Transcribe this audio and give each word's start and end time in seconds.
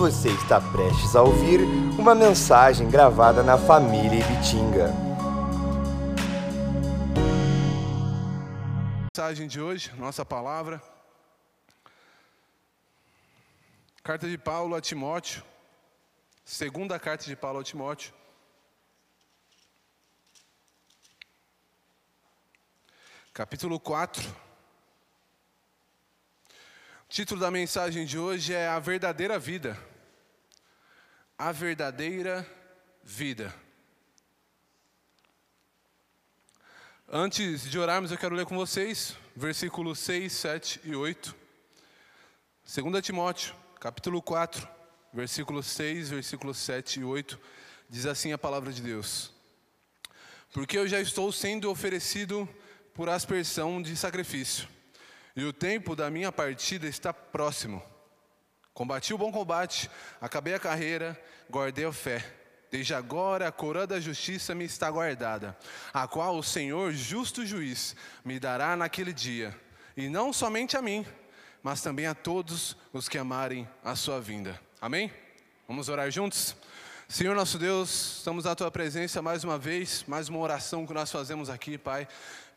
Você 0.00 0.30
está 0.30 0.58
prestes 0.58 1.14
a 1.14 1.20
ouvir 1.20 1.60
uma 1.98 2.14
mensagem 2.14 2.88
gravada 2.88 3.42
na 3.42 3.58
família 3.58 4.20
Ibitinga. 4.20 4.88
mensagem 9.14 9.46
de 9.46 9.60
hoje, 9.60 9.92
nossa 9.98 10.24
palavra. 10.24 10.82
Carta 14.02 14.26
de 14.26 14.38
Paulo 14.38 14.74
a 14.74 14.80
Timóteo, 14.80 15.44
segunda 16.46 16.98
carta 16.98 17.26
de 17.26 17.36
Paulo 17.36 17.58
a 17.58 17.62
Timóteo. 17.62 18.14
Capítulo 23.34 23.78
4. 23.78 24.26
O 27.04 27.08
título 27.10 27.38
da 27.38 27.50
mensagem 27.50 28.06
de 28.06 28.18
hoje 28.18 28.54
é 28.54 28.66
A 28.66 28.78
Verdadeira 28.78 29.38
Vida. 29.38 29.89
A 31.42 31.52
Verdadeira 31.52 32.46
Vida. 33.02 33.54
Antes 37.08 37.62
de 37.62 37.78
orarmos, 37.78 38.10
eu 38.10 38.18
quero 38.18 38.34
ler 38.34 38.44
com 38.44 38.54
vocês 38.54 39.16
versículos 39.34 39.98
6, 40.00 40.30
7 40.30 40.80
e 40.84 40.94
8. 40.94 41.34
2 42.62 43.02
Timóteo, 43.02 43.54
capítulo 43.80 44.20
4, 44.20 44.68
versículos 45.14 45.64
6, 45.68 46.10
versículos 46.10 46.58
7 46.58 47.00
e 47.00 47.04
8, 47.04 47.40
diz 47.88 48.04
assim 48.04 48.34
a 48.34 48.38
palavra 48.38 48.70
de 48.70 48.82
Deus: 48.82 49.32
Porque 50.52 50.76
eu 50.76 50.86
já 50.86 51.00
estou 51.00 51.32
sendo 51.32 51.70
oferecido 51.70 52.46
por 52.92 53.08
aspersão 53.08 53.80
de 53.80 53.96
sacrifício, 53.96 54.68
e 55.34 55.42
o 55.44 55.54
tempo 55.54 55.96
da 55.96 56.10
minha 56.10 56.30
partida 56.30 56.86
está 56.86 57.14
próximo. 57.14 57.82
Combati 58.72 59.12
o 59.12 59.18
bom 59.18 59.32
combate, 59.32 59.90
acabei 60.20 60.54
a 60.54 60.60
carreira, 60.60 61.20
guardei 61.50 61.84
a 61.84 61.92
fé. 61.92 62.24
Desde 62.70 62.94
agora 62.94 63.48
a 63.48 63.52
coroa 63.52 63.86
da 63.86 63.98
justiça 63.98 64.54
me 64.54 64.64
está 64.64 64.88
guardada, 64.90 65.58
a 65.92 66.06
qual 66.06 66.36
o 66.36 66.42
Senhor, 66.42 66.92
justo 66.92 67.44
juiz, 67.44 67.96
me 68.24 68.38
dará 68.38 68.76
naquele 68.76 69.12
dia, 69.12 69.58
e 69.96 70.08
não 70.08 70.32
somente 70.32 70.76
a 70.76 70.82
mim, 70.82 71.04
mas 71.62 71.82
também 71.82 72.06
a 72.06 72.14
todos 72.14 72.76
os 72.92 73.08
que 73.08 73.18
amarem 73.18 73.68
a 73.84 73.96
sua 73.96 74.20
vinda. 74.20 74.58
Amém? 74.80 75.12
Vamos 75.66 75.88
orar 75.88 76.10
juntos? 76.10 76.54
Senhor 77.08 77.34
nosso 77.34 77.58
Deus, 77.58 78.18
estamos 78.18 78.44
na 78.44 78.54
tua 78.54 78.70
presença 78.70 79.20
mais 79.20 79.42
uma 79.42 79.58
vez, 79.58 80.04
mais 80.06 80.28
uma 80.28 80.38
oração 80.38 80.86
que 80.86 80.94
nós 80.94 81.10
fazemos 81.10 81.50
aqui, 81.50 81.76
Pai. 81.76 82.06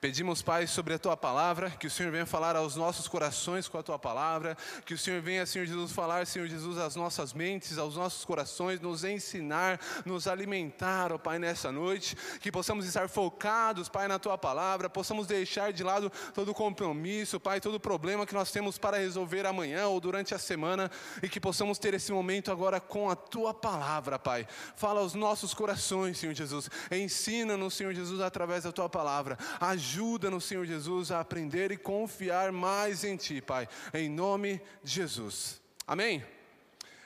Pedimos, 0.04 0.42
Pai, 0.42 0.68
sobre 0.68 0.94
a 0.94 1.00
tua 1.00 1.16
palavra, 1.16 1.70
que 1.70 1.88
o 1.88 1.90
Senhor 1.90 2.12
venha 2.12 2.26
falar 2.26 2.58
aos 2.58 2.76
nossos 2.76 3.08
corações 3.08 3.70
com 3.70 3.78
a 3.78 3.82
tua 3.82 3.98
palavra, 3.98 4.58
que 4.86 4.94
o 4.94 4.98
Senhor 4.98 5.22
venha, 5.22 5.46
Senhor 5.46 5.66
Jesus, 5.66 5.94
falar, 5.94 6.28
Senhor 6.28 6.46
Jesus, 6.46 6.78
às 6.78 6.98
nossas 6.98 7.32
mentes, 7.32 7.78
aos 7.78 7.96
nossos 7.96 8.26
corações, 8.26 8.82
nos 8.82 9.06
ensinar, 9.06 9.80
nos 10.06 10.28
alimentar, 10.28 11.14
ó 11.14 11.18
Pai, 11.18 11.40
nessa 11.40 11.72
noite, 11.72 12.18
que 12.42 12.52
possamos 12.52 12.86
estar 12.86 13.08
focados, 13.08 13.88
Pai, 13.88 14.10
na 14.10 14.20
tua 14.20 14.38
palavra, 14.38 14.90
possamos 14.90 15.26
deixar 15.26 15.72
de 15.72 15.86
lado 15.86 16.12
todo 16.34 16.54
compromisso, 16.54 17.40
Pai, 17.40 17.62
todo 17.62 17.80
problema 17.80 18.26
que 18.26 18.34
nós 18.34 18.52
temos 18.52 18.78
para 18.78 18.98
resolver 18.98 19.46
amanhã 19.46 19.88
ou 19.88 20.02
durante 20.02 20.36
a 20.36 20.38
semana, 20.38 20.92
e 21.22 21.30
que 21.30 21.40
possamos 21.40 21.80
ter 21.80 21.94
esse 21.94 22.12
momento 22.12 22.52
agora 22.52 22.82
com 22.82 23.10
a 23.10 23.16
tua 23.16 23.54
palavra, 23.54 24.20
Pai. 24.20 24.46
Fala 24.76 25.00
aos 25.00 25.14
nossos 25.14 25.54
corações, 25.54 26.18
Senhor 26.18 26.36
Jesus, 26.36 26.70
ensina-nos, 26.92 27.74
Senhor 27.74 27.94
Jesus, 27.94 28.20
através 28.20 28.66
da 28.66 28.72
tua 28.74 28.90
palavra. 28.90 29.38
Ajuda 29.62 29.93
Ajuda-nos, 29.94 30.46
Senhor 30.46 30.66
Jesus, 30.66 31.12
a 31.12 31.20
aprender 31.20 31.72
e 31.72 31.78
confiar 31.78 32.52
mais 32.52 33.04
em 33.04 33.16
Ti, 33.16 33.40
Pai, 33.42 33.70
em 33.94 34.10
nome 34.10 34.60
de 34.84 34.92
Jesus. 34.92 35.62
Amém? 35.86 36.26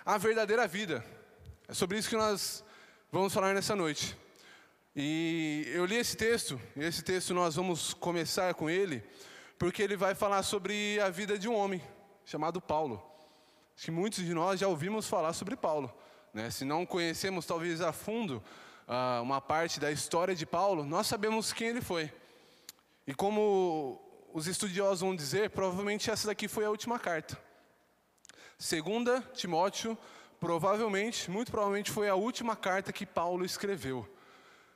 A 0.06 0.18
verdadeira 0.18 0.66
vida. 0.66 1.06
É 1.68 1.74
sobre 1.74 1.98
isso 1.98 2.08
que 2.08 2.16
nós 2.16 2.64
vamos 3.12 3.34
falar 3.34 3.54
nessa 3.54 3.76
noite. 3.76 4.18
E 4.96 5.70
eu 5.74 5.86
li 5.86 5.98
esse 5.98 6.16
texto, 6.16 6.58
e 6.78 6.86
esse 6.86 7.04
texto 7.04 7.34
nós 7.34 7.56
vamos 7.56 7.94
começar 7.94 8.54
com 8.54 8.70
ele, 8.70 9.04
porque 9.60 9.84
ele 9.84 9.98
vai 9.98 10.16
falar 10.16 10.42
sobre 10.44 10.98
a 11.02 11.10
vida 11.10 11.38
de 11.38 11.50
um 11.50 11.56
homem 11.56 11.84
chamado 12.24 12.62
Paulo. 12.62 13.04
Acho 13.76 13.84
que 13.84 13.92
muitos 13.92 14.24
de 14.24 14.34
nós 14.34 14.62
já 14.62 14.68
ouvimos 14.70 15.10
falar 15.10 15.34
sobre 15.34 15.58
Paulo. 15.58 15.94
Né? 16.34 16.50
Se 16.50 16.64
não 16.64 16.86
conhecemos 16.86 17.46
talvez 17.46 17.82
a 17.82 17.92
fundo 17.92 18.42
uh, 18.88 19.22
uma 19.22 19.42
parte 19.42 19.78
da 19.78 19.92
história 19.92 20.34
de 20.34 20.46
Paulo, 20.46 20.86
nós 20.86 21.06
sabemos 21.06 21.52
quem 21.52 21.68
ele 21.68 21.82
foi. 21.82 22.10
E 23.08 23.14
como 23.16 24.02
os 24.34 24.48
estudiosos 24.48 25.00
vão 25.00 25.16
dizer, 25.16 25.50
provavelmente 25.52 26.12
essa 26.12 26.28
daqui 26.28 26.50
foi 26.50 26.66
a 26.66 26.70
última 26.70 27.00
carta. 27.00 27.40
Segunda 28.60 29.22
Timóteo, 29.34 29.98
provavelmente, 30.42 31.32
muito 31.32 31.50
provavelmente 31.50 31.90
foi 31.90 32.10
a 32.10 32.16
última 32.16 32.54
carta 32.54 32.92
que 32.92 33.06
Paulo 33.06 33.46
escreveu. 33.46 34.06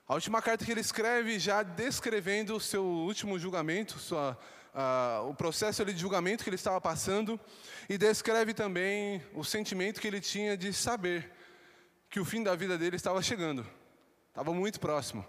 A 0.08 0.14
última 0.14 0.42
carta 0.42 0.64
que 0.64 0.72
ele 0.72 0.80
escreve 0.80 1.40
já 1.40 1.62
descrevendo 1.62 2.56
o 2.56 2.60
seu 2.60 2.84
último 2.84 3.38
julgamento, 3.38 4.00
sua, 4.00 4.38
o 5.28 5.34
processo 5.34 5.84
de 5.84 5.98
julgamento 5.98 6.44
que 6.44 6.50
ele 6.50 6.56
estava 6.56 6.80
passando, 6.80 7.40
e 7.90 7.98
descreve 7.98 8.54
também 8.54 9.22
o 9.34 9.44
sentimento 9.44 10.00
que 10.00 10.08
ele 10.08 10.22
tinha 10.22 10.56
de 10.56 10.74
saber 10.74 11.32
que 12.10 12.20
o 12.20 12.26
fim 12.26 12.44
da 12.44 12.56
vida 12.56 12.78
dele 12.78 12.96
estava 12.96 13.22
chegando, 13.22 13.66
estava 14.30 14.54
muito 14.54 14.80
próximo. 14.80 15.26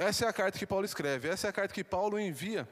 Essa 0.00 0.24
é 0.24 0.28
a 0.28 0.32
carta 0.32 0.58
que 0.58 0.66
Paulo 0.66 0.86
escreve, 0.86 1.28
essa 1.28 1.46
é 1.46 1.50
a 1.50 1.52
carta 1.52 1.74
que 1.74 1.84
Paulo 1.84 2.18
envia 2.18 2.66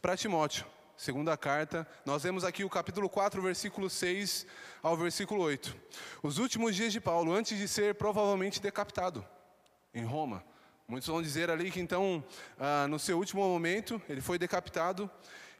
para 0.00 0.16
Timóteo. 0.16 0.64
Segunda 0.96 1.36
carta, 1.36 1.84
nós 2.06 2.22
vemos 2.22 2.44
aqui 2.44 2.62
o 2.62 2.70
capítulo 2.70 3.08
4, 3.08 3.42
versículo 3.42 3.90
6 3.90 4.46
ao 4.80 4.96
versículo 4.96 5.42
8. 5.42 5.76
Os 6.22 6.38
últimos 6.38 6.76
dias 6.76 6.92
de 6.92 7.00
Paulo, 7.00 7.32
antes 7.32 7.58
de 7.58 7.66
ser 7.66 7.96
provavelmente 7.96 8.60
decapitado 8.62 9.26
em 9.92 10.04
Roma. 10.04 10.44
Muitos 10.86 11.08
vão 11.08 11.20
dizer 11.20 11.50
ali 11.50 11.68
que 11.72 11.80
então, 11.80 12.24
ah, 12.56 12.86
no 12.86 13.00
seu 13.00 13.18
último 13.18 13.42
momento, 13.42 14.00
ele 14.08 14.20
foi 14.20 14.38
decapitado. 14.38 15.10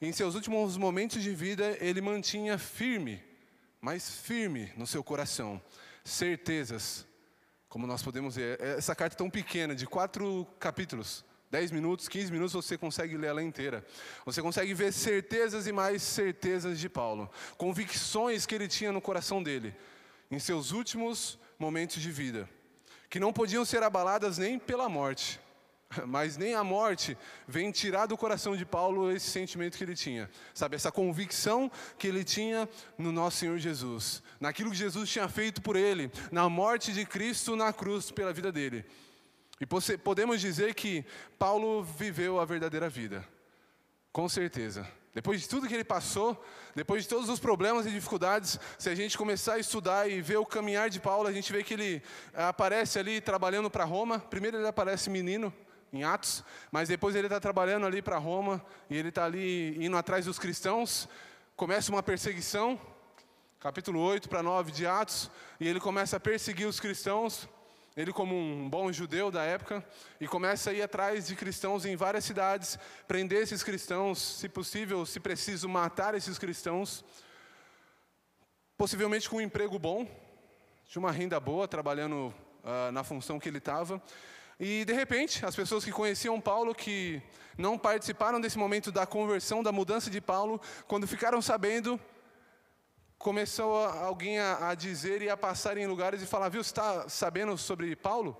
E 0.00 0.06
em 0.06 0.12
seus 0.12 0.36
últimos 0.36 0.76
momentos 0.76 1.20
de 1.20 1.34
vida, 1.34 1.76
ele 1.80 2.00
mantinha 2.00 2.56
firme, 2.58 3.20
mais 3.80 4.08
firme 4.08 4.72
no 4.76 4.86
seu 4.86 5.02
coração, 5.02 5.60
certezas 6.04 7.07
como 7.68 7.86
nós 7.86 8.02
podemos 8.02 8.36
ver, 8.36 8.60
é, 8.60 8.76
essa 8.78 8.94
carta 8.94 9.14
é 9.14 9.18
tão 9.18 9.28
pequena, 9.28 9.74
de 9.74 9.86
quatro 9.86 10.46
capítulos, 10.58 11.24
10 11.50 11.70
minutos, 11.70 12.08
15 12.08 12.30
minutos, 12.30 12.52
você 12.52 12.76
consegue 12.76 13.16
ler 13.16 13.28
ela 13.28 13.42
inteira. 13.42 13.84
Você 14.24 14.42
consegue 14.42 14.74
ver 14.74 14.92
certezas 14.92 15.66
e 15.66 15.72
mais 15.72 16.02
certezas 16.02 16.78
de 16.78 16.88
Paulo, 16.88 17.30
convicções 17.56 18.44
que 18.44 18.54
ele 18.54 18.68
tinha 18.68 18.92
no 18.92 19.00
coração 19.00 19.42
dele, 19.42 19.74
em 20.30 20.38
seus 20.38 20.72
últimos 20.72 21.38
momentos 21.58 22.02
de 22.02 22.10
vida, 22.10 22.48
que 23.08 23.18
não 23.18 23.32
podiam 23.32 23.64
ser 23.64 23.82
abaladas 23.82 24.36
nem 24.36 24.58
pela 24.58 24.88
morte. 24.88 25.40
Mas 26.06 26.36
nem 26.36 26.54
a 26.54 26.62
morte 26.62 27.16
vem 27.46 27.70
tirar 27.70 28.06
do 28.06 28.16
coração 28.16 28.56
de 28.56 28.64
Paulo 28.64 29.10
esse 29.10 29.30
sentimento 29.30 29.76
que 29.76 29.84
ele 29.84 29.94
tinha, 29.94 30.30
sabe, 30.54 30.76
essa 30.76 30.92
convicção 30.92 31.70
que 31.98 32.06
ele 32.06 32.24
tinha 32.24 32.68
no 32.96 33.10
nosso 33.10 33.38
Senhor 33.38 33.58
Jesus, 33.58 34.22
naquilo 34.40 34.70
que 34.70 34.76
Jesus 34.76 35.08
tinha 35.08 35.28
feito 35.28 35.62
por 35.62 35.76
ele, 35.76 36.10
na 36.30 36.48
morte 36.48 36.92
de 36.92 37.04
Cristo 37.04 37.56
na 37.56 37.72
cruz 37.72 38.10
pela 38.10 38.32
vida 38.32 38.52
dele. 38.52 38.84
E 39.60 39.66
podemos 39.98 40.40
dizer 40.40 40.74
que 40.74 41.04
Paulo 41.38 41.82
viveu 41.82 42.38
a 42.38 42.44
verdadeira 42.44 42.88
vida, 42.88 43.26
com 44.12 44.28
certeza. 44.28 44.86
Depois 45.12 45.40
de 45.40 45.48
tudo 45.48 45.66
que 45.66 45.74
ele 45.74 45.82
passou, 45.82 46.40
depois 46.76 47.02
de 47.02 47.08
todos 47.08 47.28
os 47.28 47.40
problemas 47.40 47.84
e 47.86 47.90
dificuldades, 47.90 48.60
se 48.78 48.88
a 48.88 48.94
gente 48.94 49.18
começar 49.18 49.54
a 49.54 49.58
estudar 49.58 50.08
e 50.08 50.20
ver 50.20 50.36
o 50.36 50.46
caminhar 50.46 50.88
de 50.88 51.00
Paulo, 51.00 51.26
a 51.26 51.32
gente 51.32 51.52
vê 51.52 51.64
que 51.64 51.74
ele 51.74 52.02
aparece 52.34 53.00
ali 53.00 53.20
trabalhando 53.20 53.68
para 53.68 53.82
Roma. 53.82 54.20
Primeiro 54.20 54.58
ele 54.58 54.68
aparece 54.68 55.10
menino, 55.10 55.52
em 55.92 56.04
Atos, 56.04 56.44
mas 56.70 56.88
depois 56.88 57.14
ele 57.14 57.26
está 57.26 57.40
trabalhando 57.40 57.86
ali 57.86 58.02
para 58.02 58.18
Roma 58.18 58.64
e 58.90 58.96
ele 58.96 59.08
está 59.08 59.24
ali 59.24 59.84
indo 59.84 59.96
atrás 59.96 60.24
dos 60.26 60.38
cristãos. 60.38 61.08
Começa 61.56 61.90
uma 61.90 62.02
perseguição, 62.02 62.80
capítulo 63.58 64.00
8 64.00 64.28
para 64.28 64.42
9 64.42 64.70
de 64.70 64.86
Atos, 64.86 65.30
e 65.58 65.66
ele 65.66 65.80
começa 65.80 66.16
a 66.16 66.20
perseguir 66.20 66.66
os 66.66 66.78
cristãos, 66.78 67.48
ele 67.96 68.12
como 68.12 68.36
um 68.36 68.68
bom 68.68 68.92
judeu 68.92 69.30
da 69.30 69.42
época, 69.42 69.84
e 70.20 70.28
começa 70.28 70.70
a 70.70 70.72
ir 70.72 70.82
atrás 70.82 71.26
de 71.26 71.34
cristãos 71.34 71.84
em 71.84 71.96
várias 71.96 72.24
cidades, 72.24 72.78
prender 73.08 73.42
esses 73.42 73.62
cristãos, 73.62 74.18
se 74.18 74.48
possível, 74.48 75.04
se 75.04 75.18
preciso, 75.18 75.68
matar 75.68 76.14
esses 76.14 76.38
cristãos, 76.38 77.04
possivelmente 78.76 79.28
com 79.28 79.38
um 79.38 79.40
emprego 79.40 79.78
bom, 79.78 80.06
de 80.88 80.98
uma 80.98 81.10
renda 81.10 81.40
boa, 81.40 81.66
trabalhando 81.66 82.32
uh, 82.62 82.92
na 82.92 83.02
função 83.02 83.38
que 83.38 83.48
ele 83.48 83.58
estava. 83.58 84.00
E 84.58 84.84
de 84.84 84.92
repente, 84.92 85.46
as 85.46 85.54
pessoas 85.54 85.84
que 85.84 85.92
conheciam 85.92 86.40
Paulo, 86.40 86.74
que 86.74 87.22
não 87.56 87.78
participaram 87.78 88.40
desse 88.40 88.58
momento 88.58 88.90
da 88.90 89.06
conversão, 89.06 89.62
da 89.62 89.70
mudança 89.70 90.10
de 90.10 90.20
Paulo, 90.20 90.60
quando 90.86 91.06
ficaram 91.06 91.40
sabendo, 91.40 92.00
começou 93.16 93.84
alguém 93.84 94.38
a, 94.38 94.70
a 94.70 94.74
dizer 94.74 95.22
e 95.22 95.30
a 95.30 95.36
passar 95.36 95.76
em 95.76 95.86
lugares 95.86 96.22
e 96.22 96.26
falar: 96.26 96.48
Viu, 96.48 96.62
você 96.62 96.70
está 96.70 97.08
sabendo 97.08 97.56
sobre 97.56 97.94
Paulo? 97.94 98.36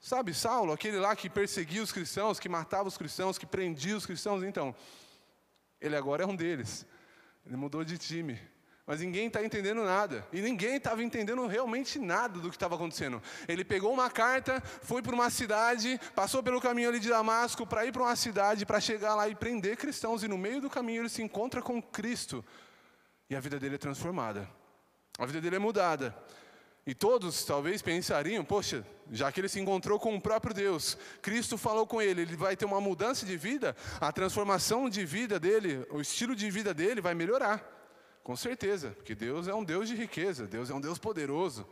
Sabe, 0.00 0.32
Saulo, 0.32 0.72
aquele 0.72 0.98
lá 0.98 1.14
que 1.14 1.28
perseguia 1.28 1.82
os 1.82 1.92
cristãos, 1.92 2.40
que 2.40 2.48
matava 2.48 2.88
os 2.88 2.96
cristãos, 2.96 3.36
que 3.36 3.44
prendia 3.44 3.96
os 3.96 4.06
cristãos, 4.06 4.42
então, 4.42 4.74
ele 5.80 5.94
agora 5.94 6.24
é 6.24 6.26
um 6.26 6.34
deles. 6.34 6.86
Ele 7.44 7.56
mudou 7.56 7.84
de 7.84 7.98
time. 7.98 8.40
Mas 8.90 8.98
ninguém 8.98 9.28
está 9.28 9.40
entendendo 9.44 9.84
nada. 9.84 10.26
E 10.32 10.40
ninguém 10.40 10.74
estava 10.74 11.00
entendendo 11.00 11.46
realmente 11.46 11.96
nada 11.96 12.40
do 12.40 12.50
que 12.50 12.56
estava 12.56 12.74
acontecendo. 12.74 13.22
Ele 13.46 13.64
pegou 13.64 13.92
uma 13.92 14.10
carta, 14.10 14.60
foi 14.82 15.00
para 15.00 15.14
uma 15.14 15.30
cidade, 15.30 16.00
passou 16.12 16.42
pelo 16.42 16.60
caminho 16.60 16.88
ali 16.88 16.98
de 16.98 17.08
Damasco 17.08 17.64
para 17.64 17.86
ir 17.86 17.92
para 17.92 18.02
uma 18.02 18.16
cidade, 18.16 18.66
para 18.66 18.80
chegar 18.80 19.14
lá 19.14 19.28
e 19.28 19.34
prender 19.36 19.76
cristãos. 19.76 20.24
E 20.24 20.28
no 20.28 20.36
meio 20.36 20.60
do 20.60 20.68
caminho 20.68 21.02
ele 21.02 21.08
se 21.08 21.22
encontra 21.22 21.62
com 21.62 21.80
Cristo. 21.80 22.44
E 23.30 23.36
a 23.36 23.38
vida 23.38 23.60
dele 23.60 23.76
é 23.76 23.78
transformada. 23.78 24.50
A 25.16 25.24
vida 25.24 25.40
dele 25.40 25.54
é 25.54 25.60
mudada. 25.60 26.12
E 26.84 26.92
todos 26.92 27.44
talvez 27.44 27.80
pensariam, 27.82 28.44
poxa, 28.44 28.84
já 29.12 29.30
que 29.30 29.40
ele 29.40 29.48
se 29.48 29.60
encontrou 29.60 30.00
com 30.00 30.16
o 30.16 30.20
próprio 30.20 30.52
Deus, 30.52 30.98
Cristo 31.22 31.56
falou 31.56 31.86
com 31.86 32.02
ele, 32.02 32.22
ele 32.22 32.34
vai 32.34 32.56
ter 32.56 32.64
uma 32.64 32.80
mudança 32.80 33.24
de 33.24 33.36
vida, 33.36 33.76
a 34.00 34.10
transformação 34.10 34.90
de 34.90 35.04
vida 35.04 35.38
dele, 35.38 35.86
o 35.90 36.00
estilo 36.00 36.34
de 36.34 36.50
vida 36.50 36.74
dele 36.74 37.00
vai 37.00 37.14
melhorar. 37.14 37.78
Com 38.22 38.36
certeza, 38.36 38.90
porque 38.90 39.14
Deus 39.14 39.48
é 39.48 39.54
um 39.54 39.64
Deus 39.64 39.88
de 39.88 39.94
riqueza, 39.94 40.46
Deus 40.46 40.70
é 40.70 40.74
um 40.74 40.80
Deus 40.80 40.98
poderoso. 40.98 41.66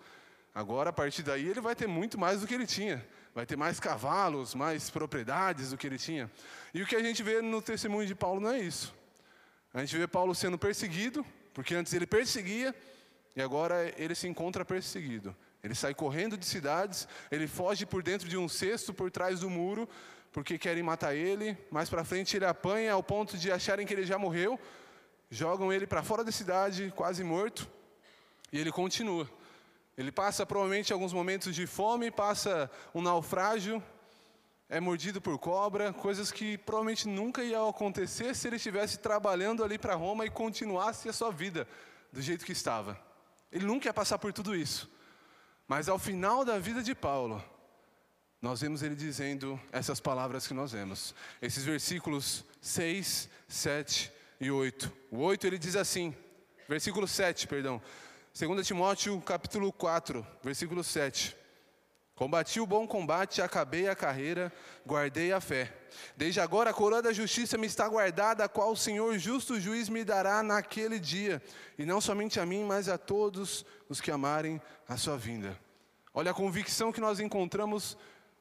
Agora, 0.55 0.91
a 0.91 0.93
partir 0.93 1.23
daí, 1.23 1.47
ele 1.47 1.61
vai 1.61 1.77
ter 1.77 1.87
muito 1.87 2.19
mais 2.19 2.41
do 2.41 2.47
que 2.47 2.55
ele 2.55 2.67
tinha. 2.67 3.07
Vai 3.35 3.47
ter 3.47 3.57
mais 3.57 3.79
cavalos, 3.79 4.55
mais 4.55 4.91
propriedades 4.91 5.71
do 5.71 5.77
que 5.77 5.87
ele 5.87 5.99
tinha. 5.99 6.31
E 6.75 6.83
o 6.83 6.87
que 6.87 6.97
a 6.97 7.03
gente 7.03 7.23
vê 7.23 7.41
no 7.41 7.63
testemunho 7.63 8.07
de 8.07 8.15
Paulo 8.15 8.41
não 8.41 8.51
é 8.51 8.59
isso. 8.59 8.93
A 9.73 9.81
gente 9.81 9.97
vê 9.97 10.07
Paulo 10.09 10.35
sendo 10.35 10.59
perseguido, 10.59 11.25
porque 11.55 11.75
antes 11.75 11.93
ele 11.93 12.07
perseguia, 12.07 12.75
e 13.37 13.43
agora 13.43 13.93
ele 13.97 14.15
se 14.15 14.27
encontra 14.27 14.65
perseguido. 14.65 15.37
Ele 15.63 15.75
sai 15.75 15.95
correndo 15.95 16.37
de 16.37 16.47
cidades, 16.47 17.07
ele 17.31 17.47
foge 17.47 17.85
por 17.85 18.03
dentro 18.03 18.29
de 18.29 18.37
um 18.37 18.49
cesto 18.49 18.95
por 18.95 19.11
trás 19.11 19.41
do 19.41 19.51
muro, 19.51 19.89
porque 20.33 20.59
querem 20.59 20.83
matar 20.83 21.15
ele. 21.15 21.57
Mais 21.71 21.89
para 21.89 22.05
frente 22.05 22.37
ele 22.37 22.45
apanha 22.45 22.93
ao 22.93 23.03
ponto 23.03 23.37
de 23.37 23.53
acharem 23.53 23.87
que 23.87 23.93
ele 23.93 24.05
já 24.05 24.19
morreu, 24.19 24.59
jogam 25.31 25.73
ele 25.73 25.87
para 25.87 26.03
fora 26.03 26.25
da 26.25 26.33
cidade, 26.33 26.93
quase 26.97 27.23
morto, 27.23 27.69
e 28.53 28.59
ele 28.59 28.73
continua. 28.73 29.29
Ele 29.97 30.13
passa 30.13 30.47
provavelmente 30.47 30.93
alguns 30.93 31.13
momentos 31.13 31.55
de 31.55 31.67
fome, 31.67 32.11
passa 32.11 32.71
um 32.95 33.03
naufrágio, 33.03 33.83
é 34.69 34.81
mordido 34.81 35.21
por 35.21 35.39
cobra, 35.39 35.93
coisas 35.93 36.31
que 36.31 36.57
provavelmente 36.59 37.09
nunca 37.09 37.43
iam 37.43 37.69
acontecer 37.69 38.35
se 38.35 38.47
ele 38.47 38.57
estivesse 38.57 38.99
trabalhando 38.99 39.65
ali 39.65 39.79
para 39.79 39.95
Roma 39.95 40.25
e 40.25 40.31
continuasse 40.31 41.09
a 41.09 41.13
sua 41.13 41.33
vida 41.33 41.67
do 42.13 42.23
jeito 42.23 42.45
que 42.45 42.53
estava. 42.53 42.99
Ele 43.51 43.65
nunca 43.65 43.89
ia 43.89 43.95
passar 43.95 44.19
por 44.19 44.33
tudo 44.33 44.55
isso. 44.55 44.91
Mas 45.67 45.89
ao 45.89 45.99
final 45.99 46.45
da 46.45 46.59
vida 46.59 46.83
de 46.83 46.95
Paulo, 46.95 47.43
nós 48.41 48.61
vemos 48.61 48.83
ele 48.83 48.95
dizendo 48.95 49.61
essas 49.73 50.01
palavras 50.01 50.47
que 50.47 50.55
nós 50.55 50.73
vemos. 50.73 51.15
Esses 51.43 51.65
versículos 51.65 52.45
6, 52.61 53.29
7 53.49 54.13
e 54.41 54.51
8. 54.51 54.93
O 55.11 55.19
8 55.19 55.47
ele 55.47 55.59
diz 55.59 55.77
assim, 55.77 56.15
versículo 56.69 57.07
7, 57.07 57.47
perdão. 57.47 57.81
2 58.39 58.67
Timóteo 58.67 59.21
capítulo 59.21 59.73
4, 59.73 60.25
versículo 60.43 60.85
7. 60.85 61.37
Combati 62.15 62.59
o 62.59 62.67
bom 62.67 62.85
combate, 62.85 63.41
acabei 63.41 63.89
a 63.89 63.95
carreira, 63.95 64.53
guardei 64.85 65.33
a 65.33 65.41
fé. 65.41 65.73
Desde 66.17 66.41
agora 66.41 66.71
a 66.71 66.75
coroa 66.75 67.01
da 67.01 67.13
justiça 67.13 67.57
me 67.57 67.67
está 67.67 67.89
guardada, 67.89 68.45
a 68.45 68.49
qual 68.49 68.73
o 68.73 68.77
Senhor 68.77 69.17
justo 69.19 69.61
juiz 69.61 69.89
me 69.89 70.03
dará 70.03 70.43
naquele 70.43 70.99
dia, 70.99 71.41
e 71.79 71.87
não 71.87 72.01
somente 72.01 72.41
a 72.41 72.45
mim, 72.45 72.65
mas 72.65 72.89
a 72.89 72.99
todos 72.99 73.65
os 73.89 74.01
que 74.01 74.11
amarem 74.11 74.61
a 74.89 74.97
sua 74.97 75.17
vinda. 75.17 75.57
Olha 76.13 76.33
a 76.33 76.35
convicção 76.35 76.91
que 76.91 77.01
nós 77.01 77.21
encontramos 77.21 77.97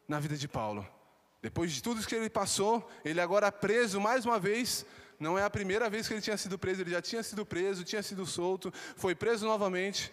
na 0.07 0.19
vida 0.19 0.35
de 0.35 0.47
Paulo. 0.47 0.83
Depois 1.39 1.71
de 1.71 1.83
tudo 1.83 2.05
que 2.05 2.15
ele 2.15 2.31
passou, 2.31 2.89
ele 3.05 3.21
agora 3.21 3.51
preso 3.51 4.01
mais 4.01 4.25
uma 4.25 4.39
vez, 4.39 4.87
não 5.19 5.37
é 5.37 5.43
a 5.43 5.49
primeira 5.49 5.89
vez 5.89 6.07
que 6.07 6.13
ele 6.13 6.21
tinha 6.21 6.37
sido 6.37 6.57
preso, 6.57 6.81
ele 6.81 6.91
já 6.91 7.01
tinha 7.01 7.23
sido 7.23 7.45
preso, 7.45 7.83
tinha 7.83 8.03
sido 8.03 8.25
solto, 8.25 8.71
foi 8.95 9.15
preso 9.15 9.45
novamente, 9.45 10.11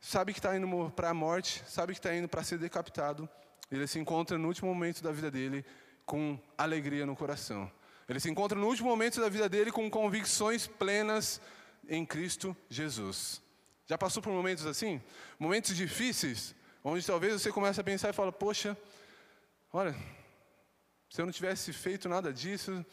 sabe 0.00 0.32
que 0.32 0.38
está 0.38 0.56
indo 0.56 0.90
para 0.90 1.10
a 1.10 1.14
morte, 1.14 1.62
sabe 1.66 1.92
que 1.92 1.98
está 1.98 2.14
indo 2.14 2.28
para 2.28 2.42
ser 2.42 2.58
decapitado. 2.58 3.28
Ele 3.70 3.86
se 3.86 3.98
encontra 3.98 4.38
no 4.38 4.48
último 4.48 4.72
momento 4.72 5.02
da 5.02 5.12
vida 5.12 5.30
dele 5.30 5.64
com 6.06 6.40
alegria 6.56 7.04
no 7.04 7.14
coração. 7.14 7.70
Ele 8.08 8.18
se 8.18 8.30
encontra 8.30 8.58
no 8.58 8.66
último 8.66 8.88
momento 8.88 9.20
da 9.20 9.28
vida 9.28 9.48
dele 9.48 9.70
com 9.70 9.90
convicções 9.90 10.66
plenas 10.66 11.40
em 11.86 12.06
Cristo 12.06 12.56
Jesus. 12.70 13.42
Já 13.86 13.98
passou 13.98 14.22
por 14.22 14.32
momentos 14.32 14.64
assim? 14.64 15.02
Momentos 15.38 15.76
difíceis, 15.76 16.54
onde 16.82 17.04
talvez 17.06 17.34
você 17.34 17.52
comece 17.52 17.80
a 17.80 17.84
pensar 17.84 18.08
e 18.08 18.14
fala: 18.14 18.32
Poxa, 18.32 18.76
olha, 19.70 19.94
se 21.10 21.20
eu 21.20 21.26
não 21.26 21.32
tivesse 21.32 21.72
feito 21.72 22.08
nada 22.08 22.32
disso, 22.32 22.84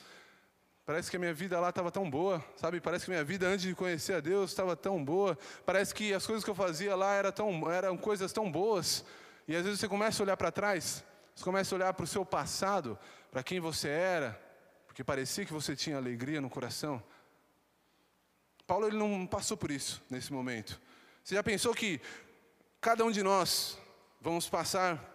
Parece 0.86 1.10
que 1.10 1.18
a 1.18 1.20
minha 1.20 1.34
vida 1.34 1.60
lá 1.60 1.70
estava 1.70 1.92
tão 1.92 2.08
boa, 2.08 2.46
sabe? 2.56 2.80
Parece 2.80 3.06
que 3.06 3.12
a 3.12 3.16
minha 3.16 3.24
vida 3.24 3.48
antes 3.48 3.64
de 3.64 3.74
conhecer 3.74 4.14
a 4.14 4.20
Deus 4.20 4.52
estava 4.52 4.76
tão 4.76 5.04
boa. 5.04 5.36
Parece 5.66 5.96
que 5.96 6.14
as 6.14 6.28
coisas 6.28 6.44
que 6.44 6.50
eu 6.50 6.54
fazia 6.54 6.96
lá 6.96 7.14
eram, 7.16 7.32
tão, 7.32 7.72
eram 7.72 7.98
coisas 7.98 8.32
tão 8.32 8.52
boas. 8.52 9.04
E 9.48 9.56
às 9.56 9.64
vezes 9.64 9.80
você 9.80 9.88
começa 9.88 10.22
a 10.22 10.24
olhar 10.24 10.38
para 10.38 10.52
trás, 10.52 11.04
você 11.34 11.44
começa 11.44 11.74
a 11.74 11.76
olhar 11.78 11.94
para 11.94 12.04
o 12.04 12.08
seu 12.08 12.24
passado, 12.24 13.00
para 13.32 13.42
quem 13.42 13.60
você 13.60 13.90
era, 13.90 14.40
porque 14.86 15.04
parecia 15.04 15.44
que 15.44 15.52
você 15.52 15.76
tinha 15.76 15.98
alegria 15.98 16.40
no 16.40 16.52
coração. 16.52 17.02
Paulo 18.68 18.86
ele 18.86 18.98
não 18.98 19.26
passou 19.26 19.58
por 19.58 19.72
isso 19.72 20.04
nesse 20.08 20.32
momento. 20.32 20.80
Você 21.24 21.34
já 21.34 21.42
pensou 21.42 21.74
que 21.74 22.00
cada 22.80 23.04
um 23.04 23.10
de 23.10 23.24
nós 23.24 23.78
vamos 24.22 24.48
passar 24.48 25.15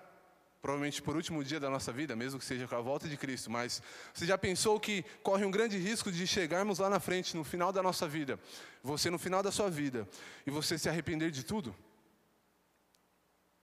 provavelmente 0.63 1.01
por 1.01 1.17
último 1.17 1.43
dia 1.43 1.59
da 1.59 1.71
nossa 1.71 1.93
vida, 1.93 2.15
mesmo 2.15 2.39
que 2.39 2.45
seja 2.45 2.69
com 2.69 2.77
a 2.77 2.81
volta 2.81 3.09
de 3.09 3.17
Cristo, 3.17 3.51
mas 3.51 3.83
você 4.13 4.27
já 4.27 4.37
pensou 4.37 4.79
que 4.79 5.05
corre 5.23 5.45
um 5.45 5.51
grande 5.51 5.79
risco 5.79 6.13
de 6.13 6.27
chegarmos 6.27 6.79
lá 6.79 6.91
na 6.91 7.01
frente, 7.01 7.37
no 7.37 7.45
final 7.45 7.73
da 7.73 7.83
nossa 7.83 8.07
vida, 8.07 8.39
você 8.83 9.11
no 9.11 9.19
final 9.19 9.43
da 9.43 9.51
sua 9.51 9.71
vida, 9.71 10.07
e 10.47 10.51
você 10.51 10.79
se 10.79 10.89
arrepender 10.89 11.31
de 11.31 11.45
tudo? 11.45 11.75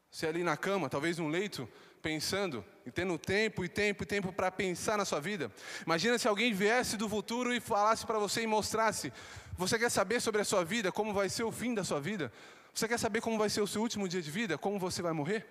Você 0.09 0.25
ali 0.25 0.44
na 0.44 0.57
cama, 0.57 0.89
talvez 0.89 1.19
no 1.19 1.27
leito, 1.27 1.69
pensando, 2.01 2.65
e 2.85 2.91
tendo 2.91 3.17
tempo 3.17 3.63
e 3.63 3.69
tempo 3.69 4.03
e 4.03 4.05
tempo 4.05 4.31
para 4.31 4.49
pensar 4.49 4.97
na 4.97 5.05
sua 5.05 5.19
vida. 5.19 5.51
Imagina 5.85 6.17
se 6.17 6.27
alguém 6.27 6.53
viesse 6.53 6.97
do 6.97 7.07
futuro 7.07 7.53
e 7.53 7.59
falasse 7.59 8.05
para 8.05 8.17
você 8.17 8.41
e 8.41 8.47
mostrasse: 8.47 9.11
Você 9.57 9.77
quer 9.77 9.91
saber 9.91 10.21
sobre 10.21 10.41
a 10.41 10.45
sua 10.45 10.63
vida, 10.63 10.91
como 10.91 11.13
vai 11.13 11.29
ser 11.29 11.44
o 11.44 11.51
fim 11.51 11.73
da 11.73 11.83
sua 11.83 11.99
vida? 11.99 12.31
Você 12.73 12.88
quer 12.88 12.97
saber 12.97 13.21
como 13.21 13.38
vai 13.38 13.49
ser 13.49 13.61
o 13.61 13.67
seu 13.67 13.81
último 13.81 14.07
dia 14.07 14.21
de 14.21 14.31
vida, 14.31 14.57
como 14.57 14.79
você 14.79 15.01
vai 15.01 15.11
morrer? 15.11 15.45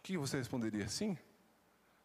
O 0.00 0.02
que 0.02 0.16
você 0.16 0.38
responderia? 0.38 0.88
Sim? 0.88 1.16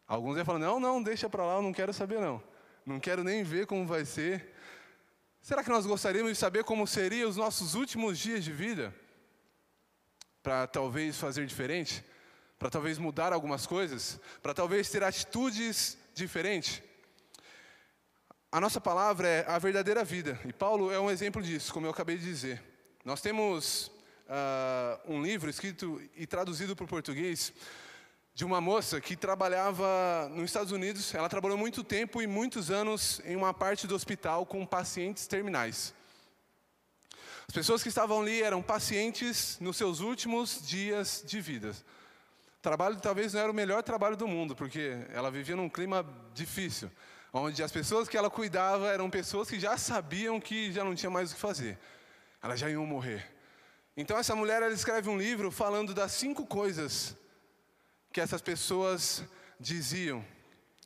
Alguns 0.06 0.36
iam 0.36 0.44
falar: 0.44 0.58
não, 0.58 0.78
não, 0.78 1.02
deixa 1.02 1.30
para 1.30 1.44
lá, 1.44 1.54
eu 1.54 1.62
não 1.62 1.72
quero 1.72 1.92
saber 1.94 2.20
não. 2.20 2.42
Não 2.84 3.00
quero 3.00 3.24
nem 3.24 3.42
ver 3.42 3.66
como 3.66 3.86
vai 3.86 4.04
ser. 4.04 4.54
Será 5.40 5.64
que 5.64 5.70
nós 5.70 5.86
gostaríamos 5.86 6.32
de 6.32 6.38
saber 6.38 6.62
como 6.62 6.86
seriam 6.86 7.28
os 7.28 7.36
nossos 7.36 7.74
últimos 7.74 8.18
dias 8.18 8.44
de 8.44 8.52
vida? 8.52 8.94
Para 10.42 10.66
talvez 10.66 11.16
fazer 11.16 11.46
diferente? 11.46 12.04
Para 12.58 12.68
talvez 12.68 12.98
mudar 12.98 13.32
algumas 13.32 13.66
coisas? 13.66 14.20
Para 14.42 14.52
talvez 14.52 14.90
ter 14.90 15.02
atitudes 15.02 15.96
diferentes? 16.14 16.82
A 18.52 18.60
nossa 18.60 18.80
palavra 18.80 19.26
é 19.26 19.44
a 19.48 19.58
verdadeira 19.58 20.04
vida. 20.04 20.38
E 20.44 20.52
Paulo 20.52 20.92
é 20.92 21.00
um 21.00 21.10
exemplo 21.10 21.42
disso, 21.42 21.72
como 21.72 21.86
eu 21.86 21.90
acabei 21.90 22.18
de 22.18 22.24
dizer. 22.24 22.62
Nós 23.04 23.20
temos 23.20 23.90
uh, 24.26 25.12
um 25.12 25.22
livro 25.22 25.48
escrito 25.48 26.00
e 26.14 26.26
traduzido 26.26 26.76
para 26.76 26.84
o 26.84 26.88
português 26.88 27.52
de 28.36 28.44
uma 28.44 28.60
moça 28.60 29.00
que 29.00 29.16
trabalhava 29.16 30.28
nos 30.28 30.44
Estados 30.44 30.70
Unidos. 30.70 31.14
Ela 31.14 31.26
trabalhou 31.26 31.56
muito 31.56 31.82
tempo 31.82 32.20
e 32.20 32.26
muitos 32.26 32.70
anos 32.70 33.18
em 33.24 33.34
uma 33.34 33.54
parte 33.54 33.86
do 33.86 33.94
hospital 33.94 34.44
com 34.44 34.66
pacientes 34.66 35.26
terminais. 35.26 35.94
As 37.48 37.54
pessoas 37.54 37.82
que 37.82 37.88
estavam 37.88 38.20
ali 38.20 38.42
eram 38.42 38.60
pacientes 38.60 39.56
nos 39.58 39.78
seus 39.78 40.00
últimos 40.00 40.60
dias 40.68 41.24
de 41.24 41.40
vida. 41.40 41.70
O 41.70 42.60
trabalho 42.60 43.00
talvez 43.00 43.32
não 43.32 43.40
era 43.40 43.50
o 43.50 43.54
melhor 43.54 43.82
trabalho 43.82 44.18
do 44.18 44.28
mundo, 44.28 44.54
porque 44.54 44.98
ela 45.14 45.30
vivia 45.30 45.56
num 45.56 45.70
clima 45.70 46.04
difícil, 46.34 46.90
onde 47.32 47.62
as 47.62 47.72
pessoas 47.72 48.06
que 48.06 48.18
ela 48.18 48.28
cuidava 48.28 48.88
eram 48.88 49.08
pessoas 49.08 49.48
que 49.48 49.58
já 49.58 49.78
sabiam 49.78 50.38
que 50.38 50.70
já 50.72 50.84
não 50.84 50.94
tinha 50.94 51.08
mais 51.08 51.32
o 51.32 51.34
que 51.36 51.40
fazer. 51.40 51.78
Elas 52.42 52.60
já 52.60 52.68
iam 52.68 52.84
morrer. 52.84 53.34
Então 53.96 54.18
essa 54.18 54.36
mulher 54.36 54.60
ela 54.60 54.74
escreve 54.74 55.08
um 55.08 55.16
livro 55.16 55.50
falando 55.50 55.94
das 55.94 56.12
cinco 56.12 56.44
coisas 56.44 57.16
que 58.16 58.20
essas 58.22 58.40
pessoas 58.40 59.22
diziam 59.60 60.24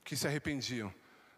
que 0.03 0.17
se 0.17 0.27
arrependiam 0.27 0.93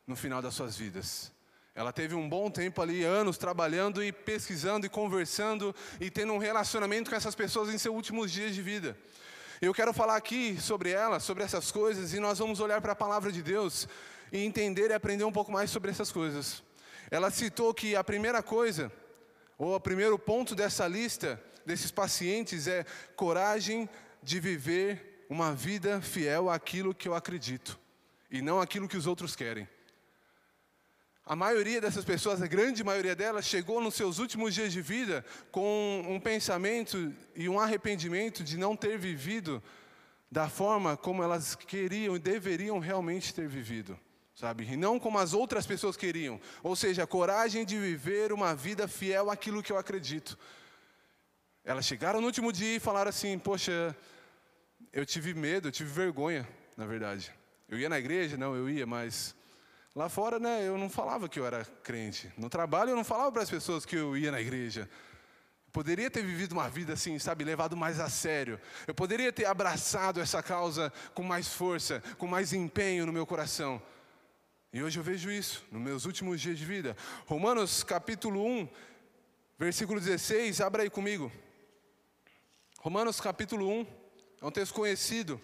no 0.06 0.16
final 0.16 0.40
das 0.40 0.54
suas 0.54 0.74
vidas. 0.74 1.30
Ela 1.74 1.92
teve 1.92 2.14
um 2.14 2.26
bom 2.26 2.50
tempo 2.50 2.80
ali, 2.80 3.04
anos 3.04 3.36
trabalhando 3.36 4.02
e 4.02 4.10
pesquisando 4.10 4.86
e 4.86 4.88
conversando 4.88 5.76
e 6.00 6.10
tendo 6.10 6.32
um 6.32 6.38
relacionamento 6.38 7.10
com 7.10 7.16
essas 7.16 7.34
pessoas 7.34 7.68
em 7.68 7.76
seus 7.76 7.94
últimos 7.94 8.32
dias 8.32 8.54
de 8.54 8.62
vida. 8.62 8.96
Eu 9.60 9.74
quero 9.74 9.92
falar 9.92 10.16
aqui 10.16 10.58
sobre 10.58 10.92
ela, 10.92 11.20
sobre 11.20 11.44
essas 11.44 11.70
coisas, 11.70 12.14
e 12.14 12.20
nós 12.20 12.38
vamos 12.38 12.58
olhar 12.58 12.80
para 12.80 12.92
a 12.92 12.96
palavra 12.96 13.30
de 13.30 13.42
Deus 13.42 13.86
e 14.32 14.38
entender 14.38 14.88
e 14.88 14.94
aprender 14.94 15.24
um 15.24 15.30
pouco 15.30 15.52
mais 15.52 15.70
sobre 15.70 15.90
essas 15.90 16.10
coisas. 16.10 16.62
Ela 17.10 17.30
citou 17.30 17.74
que 17.74 17.94
a 17.94 18.02
primeira 18.02 18.42
coisa, 18.42 18.90
ou 19.58 19.74
o 19.74 19.80
primeiro 19.80 20.18
ponto 20.18 20.54
dessa 20.54 20.88
lista 20.88 21.38
desses 21.66 21.90
pacientes 21.90 22.66
é 22.66 22.86
coragem 23.14 23.86
de 24.22 24.40
viver 24.40 25.11
uma 25.32 25.54
vida 25.54 26.00
fiel 26.02 26.50
àquilo 26.50 26.94
que 26.94 27.08
eu 27.08 27.14
acredito 27.14 27.80
e 28.30 28.42
não 28.42 28.60
aquilo 28.60 28.86
que 28.86 28.98
os 28.98 29.06
outros 29.06 29.34
querem. 29.34 29.66
A 31.24 31.34
maioria 31.34 31.80
dessas 31.80 32.04
pessoas, 32.04 32.42
a 32.42 32.46
grande 32.46 32.84
maioria 32.84 33.16
delas, 33.16 33.46
chegou 33.46 33.80
nos 33.80 33.94
seus 33.94 34.18
últimos 34.18 34.54
dias 34.54 34.72
de 34.72 34.82
vida 34.82 35.24
com 35.50 36.04
um 36.06 36.20
pensamento 36.20 37.14
e 37.34 37.48
um 37.48 37.58
arrependimento 37.58 38.44
de 38.44 38.58
não 38.58 38.76
ter 38.76 38.98
vivido 38.98 39.62
da 40.30 40.48
forma 40.48 40.96
como 40.96 41.22
elas 41.22 41.54
queriam 41.54 42.14
e 42.14 42.18
deveriam 42.18 42.78
realmente 42.78 43.32
ter 43.32 43.48
vivido, 43.48 43.98
sabe? 44.34 44.64
E 44.64 44.76
não 44.76 44.98
como 44.98 45.18
as 45.18 45.32
outras 45.32 45.66
pessoas 45.66 45.96
queriam. 45.96 46.38
Ou 46.62 46.76
seja, 46.76 47.04
a 47.04 47.06
coragem 47.06 47.64
de 47.64 47.78
viver 47.78 48.32
uma 48.32 48.54
vida 48.54 48.86
fiel 48.86 49.30
àquilo 49.30 49.62
que 49.62 49.72
eu 49.72 49.78
acredito. 49.78 50.38
Elas 51.64 51.86
chegaram 51.86 52.20
no 52.20 52.26
último 52.26 52.52
dia 52.52 52.76
e 52.76 52.80
falaram 52.80 53.10
assim: 53.10 53.38
Poxa, 53.38 53.96
eu 54.92 55.06
tive 55.06 55.34
medo, 55.34 55.68
eu 55.68 55.72
tive 55.72 55.90
vergonha, 55.90 56.48
na 56.76 56.86
verdade. 56.86 57.32
Eu 57.68 57.78
ia 57.78 57.88
na 57.88 57.98
igreja? 57.98 58.36
Não, 58.36 58.54
eu 58.54 58.68
ia, 58.68 58.86
mas 58.86 59.34
Lá 59.94 60.08
fora, 60.08 60.38
né, 60.38 60.66
eu 60.66 60.78
não 60.78 60.88
falava 60.88 61.28
que 61.28 61.38
eu 61.38 61.44
era 61.44 61.66
crente. 61.82 62.32
No 62.38 62.48
trabalho, 62.48 62.90
eu 62.90 62.96
não 62.96 63.04
falava 63.04 63.30
para 63.30 63.42
as 63.42 63.50
pessoas 63.50 63.84
que 63.84 63.94
eu 63.94 64.16
ia 64.16 64.32
na 64.32 64.40
igreja. 64.40 64.88
Eu 65.66 65.70
poderia 65.70 66.10
ter 66.10 66.24
vivido 66.24 66.52
uma 66.52 66.66
vida 66.66 66.94
assim, 66.94 67.18
sabe, 67.18 67.44
levado 67.44 67.76
mais 67.76 68.00
a 68.00 68.08
sério. 68.08 68.58
Eu 68.86 68.94
poderia 68.94 69.30
ter 69.30 69.44
abraçado 69.44 70.18
essa 70.18 70.42
causa 70.42 70.90
com 71.12 71.22
mais 71.22 71.48
força, 71.48 72.02
com 72.16 72.26
mais 72.26 72.54
empenho 72.54 73.04
no 73.04 73.12
meu 73.12 73.26
coração. 73.26 73.82
E 74.72 74.82
hoje 74.82 74.98
eu 74.98 75.04
vejo 75.04 75.30
isso, 75.30 75.62
nos 75.70 75.82
meus 75.82 76.06
últimos 76.06 76.40
dias 76.40 76.56
de 76.56 76.64
vida. 76.64 76.96
Romanos 77.26 77.84
capítulo 77.84 78.42
1, 78.46 78.68
versículo 79.58 80.00
16, 80.00 80.62
abra 80.62 80.84
aí 80.84 80.88
comigo. 80.88 81.30
Romanos 82.80 83.20
capítulo 83.20 83.68
1, 83.68 83.86
é 84.42 84.46
um 84.46 84.50
texto 84.50 84.74
conhecido. 84.74 85.40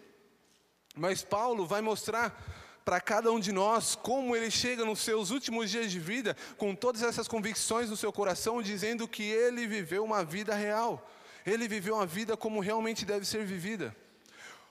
Mas 0.96 1.22
Paulo 1.22 1.64
vai 1.64 1.80
mostrar 1.80 2.36
para 2.84 3.00
cada 3.00 3.30
um 3.30 3.38
de 3.38 3.52
nós, 3.52 3.94
como 3.94 4.34
ele 4.34 4.50
chega 4.50 4.84
nos 4.84 4.98
seus 4.98 5.30
últimos 5.30 5.70
dias 5.70 5.92
de 5.92 6.00
vida, 6.00 6.36
com 6.56 6.74
todas 6.74 7.02
essas 7.02 7.28
convicções 7.28 7.88
no 7.88 7.96
seu 7.96 8.12
coração, 8.12 8.60
dizendo 8.60 9.06
que 9.06 9.22
ele 9.22 9.68
viveu 9.68 10.02
uma 10.02 10.24
vida 10.24 10.52
real, 10.52 11.08
ele 11.46 11.68
viveu 11.68 11.94
uma 11.94 12.06
vida 12.06 12.36
como 12.36 12.58
realmente 12.58 13.04
deve 13.04 13.24
ser 13.24 13.44
vivida. 13.44 13.94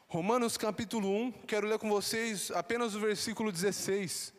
Romanos 0.07 0.57
capítulo 0.57 1.09
1, 1.09 1.31
quero 1.47 1.67
ler 1.67 1.79
com 1.79 1.89
vocês 1.89 2.51
apenas 2.51 2.95
o 2.95 2.99
versículo 2.99 3.49
16. 3.49 4.33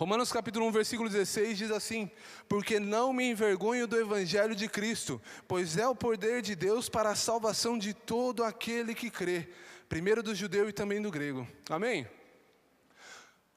Romanos 0.00 0.32
capítulo 0.32 0.66
1, 0.68 0.72
versículo 0.72 1.10
16 1.10 1.58
diz 1.58 1.70
assim: 1.70 2.10
Porque 2.48 2.80
não 2.80 3.12
me 3.12 3.30
envergonho 3.30 3.86
do 3.86 3.98
evangelho 3.98 4.54
de 4.56 4.66
Cristo, 4.66 5.20
pois 5.46 5.76
é 5.76 5.86
o 5.86 5.94
poder 5.94 6.40
de 6.40 6.56
Deus 6.56 6.88
para 6.88 7.10
a 7.10 7.14
salvação 7.14 7.76
de 7.76 7.92
todo 7.92 8.42
aquele 8.42 8.94
que 8.94 9.10
crê 9.10 9.46
primeiro 9.90 10.22
do 10.22 10.34
judeu 10.34 10.70
e 10.70 10.72
também 10.72 11.02
do 11.02 11.10
grego. 11.10 11.46
Amém? 11.68 12.08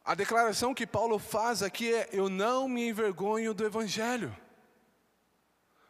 A 0.03 0.13
declaração 0.13 0.73
que 0.73 0.85
Paulo 0.85 1.17
faz 1.17 1.63
aqui 1.63 1.93
é: 1.93 2.09
Eu 2.12 2.27
não 2.27 2.67
me 2.67 2.89
envergonho 2.89 3.53
do 3.53 3.63
Evangelho. 3.63 4.35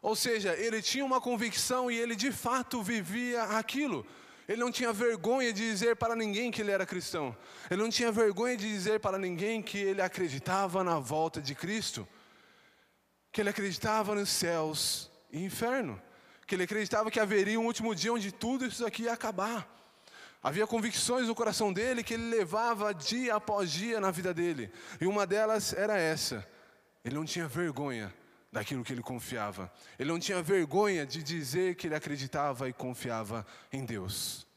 Ou 0.04 0.16
seja, 0.16 0.54
ele 0.54 0.84
tinha 0.84 1.04
uma 1.04 1.20
convicção 1.20 1.90
e 1.90 1.98
ele 1.98 2.16
de 2.16 2.32
fato 2.32 2.84
vivia 2.84 3.42
aquilo. 3.42 4.06
Ele 4.48 4.60
não 4.60 4.72
tinha 4.72 4.92
vergonha 4.92 5.54
de 5.54 5.62
dizer 5.62 5.96
para 5.96 6.16
ninguém 6.16 6.52
que 6.52 6.62
ele 6.62 6.72
era 6.72 6.86
cristão. 6.86 7.36
Ele 7.70 7.82
não 7.82 7.90
tinha 7.90 8.12
vergonha 8.12 8.58
de 8.58 8.68
dizer 8.68 9.00
para 9.00 9.18
ninguém 9.18 9.62
que 9.62 9.78
ele 9.78 10.02
acreditava 10.02 10.84
na 10.84 11.00
volta 11.00 11.42
de 11.42 11.56
Cristo. 11.56 12.08
Que 13.32 13.42
ele 13.42 13.50
acreditava 13.50 14.14
nos 14.14 14.30
céus 14.30 15.10
e 15.32 15.44
inferno. 15.44 16.02
Que 16.46 16.56
ele 16.56 16.64
acreditava 16.64 17.10
que 17.10 17.20
haveria 17.20 17.60
um 17.60 17.66
último 17.66 17.96
dia 17.96 18.12
onde 18.12 18.32
tudo 18.32 18.66
isso 18.66 18.86
aqui 18.86 19.04
ia 19.04 19.14
acabar. 19.14 19.70
Havia 20.42 20.68
convicções 20.68 21.28
no 21.28 21.36
coração 21.36 21.72
dele 21.72 22.04
que 22.04 22.16
ele 22.16 22.30
levava 22.30 22.94
dia 22.94 23.36
após 23.36 23.72
dia 23.72 24.02
na 24.02 24.12
vida 24.12 24.34
dele. 24.34 24.70
E 25.00 25.08
uma 25.08 25.26
delas 25.26 25.72
era 25.72 25.98
essa: 25.98 26.46
ele 27.04 27.16
não 27.16 27.24
tinha 27.24 27.48
vergonha 27.48 28.14
daquilo 28.54 28.84
que 28.86 28.94
ele 28.94 29.02
confiava. 29.02 29.70
Ele 30.00 30.10
não 30.10 30.18
tinha 30.18 30.42
vergonha 30.42 31.06
de 31.06 31.22
dizer 31.22 31.76
que 31.76 31.88
ele 31.88 31.96
acreditava 31.96 32.70
e 32.70 32.74
confiava 32.74 33.46
em 33.72 33.84
Deus. 33.84 34.48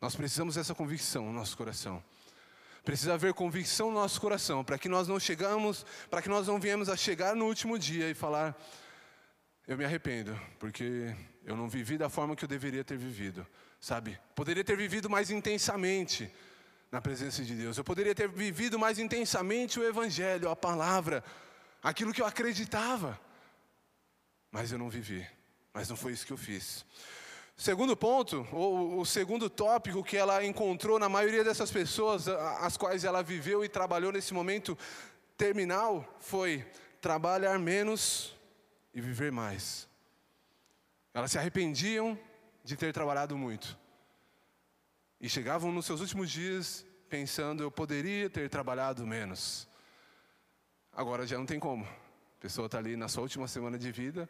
Nós 0.00 0.16
precisamos 0.16 0.54
dessa 0.54 0.74
convicção 0.74 1.26
no 1.26 1.32
nosso 1.32 1.54
coração. 1.54 2.02
Precisa 2.82 3.12
haver 3.12 3.34
convicção 3.34 3.88
no 3.88 4.00
nosso 4.00 4.18
coração 4.18 4.64
para 4.64 4.78
que 4.78 4.88
nós 4.88 5.06
não 5.06 5.20
chegamos, 5.20 5.84
para 6.08 6.22
que 6.22 6.28
nós 6.30 6.46
não 6.46 6.58
viemos 6.58 6.88
a 6.88 6.96
chegar 6.96 7.36
no 7.36 7.44
último 7.44 7.78
dia 7.78 8.08
e 8.08 8.14
falar: 8.14 8.58
eu 9.68 9.76
me 9.76 9.84
arrependo, 9.84 10.40
porque 10.58 11.14
eu 11.44 11.54
não 11.54 11.68
vivi 11.68 11.98
da 11.98 12.08
forma 12.08 12.34
que 12.34 12.44
eu 12.44 12.48
deveria 12.48 12.82
ter 12.82 12.96
vivido 12.96 13.46
sabe? 13.80 14.18
Poderia 14.34 14.62
ter 14.62 14.76
vivido 14.76 15.08
mais 15.08 15.30
intensamente 15.30 16.30
na 16.92 17.00
presença 17.00 17.42
de 17.42 17.54
Deus. 17.54 17.78
Eu 17.78 17.84
poderia 17.84 18.14
ter 18.14 18.28
vivido 18.28 18.78
mais 18.78 18.98
intensamente 18.98 19.80
o 19.80 19.84
Evangelho, 19.84 20.50
a 20.50 20.56
palavra, 20.56 21.24
aquilo 21.82 22.12
que 22.12 22.22
eu 22.22 22.26
acreditava. 22.26 23.18
Mas 24.50 24.72
eu 24.72 24.78
não 24.78 24.90
vivi. 24.90 25.26
Mas 25.72 25.88
não 25.88 25.96
foi 25.96 26.12
isso 26.12 26.26
que 26.26 26.32
eu 26.32 26.36
fiz. 26.36 26.84
Segundo 27.56 27.94
ponto, 27.94 28.46
ou 28.52 29.00
o 29.00 29.04
segundo 29.04 29.50
tópico 29.50 30.02
que 30.02 30.16
ela 30.16 30.44
encontrou 30.44 30.98
na 30.98 31.08
maioria 31.08 31.44
dessas 31.44 31.70
pessoas, 31.70 32.26
as 32.26 32.76
quais 32.76 33.04
ela 33.04 33.22
viveu 33.22 33.62
e 33.62 33.68
trabalhou 33.68 34.10
nesse 34.10 34.32
momento 34.32 34.76
terminal, 35.36 36.16
foi 36.20 36.66
trabalhar 37.00 37.58
menos 37.58 38.34
e 38.94 39.00
viver 39.00 39.30
mais. 39.30 39.86
Elas 41.12 41.32
se 41.32 41.38
arrependiam 41.38 42.18
de 42.64 42.76
ter 42.76 42.92
trabalhado 42.92 43.36
muito. 43.36 43.78
E 45.20 45.28
chegavam 45.28 45.70
nos 45.70 45.84
seus 45.84 46.00
últimos 46.00 46.30
dias 46.30 46.86
pensando, 47.10 47.62
eu 47.62 47.70
poderia 47.70 48.30
ter 48.30 48.48
trabalhado 48.48 49.06
menos. 49.06 49.68
Agora 50.92 51.26
já 51.26 51.38
não 51.38 51.46
tem 51.46 51.58
como. 51.58 51.84
A 51.84 52.40
pessoa 52.40 52.66
está 52.66 52.78
ali 52.78 52.96
na 52.96 53.08
sua 53.08 53.22
última 53.22 53.46
semana 53.46 53.78
de 53.78 53.92
vida, 53.92 54.28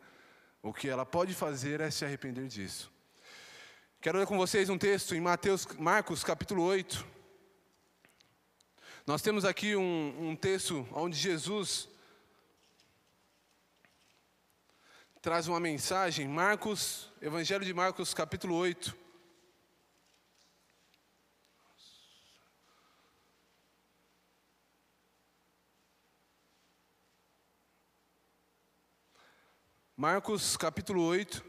o 0.62 0.72
que 0.72 0.88
ela 0.88 1.06
pode 1.06 1.34
fazer 1.34 1.80
é 1.80 1.90
se 1.90 2.04
arrepender 2.04 2.46
disso. 2.48 2.92
Quero 4.00 4.18
ler 4.18 4.26
com 4.26 4.36
vocês 4.36 4.68
um 4.68 4.78
texto 4.78 5.14
em 5.14 5.20
Mateus, 5.20 5.66
Marcos 5.78 6.24
capítulo 6.24 6.62
8. 6.64 7.06
Nós 9.06 9.22
temos 9.22 9.44
aqui 9.44 9.74
um, 9.76 10.30
um 10.30 10.36
texto 10.36 10.86
onde 10.92 11.16
Jesus 11.16 11.88
traz 15.22 15.48
uma 15.48 15.60
mensagem, 15.60 16.26
Marcos, 16.26 17.10
Evangelho 17.20 17.64
de 17.64 17.74
Marcos, 17.74 18.14
capítulo 18.14 18.54
8. 18.54 18.99
Marcos, 30.00 30.56
capítulo 30.56 31.02
8. 31.02 31.44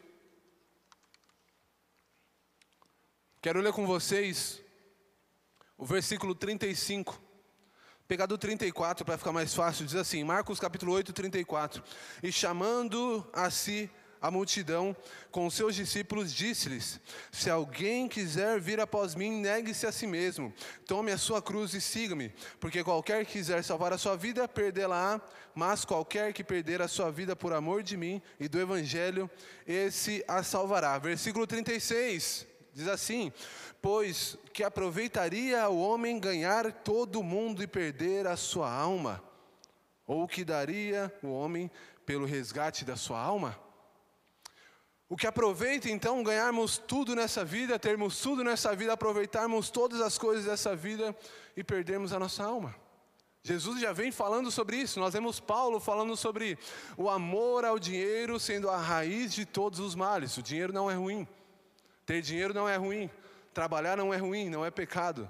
Quero 3.42 3.62
ler 3.62 3.72
com 3.72 3.88
vocês 3.88 4.62
o 5.78 5.86
versículo 5.86 6.36
35 6.36 7.18
pegar 8.10 8.26
do 8.26 8.38
34 8.38 9.06
para 9.06 9.18
ficar 9.18 9.32
mais 9.32 9.54
fácil, 9.54 9.86
diz 9.86 9.96
assim, 9.96 10.22
Marcos 10.26 10.60
capítulo 10.60 10.92
8, 10.92 11.14
34. 11.14 11.82
E 12.22 12.30
chamando 12.30 13.26
a 13.32 13.50
si 13.50 13.90
a 14.22 14.30
multidão 14.30 14.96
com 15.32 15.50
seus 15.50 15.76
discípulos, 15.76 16.32
disse-lhes: 16.32 17.00
Se 17.32 17.50
alguém 17.50 18.08
quiser 18.08 18.60
vir 18.60 18.80
após 18.80 19.16
mim, 19.16 19.42
negue-se 19.42 19.88
a 19.88 19.92
si 19.92 20.06
mesmo, 20.06 20.54
tome 20.86 21.12
a 21.12 21.18
sua 21.18 21.42
cruz 21.42 21.74
e 21.74 21.82
siga-me, 21.82 22.32
porque 22.60 22.84
qualquer 22.84 23.26
que 23.26 23.34
quiser 23.34 23.64
salvar 23.64 23.92
a 23.92 23.98
sua 23.98 24.16
vida, 24.16 24.48
perdê-la-á, 24.48 25.20
mas 25.56 25.84
qualquer 25.84 26.34
que 26.34 26.44
perder 26.44 26.82
a 26.82 26.88
sua 26.88 27.12
vida 27.12 27.36
por 27.36 27.52
amor 27.52 27.82
de 27.82 27.98
mim 27.98 28.22
e 28.40 28.48
do 28.48 28.60
evangelho, 28.60 29.30
esse 29.66 30.24
a 30.28 30.44
salvará. 30.44 31.00
Versículo 31.00 31.48
36 31.48 32.46
diz 32.74 32.88
assim: 32.88 33.34
Pois 33.82 34.38
que 34.54 34.64
aproveitaria 34.64 35.68
o 35.68 35.82
homem 35.82 36.20
ganhar 36.20 36.72
todo 36.72 37.20
o 37.20 37.24
mundo 37.24 37.64
e 37.64 37.68
perder 37.68 38.28
a 38.28 38.38
sua 38.38 38.72
alma? 38.72 39.24
Ou 40.06 40.28
que 40.28 40.44
daria 40.44 41.12
o 41.24 41.32
homem 41.32 41.72
pelo 42.06 42.26
resgate 42.26 42.84
da 42.84 42.96
sua 42.96 43.20
alma? 43.20 43.58
O 45.12 45.18
que 45.18 45.28
aproveita 45.28 45.90
então 45.90 46.24
ganharmos 46.24 46.78
tudo 46.78 47.14
nessa 47.14 47.44
vida, 47.44 47.78
termos 47.78 48.22
tudo 48.22 48.46
nessa 48.46 48.74
vida, 48.74 48.94
aproveitarmos 48.94 49.70
todas 49.70 50.00
as 50.00 50.18
coisas 50.18 50.46
dessa 50.46 50.74
vida 50.74 51.14
e 51.54 51.62
perdermos 51.62 52.14
a 52.14 52.18
nossa 52.18 52.46
alma? 52.46 52.74
Jesus 53.44 53.82
já 53.82 53.92
vem 53.92 54.10
falando 54.10 54.50
sobre 54.50 54.78
isso. 54.78 55.02
Nós 55.02 55.12
vemos 55.12 55.38
Paulo 55.38 55.82
falando 55.82 56.16
sobre 56.16 56.58
o 56.96 57.10
amor 57.10 57.66
ao 57.66 57.78
dinheiro 57.78 58.40
sendo 58.40 58.70
a 58.70 58.78
raiz 58.78 59.34
de 59.34 59.46
todos 59.46 59.80
os 59.80 59.96
males. 59.96 60.38
O 60.38 60.42
dinheiro 60.42 60.72
não 60.72 60.90
é 60.90 60.96
ruim. 60.96 61.28
Ter 62.06 62.22
dinheiro 62.22 62.54
não 62.54 62.70
é 62.70 62.78
ruim. 62.78 63.10
Trabalhar 63.54 63.98
não 63.98 64.14
é 64.14 64.18
ruim, 64.18 64.50
não 64.50 64.66
é 64.66 64.72
pecado, 64.72 65.30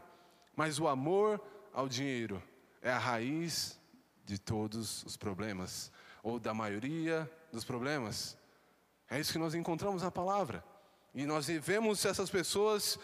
mas 0.56 0.78
o 0.78 0.88
amor 0.88 1.42
ao 1.74 1.90
dinheiro 1.90 2.40
é 2.84 2.92
a 2.92 3.00
raiz 3.00 3.80
de 4.26 4.38
todos 4.38 5.04
os 5.06 5.18
problemas, 5.18 5.92
ou 6.22 6.40
da 6.40 6.54
maioria 6.54 7.28
dos 7.52 7.64
problemas. 7.64 8.40
É 9.12 9.20
isso 9.20 9.34
que 9.34 9.38
nós 9.38 9.54
encontramos 9.54 10.02
na 10.02 10.10
palavra. 10.10 10.64
E 11.14 11.26
nós 11.26 11.46
vemos 11.46 12.06
essas 12.06 12.30
pessoas 12.30 12.98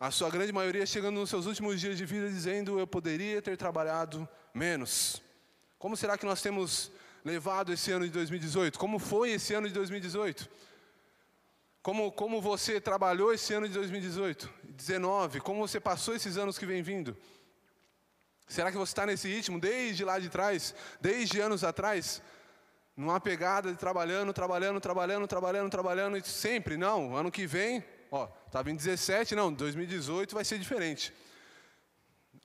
a 0.00 0.10
sua 0.10 0.28
grande 0.28 0.52
maioria 0.52 0.84
chegando 0.84 1.20
nos 1.20 1.30
seus 1.30 1.46
últimos 1.46 1.80
dias 1.80 1.96
de 1.96 2.04
vida 2.04 2.28
dizendo: 2.28 2.80
Eu 2.80 2.86
poderia 2.88 3.40
ter 3.40 3.56
trabalhado 3.56 4.28
menos. 4.52 5.22
Como 5.78 5.96
será 5.96 6.18
que 6.18 6.26
nós 6.26 6.42
temos 6.42 6.90
levado 7.24 7.72
esse 7.72 7.92
ano 7.92 8.04
de 8.04 8.10
2018? 8.10 8.76
Como 8.76 8.98
foi 8.98 9.30
esse 9.30 9.54
ano 9.54 9.68
de 9.68 9.74
2018? 9.74 10.50
Como, 11.80 12.10
como 12.10 12.40
você 12.40 12.80
trabalhou 12.80 13.32
esse 13.32 13.54
ano 13.54 13.68
de 13.68 13.74
2018, 13.74 14.52
19? 14.64 15.40
Como 15.40 15.60
você 15.60 15.78
passou 15.78 16.16
esses 16.16 16.36
anos 16.36 16.58
que 16.58 16.66
vem 16.66 16.82
vindo? 16.82 17.16
Será 18.48 18.72
que 18.72 18.76
você 18.76 18.90
está 18.90 19.06
nesse 19.06 19.28
ritmo 19.28 19.60
desde 19.60 20.04
lá 20.04 20.18
de 20.18 20.28
trás, 20.28 20.74
desde 21.00 21.40
anos 21.40 21.62
atrás? 21.62 22.20
Numa 23.02 23.20
pegada 23.20 23.70
de 23.70 23.76
trabalhando, 23.76 24.32
trabalhando, 24.32 24.80
trabalhando, 24.80 25.26
trabalhando, 25.26 25.70
trabalhando, 25.70 26.16
e 26.16 26.22
sempre, 26.22 26.76
não, 26.76 27.16
ano 27.16 27.30
que 27.30 27.46
vem 27.46 27.84
Ó, 28.14 28.28
estava 28.46 28.70
em 28.70 28.76
17, 28.76 29.34
não, 29.34 29.50
2018 29.50 30.34
vai 30.34 30.44
ser 30.44 30.58
diferente. 30.58 31.14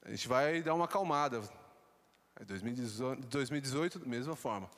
A 0.01 0.11
gente 0.11 0.25
vai 0.25 0.61
dar 0.61 0.73
uma 0.73 0.85
acalmada. 0.85 1.41
2018, 2.39 4.07
mesma 4.07 4.33
forma. 4.33 4.71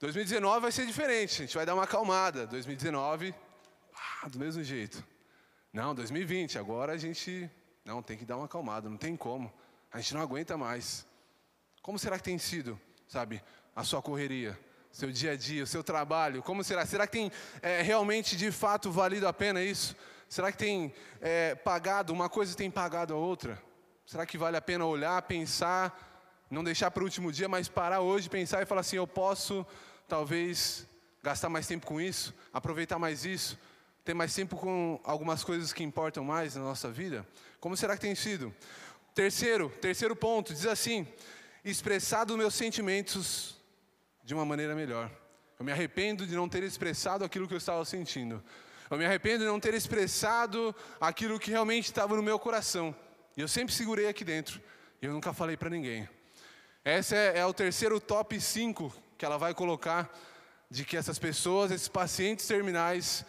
2019 0.00 0.60
vai 0.60 0.72
ser 0.72 0.84
diferente, 0.84 1.42
a 1.42 1.46
gente 1.46 1.54
vai 1.54 1.64
dar 1.64 1.74
uma 1.74 1.84
acalmada. 1.84 2.44
2019, 2.48 3.32
ah, 3.94 4.28
do 4.28 4.36
mesmo 4.36 4.64
jeito. 4.64 5.02
Não, 5.72 5.94
2020, 5.94 6.58
agora 6.58 6.94
a 6.94 6.96
gente. 6.96 7.48
Não, 7.84 8.02
tem 8.02 8.18
que 8.18 8.24
dar 8.24 8.36
uma 8.36 8.46
acalmada, 8.46 8.90
não 8.90 8.96
tem 8.96 9.16
como. 9.16 9.52
A 9.92 10.00
gente 10.00 10.12
não 10.12 10.20
aguenta 10.20 10.56
mais. 10.56 11.06
Como 11.80 12.00
será 12.00 12.18
que 12.18 12.24
tem 12.24 12.36
sido, 12.36 12.80
sabe, 13.06 13.40
a 13.76 13.84
sua 13.84 14.02
correria, 14.02 14.58
seu 14.96 15.12
dia 15.12 15.32
a 15.32 15.36
dia, 15.36 15.62
o 15.62 15.66
seu 15.66 15.84
trabalho? 15.84 16.42
Como 16.42 16.64
será? 16.64 16.86
Será 16.86 17.06
que 17.06 17.12
tem 17.12 17.32
é, 17.60 17.82
realmente, 17.82 18.34
de 18.34 18.50
fato, 18.50 18.90
valido 18.90 19.28
a 19.28 19.32
pena 19.32 19.62
isso? 19.62 19.94
Será 20.26 20.50
que 20.50 20.56
tem 20.56 20.90
é, 21.20 21.54
pagado, 21.54 22.14
uma 22.14 22.30
coisa 22.30 22.56
tem 22.56 22.70
pagado 22.70 23.12
a 23.12 23.16
outra? 23.16 23.62
Será 24.06 24.24
que 24.24 24.38
vale 24.38 24.56
a 24.56 24.62
pena 24.62 24.86
olhar, 24.86 25.20
pensar, 25.22 26.46
não 26.50 26.64
deixar 26.64 26.90
para 26.90 27.02
o 27.02 27.04
último 27.04 27.30
dia, 27.30 27.46
mas 27.46 27.68
parar 27.68 28.00
hoje, 28.00 28.30
pensar 28.30 28.62
e 28.62 28.64
falar 28.64 28.80
assim: 28.80 28.96
eu 28.96 29.06
posso, 29.06 29.66
talvez, 30.08 30.86
gastar 31.22 31.50
mais 31.50 31.66
tempo 31.66 31.86
com 31.86 32.00
isso, 32.00 32.34
aproveitar 32.50 32.98
mais 32.98 33.26
isso, 33.26 33.58
ter 34.02 34.14
mais 34.14 34.34
tempo 34.34 34.56
com 34.56 34.98
algumas 35.04 35.44
coisas 35.44 35.74
que 35.74 35.84
importam 35.84 36.24
mais 36.24 36.56
na 36.56 36.62
nossa 36.62 36.90
vida? 36.90 37.26
Como 37.60 37.76
será 37.76 37.96
que 37.96 38.00
tem 38.00 38.14
sido? 38.14 38.54
Terceiro, 39.14 39.68
terceiro 39.78 40.16
ponto, 40.16 40.54
diz 40.54 40.64
assim: 40.64 41.06
expressado 41.62 42.34
meus 42.38 42.54
sentimentos 42.54 43.55
de 44.26 44.34
uma 44.34 44.44
maneira 44.44 44.74
melhor. 44.74 45.08
Eu 45.56 45.64
me 45.64 45.70
arrependo 45.70 46.26
de 46.26 46.34
não 46.34 46.48
ter 46.48 46.64
expressado 46.64 47.24
aquilo 47.24 47.46
que 47.46 47.54
eu 47.54 47.58
estava 47.58 47.84
sentindo. 47.84 48.42
Eu 48.90 48.98
me 48.98 49.06
arrependo 49.06 49.44
de 49.44 49.46
não 49.46 49.60
ter 49.60 49.72
expressado 49.72 50.74
aquilo 51.00 51.38
que 51.38 51.50
realmente 51.50 51.84
estava 51.84 52.16
no 52.16 52.22
meu 52.22 52.36
coração. 52.36 52.94
E 53.36 53.40
eu 53.40 53.46
sempre 53.46 53.72
segurei 53.72 54.08
aqui 54.08 54.24
dentro. 54.24 54.60
E 55.00 55.06
eu 55.06 55.12
nunca 55.12 55.32
falei 55.32 55.56
para 55.56 55.70
ninguém. 55.70 56.08
Esse 56.84 57.14
é, 57.14 57.38
é 57.38 57.46
o 57.46 57.54
terceiro 57.54 58.00
top 58.00 58.38
5 58.38 58.92
que 59.16 59.24
ela 59.24 59.38
vai 59.38 59.54
colocar 59.54 60.12
de 60.68 60.84
que 60.84 60.96
essas 60.96 61.20
pessoas, 61.20 61.70
esses 61.70 61.88
pacientes 61.88 62.48
terminais, 62.48 63.24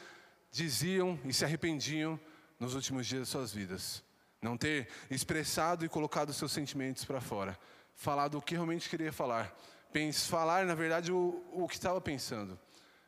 diziam 0.52 1.18
e 1.24 1.32
se 1.32 1.46
arrependiam 1.46 2.20
nos 2.60 2.74
últimos 2.74 3.06
dias 3.06 3.22
de 3.22 3.28
suas 3.30 3.54
vidas. 3.54 4.04
Não 4.42 4.58
ter 4.58 4.90
expressado 5.12 5.86
e 5.86 5.90
colocado 5.90 6.34
seus 6.34 6.52
sentimentos 6.52 7.06
para 7.06 7.22
fora. 7.22 7.58
Falado 7.94 8.40
o 8.40 8.42
que 8.42 8.56
realmente 8.56 8.90
queria 8.90 9.14
falar. 9.14 9.56
Falar, 10.30 10.66
na 10.66 10.76
verdade, 10.76 11.12
o, 11.12 11.44
o 11.52 11.68
que 11.68 11.76
estava 11.76 12.00
pensando. 12.00 12.60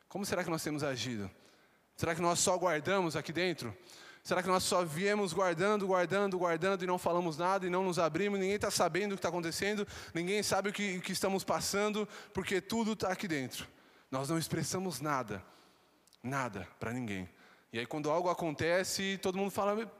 Como 0.08 0.26
será 0.26 0.42
que 0.42 0.50
nós 0.50 0.62
temos 0.62 0.82
agido? 0.82 1.30
Será 1.96 2.14
que 2.14 2.20
nós 2.20 2.38
só 2.40 2.56
guardamos 2.56 3.14
aqui 3.14 3.32
dentro? 3.32 3.76
Será 4.22 4.42
que 4.42 4.48
nós 4.48 4.62
só 4.64 4.84
viemos 4.84 5.32
guardando, 5.32 5.86
guardando, 5.86 6.38
guardando 6.38 6.82
e 6.82 6.86
não 6.86 6.98
falamos 6.98 7.38
nada 7.38 7.66
e 7.66 7.70
não 7.70 7.84
nos 7.84 7.98
abrimos? 7.98 8.38
Ninguém 8.38 8.56
está 8.56 8.70
sabendo 8.70 9.12
o 9.12 9.14
que 9.14 9.18
está 9.18 9.28
acontecendo, 9.28 9.86
ninguém 10.12 10.42
sabe 10.42 10.70
o 10.70 10.72
que, 10.72 10.98
o 10.98 11.00
que 11.00 11.12
estamos 11.12 11.42
passando, 11.42 12.06
porque 12.34 12.60
tudo 12.60 12.92
está 12.92 13.08
aqui 13.08 13.26
dentro. 13.26 13.66
Nós 14.10 14.28
não 14.28 14.38
expressamos 14.38 15.00
nada, 15.00 15.42
nada 16.22 16.66
para 16.78 16.92
ninguém. 16.92 17.28
E 17.72 17.78
aí, 17.78 17.86
quando 17.86 18.10
algo 18.10 18.28
acontece, 18.28 19.18
todo 19.22 19.38
mundo 19.38 19.50
fala, 19.50 19.90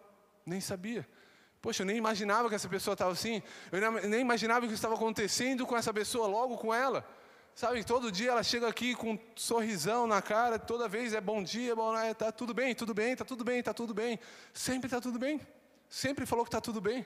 nem 0.45 0.61
sabia. 0.61 1.09
Poxa, 1.61 1.83
eu 1.83 1.87
nem 1.87 1.97
imaginava 1.97 2.49
que 2.49 2.55
essa 2.55 2.69
pessoa 2.69 2.95
estava 2.95 3.13
assim, 3.13 3.43
eu 3.71 4.09
nem 4.09 4.21
imaginava 4.21 4.65
o 4.65 4.69
que 4.69 4.75
estava 4.75 4.95
acontecendo 4.95 5.67
com 5.67 5.77
essa 5.77 5.93
pessoa, 5.93 6.27
logo 6.27 6.57
com 6.57 6.73
ela. 6.73 7.07
Sabe, 7.55 7.85
todo 7.85 8.11
dia 8.11 8.31
ela 8.31 8.43
chega 8.43 8.67
aqui 8.67 8.95
com 8.95 9.13
um 9.13 9.19
sorrisão 9.37 10.07
na 10.07 10.23
cara, 10.23 10.59
toda 10.59 10.89
vez 10.89 11.13
é 11.13 11.21
bom 11.21 11.43
dia, 11.43 11.77
bom, 11.77 11.95
é, 11.95 12.15
tá 12.15 12.33
tudo 12.33 12.55
bem, 12.55 12.75
tudo 12.75 12.95
bem, 12.95 13.15
tá 13.15 13.25
tudo 13.25 13.45
bem, 13.45 13.63
tá 13.63 13.75
tudo 13.75 13.93
bem. 13.93 14.19
Sempre 14.55 14.87
está 14.87 15.01
tudo 15.01 15.19
bem. 15.19 15.41
Sempre 15.89 16.25
falou 16.25 16.45
que 16.45 16.49
está 16.49 16.61
tudo 16.61 16.81
bem. 16.81 17.05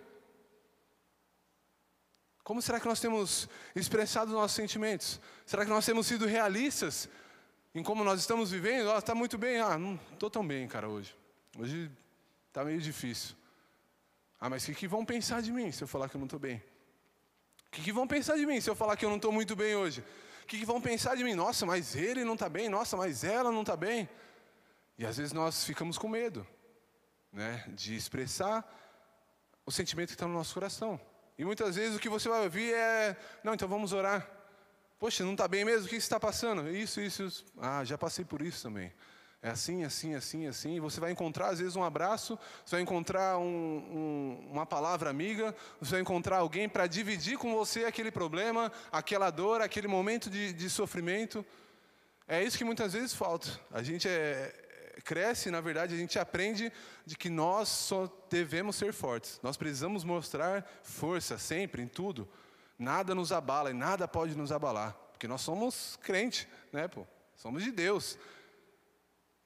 Como 2.44 2.60
será 2.62 2.78
que 2.78 2.86
nós 2.86 3.00
temos 3.00 3.48
expressado 3.74 4.30
nossos 4.30 4.54
sentimentos? 4.54 5.18
Será 5.46 5.64
que 5.64 5.70
nós 5.70 5.84
temos 5.84 6.06
sido 6.06 6.26
realistas 6.26 7.08
em 7.74 7.82
como 7.82 8.04
nós 8.04 8.20
estamos 8.20 8.50
vivendo? 8.50 8.96
Está 8.96 9.14
oh, 9.14 9.16
muito 9.16 9.36
bem, 9.38 9.58
ah, 9.58 9.76
não 9.78 9.98
estou 10.12 10.30
tão 10.30 10.46
bem, 10.46 10.68
cara, 10.68 10.88
hoje. 10.88 11.16
Hoje 11.58 11.90
está 12.48 12.62
meio 12.62 12.80
difícil. 12.80 13.34
Ah, 14.44 14.50
mas 14.50 14.62
o 14.62 14.66
que, 14.66 14.74
que 14.74 14.86
vão 14.86 15.06
pensar 15.06 15.40
de 15.40 15.50
mim 15.50 15.72
se 15.72 15.82
eu 15.82 15.88
falar 15.88 16.06
que 16.06 16.16
eu 16.16 16.18
não 16.18 16.26
estou 16.26 16.38
bem? 16.38 16.62
O 17.66 17.70
que, 17.70 17.80
que 17.80 17.90
vão 17.90 18.06
pensar 18.06 18.36
de 18.36 18.44
mim 18.44 18.60
se 18.60 18.68
eu 18.68 18.76
falar 18.76 18.94
que 18.94 19.02
eu 19.02 19.08
não 19.08 19.16
estou 19.16 19.32
muito 19.32 19.56
bem 19.56 19.74
hoje? 19.74 20.04
O 20.42 20.46
que, 20.46 20.58
que 20.58 20.66
vão 20.66 20.82
pensar 20.82 21.16
de 21.16 21.24
mim? 21.24 21.34
Nossa, 21.34 21.64
mas 21.64 21.96
ele 21.96 22.24
não 22.24 22.34
está 22.34 22.46
bem, 22.46 22.68
nossa, 22.68 22.94
mas 22.94 23.24
ela 23.24 23.50
não 23.50 23.62
está 23.62 23.74
bem. 23.74 24.06
E 24.98 25.06
às 25.06 25.16
vezes 25.16 25.32
nós 25.32 25.64
ficamos 25.64 25.96
com 25.96 26.08
medo 26.08 26.46
né, 27.32 27.64
de 27.68 27.96
expressar 27.96 28.62
o 29.64 29.72
sentimento 29.72 30.08
que 30.08 30.14
está 30.14 30.28
no 30.28 30.34
nosso 30.34 30.52
coração. 30.52 31.00
E 31.38 31.44
muitas 31.46 31.76
vezes 31.76 31.96
o 31.96 31.98
que 31.98 32.10
você 32.10 32.28
vai 32.28 32.42
ouvir 32.42 32.74
é: 32.74 33.16
não, 33.42 33.54
então 33.54 33.66
vamos 33.66 33.94
orar. 33.94 34.30
Poxa, 34.98 35.24
não 35.24 35.32
está 35.32 35.48
bem 35.48 35.64
mesmo? 35.64 35.86
O 35.86 35.88
que 35.88 35.96
está 35.96 36.20
passando? 36.20 36.68
Isso, 36.68 37.00
isso. 37.00 37.46
Ah, 37.56 37.82
já 37.82 37.96
passei 37.96 38.26
por 38.26 38.42
isso 38.42 38.62
também. 38.62 38.92
É 39.44 39.50
assim, 39.50 39.84
assim, 39.84 40.14
assim, 40.14 40.46
assim. 40.46 40.80
Você 40.80 40.98
vai 40.98 41.10
encontrar, 41.10 41.48
às 41.48 41.58
vezes, 41.58 41.76
um 41.76 41.84
abraço, 41.84 42.38
você 42.64 42.76
vai 42.76 42.80
encontrar 42.80 43.36
um, 43.36 43.44
um, 43.44 44.48
uma 44.50 44.64
palavra 44.64 45.10
amiga, 45.10 45.54
você 45.78 45.90
vai 45.90 46.00
encontrar 46.00 46.38
alguém 46.38 46.66
para 46.66 46.86
dividir 46.86 47.36
com 47.36 47.52
você 47.54 47.84
aquele 47.84 48.10
problema, 48.10 48.72
aquela 48.90 49.28
dor, 49.28 49.60
aquele 49.60 49.86
momento 49.86 50.30
de, 50.30 50.50
de, 50.54 50.70
sofrimento. 50.70 51.44
É 52.26 52.42
isso 52.42 52.56
que 52.56 52.64
muitas 52.64 52.94
vezes 52.94 53.12
falta. 53.12 53.60
A 53.70 53.82
gente 53.82 54.08
é, 54.08 54.50
cresce, 55.04 55.50
na 55.50 55.60
verdade, 55.60 55.94
a 55.94 55.98
gente 55.98 56.18
aprende 56.18 56.72
de 57.04 57.14
que 57.14 57.28
nós 57.28 57.68
só 57.68 58.10
devemos 58.30 58.76
ser 58.76 58.94
fortes. 58.94 59.38
Nós 59.42 59.58
precisamos 59.58 60.04
mostrar 60.04 60.66
força 60.82 61.36
sempre, 61.36 61.82
em 61.82 61.86
tudo. 61.86 62.26
Nada 62.78 63.14
nos 63.14 63.30
abala 63.30 63.70
e 63.70 63.74
nada 63.74 64.08
pode 64.08 64.34
nos 64.34 64.50
abalar. 64.50 64.94
Porque 65.12 65.28
nós 65.28 65.42
somos 65.42 65.98
crente, 66.02 66.48
né, 66.72 66.88
pô? 66.88 67.06
Somos 67.36 67.62
de 67.62 67.70
Deus. 67.70 68.16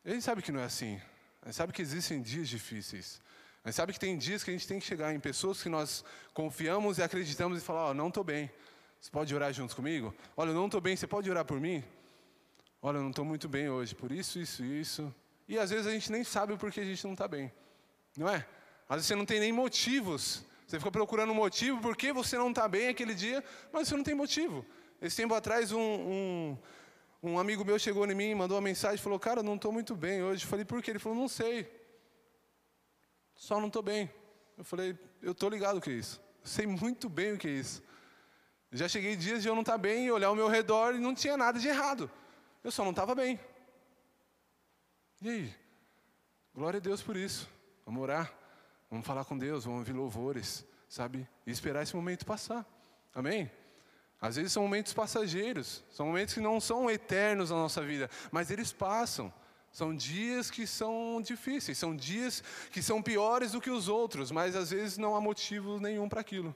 Gente 0.05 0.23
sabe 0.23 0.43
que 0.43 0.53
não 0.53 0.61
é 0.61 0.65
assim. 0.65 1.01
Gente 1.45 1.55
sabe 1.55 1.73
que 1.73 1.83
existem 1.83 2.23
dias 2.23 2.49
difíceis. 2.49 3.21
Gente 3.65 3.75
sabe 3.75 3.93
que 3.93 4.01
tem 4.01 4.17
dias 4.17 4.43
que 4.45 4.51
a 4.51 4.53
gente 4.53 4.67
tem 4.67 4.79
que 4.79 4.87
chegar 4.87 5.13
em 5.15 5.21
pessoas 5.21 5.63
que 5.63 5.69
nós 5.69 6.05
confiamos 6.33 6.99
e 6.99 7.03
acreditamos 7.03 7.59
e 7.59 7.61
falar: 7.61 7.87
Ó, 7.87 7.91
oh, 7.91 7.95
não 7.95 8.09
estou 8.09 8.25
bem. 8.25 8.51
Você 9.01 9.11
pode 9.11 9.35
orar 9.35 9.53
juntos 9.53 9.75
comigo? 9.75 10.15
Olha, 10.37 10.51
eu 10.51 10.55
não 10.55 10.67
estou 10.67 10.81
bem, 10.81 10.97
você 10.97 11.07
pode 11.07 11.31
orar 11.31 11.45
por 11.45 11.61
mim? 11.61 11.85
Olha, 12.83 12.97
eu 12.99 13.03
não 13.03 13.11
estou 13.11 13.25
muito 13.25 13.49
bem 13.49 13.69
hoje, 13.69 13.95
por 13.95 14.11
isso, 14.11 14.39
isso, 14.39 14.65
isso. 14.65 15.15
E 15.49 15.59
às 15.59 15.71
vezes 15.71 15.87
a 15.87 15.91
gente 15.91 16.11
nem 16.11 16.25
sabe 16.25 16.53
o 16.53 16.59
porquê 16.59 16.81
a 16.81 16.85
gente 16.85 17.05
não 17.05 17.13
está 17.13 17.29
bem. 17.29 17.53
Não 18.17 18.29
é? 18.29 18.45
Às 18.89 18.97
vezes 18.97 19.07
você 19.07 19.15
não 19.15 19.25
tem 19.25 19.41
nem 19.41 19.53
motivos. 19.53 20.45
Você 20.67 20.79
fica 20.79 20.91
procurando 20.91 21.31
um 21.31 21.35
motivo 21.35 21.81
por 21.81 21.97
que 21.97 22.13
você 22.13 22.37
não 22.37 22.51
está 22.51 22.69
bem 22.69 22.89
aquele 22.89 23.15
dia, 23.15 23.43
mas 23.73 23.89
você 23.89 23.97
não 23.97 24.05
tem 24.05 24.15
motivo. 24.15 24.67
Esse 25.01 25.17
tempo 25.17 25.35
atrás, 25.35 25.73
um, 25.73 25.81
um 25.81 26.59
um 27.23 27.39
amigo 27.39 27.65
meu 27.65 27.79
chegou 27.79 28.07
em 28.07 28.15
mim, 28.15 28.35
mandou 28.35 28.57
uma 28.57 28.63
mensagem, 28.63 28.99
falou: 28.99 29.19
Cara, 29.19 29.43
não 29.43 29.57
estou 29.57 29.73
muito 29.73 29.97
bem 29.97 30.23
hoje. 30.23 30.45
Eu 30.45 30.49
falei: 30.49 30.65
Por 30.65 30.83
quê? 30.83 30.93
Ele 30.93 30.99
falou: 30.99 31.19
Não 31.19 31.29
sei. 31.29 31.71
Só 33.35 33.59
não 33.59 33.67
estou 33.67 33.83
bem. 33.83 34.11
Eu 34.57 34.65
falei: 34.65 34.99
Eu 35.21 35.33
estou 35.33 35.49
ligado 35.49 35.79
o 35.79 35.81
que 35.81 35.91
é 35.91 35.95
isso. 35.95 36.21
Eu 36.43 36.47
sei 36.49 36.67
muito 36.67 37.09
bem 37.09 37.33
o 37.33 37.39
que 37.39 37.49
é 37.49 37.53
isso. 37.53 37.83
Já 38.71 38.87
cheguei 38.87 39.17
dias 39.17 39.43
de 39.43 39.49
eu 39.49 39.55
não 39.55 39.63
estar 39.63 39.73
tá 39.73 39.79
bem 39.79 40.07
e 40.07 40.11
olhar 40.11 40.29
ao 40.29 40.37
meu 40.37 40.49
redor 40.49 40.95
e 40.95 40.99
não 40.99 41.15
tinha 41.15 41.37
nada 41.37 41.59
de 41.59 41.67
errado. 41.67 42.11
Eu 42.63 42.71
só 42.71 42.85
não 42.85 42.91
estava 42.91 43.15
bem. 43.15 43.41
E 45.23 45.29
aí? 45.29 45.55
Glória 46.55 46.79
a 46.79 46.81
Deus 46.81 47.03
por 47.03 47.17
isso. 47.17 47.49
Vamos 47.85 48.03
orar. 48.03 48.33
Vamos 48.91 49.07
falar 49.07 49.25
com 49.25 49.37
Deus, 49.37 49.65
vamos 49.65 49.81
ouvir 49.81 49.93
louvores, 49.93 50.65
sabe? 50.89 51.29
E 51.47 51.51
esperar 51.51 51.83
esse 51.83 51.95
momento 51.95 52.25
passar. 52.25 52.67
Amém? 53.15 53.51
Às 54.21 54.37
vezes 54.37 54.53
são 54.53 54.65
momentos 54.65 54.93
passageiros, 54.93 55.83
são 55.91 56.07
momentos 56.07 56.35
que 56.35 56.41
não 56.41 56.61
são 56.61 56.91
eternos 56.91 57.51
na 57.51 57.57
nossa 57.57 57.83
vida, 57.83 58.11
mas 58.33 58.51
eles 58.51 58.73
passam. 58.73 59.33
São 59.71 59.95
dias 59.95 60.51
que 60.51 60.67
são 60.67 61.21
difíceis, 61.23 61.79
são 61.79 61.95
dias 61.95 62.43
que 62.73 62.83
são 62.83 63.03
piores 63.03 63.53
do 63.53 63.61
que 63.61 63.71
os 63.71 63.87
outros, 63.87 64.31
mas 64.31 64.57
às 64.57 64.71
vezes 64.71 64.99
não 64.99 65.15
há 65.15 65.21
motivo 65.21 65.79
nenhum 65.79 66.09
para 66.09 66.21
aquilo. 66.21 66.55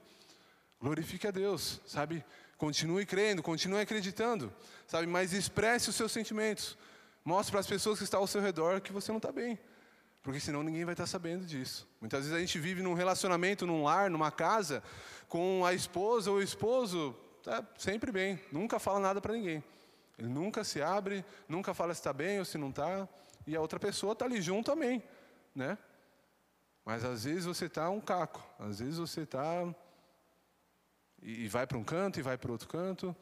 Glorifique 0.80 1.28
a 1.28 1.30
Deus, 1.30 1.80
sabe? 1.86 2.24
Continue 2.56 3.06
crendo, 3.06 3.42
continue 3.42 3.80
acreditando, 3.80 4.52
sabe? 4.86 5.06
Mas 5.06 5.32
expresse 5.32 5.88
os 5.88 5.94
seus 5.94 6.10
sentimentos. 6.10 6.76
Mostre 7.24 7.52
para 7.52 7.60
as 7.60 7.66
pessoas 7.66 7.98
que 7.98 8.04
estão 8.04 8.20
ao 8.20 8.26
seu 8.26 8.40
redor 8.40 8.80
que 8.80 8.92
você 8.92 9.12
não 9.12 9.18
está 9.18 9.30
bem. 9.30 9.56
Porque 10.22 10.40
senão 10.40 10.62
ninguém 10.62 10.84
vai 10.84 10.94
estar 10.94 11.06
sabendo 11.06 11.44
disso. 11.44 11.86
Muitas 12.00 12.20
vezes 12.20 12.36
a 12.36 12.40
gente 12.40 12.58
vive 12.58 12.82
num 12.82 12.94
relacionamento, 12.94 13.66
num 13.66 13.84
lar, 13.84 14.10
numa 14.10 14.30
casa, 14.30 14.82
com 15.28 15.64
a 15.64 15.74
esposa 15.74 16.30
ou 16.30 16.38
o 16.38 16.42
esposo, 16.42 17.16
tá 17.42 17.66
sempre 17.76 18.12
bem, 18.12 18.40
nunca 18.50 18.78
fala 18.78 19.00
nada 19.00 19.20
para 19.20 19.34
ninguém. 19.34 19.62
Ele 20.18 20.28
nunca 20.28 20.62
se 20.62 20.80
abre, 20.80 21.24
nunca 21.48 21.74
fala 21.74 21.92
se 21.94 22.00
está 22.00 22.12
bem 22.12 22.38
ou 22.38 22.44
se 22.44 22.56
não 22.56 22.70
está, 22.70 23.08
e 23.46 23.56
a 23.56 23.60
outra 23.60 23.78
pessoa 23.78 24.12
está 24.12 24.24
ali 24.24 24.40
junto 24.40 24.70
também, 24.70 25.02
né? 25.54 25.76
Mas 26.84 27.04
às 27.04 27.24
vezes 27.24 27.44
você 27.44 27.66
está 27.66 27.90
um 27.90 28.00
caco, 28.00 28.42
às 28.58 28.78
vezes 28.78 28.98
você 28.98 29.22
está 29.22 29.74
e 31.20 31.46
vai 31.48 31.66
para 31.66 31.78
um 31.78 31.84
canto 31.84 32.18
e 32.18 32.22
vai 32.22 32.36
para 32.36 32.50
outro 32.50 32.68
canto, 32.68 33.14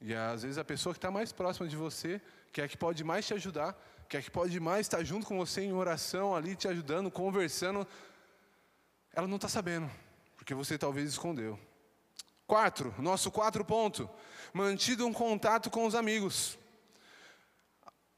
e 0.00 0.14
às 0.14 0.42
vezes 0.42 0.58
a 0.58 0.64
pessoa 0.64 0.92
que 0.92 0.98
está 0.98 1.10
mais 1.10 1.32
próxima 1.32 1.66
de 1.66 1.76
você, 1.76 2.20
que 2.52 2.60
é 2.60 2.64
a 2.64 2.68
que 2.68 2.76
pode 2.76 3.02
mais 3.02 3.26
te 3.26 3.32
ajudar, 3.34 3.74
que 4.08 4.16
é 4.16 4.20
a 4.20 4.22
que 4.22 4.30
pode 4.30 4.58
mais 4.60 4.80
estar 4.80 5.02
junto 5.02 5.26
com 5.26 5.38
você 5.38 5.62
em 5.62 5.72
oração 5.72 6.36
ali, 6.36 6.54
te 6.54 6.68
ajudando, 6.68 7.10
conversando, 7.10 7.86
ela 9.12 9.26
não 9.26 9.36
está 9.36 9.48
sabendo, 9.48 9.90
porque 10.36 10.54
você 10.54 10.76
talvez 10.76 11.08
escondeu. 11.08 11.58
Quatro, 12.52 12.94
nosso 12.98 13.30
quatro 13.30 13.64
ponto, 13.64 14.10
mantido 14.52 15.06
um 15.06 15.12
contato 15.14 15.70
com 15.70 15.86
os 15.86 15.94
amigos. 15.94 16.58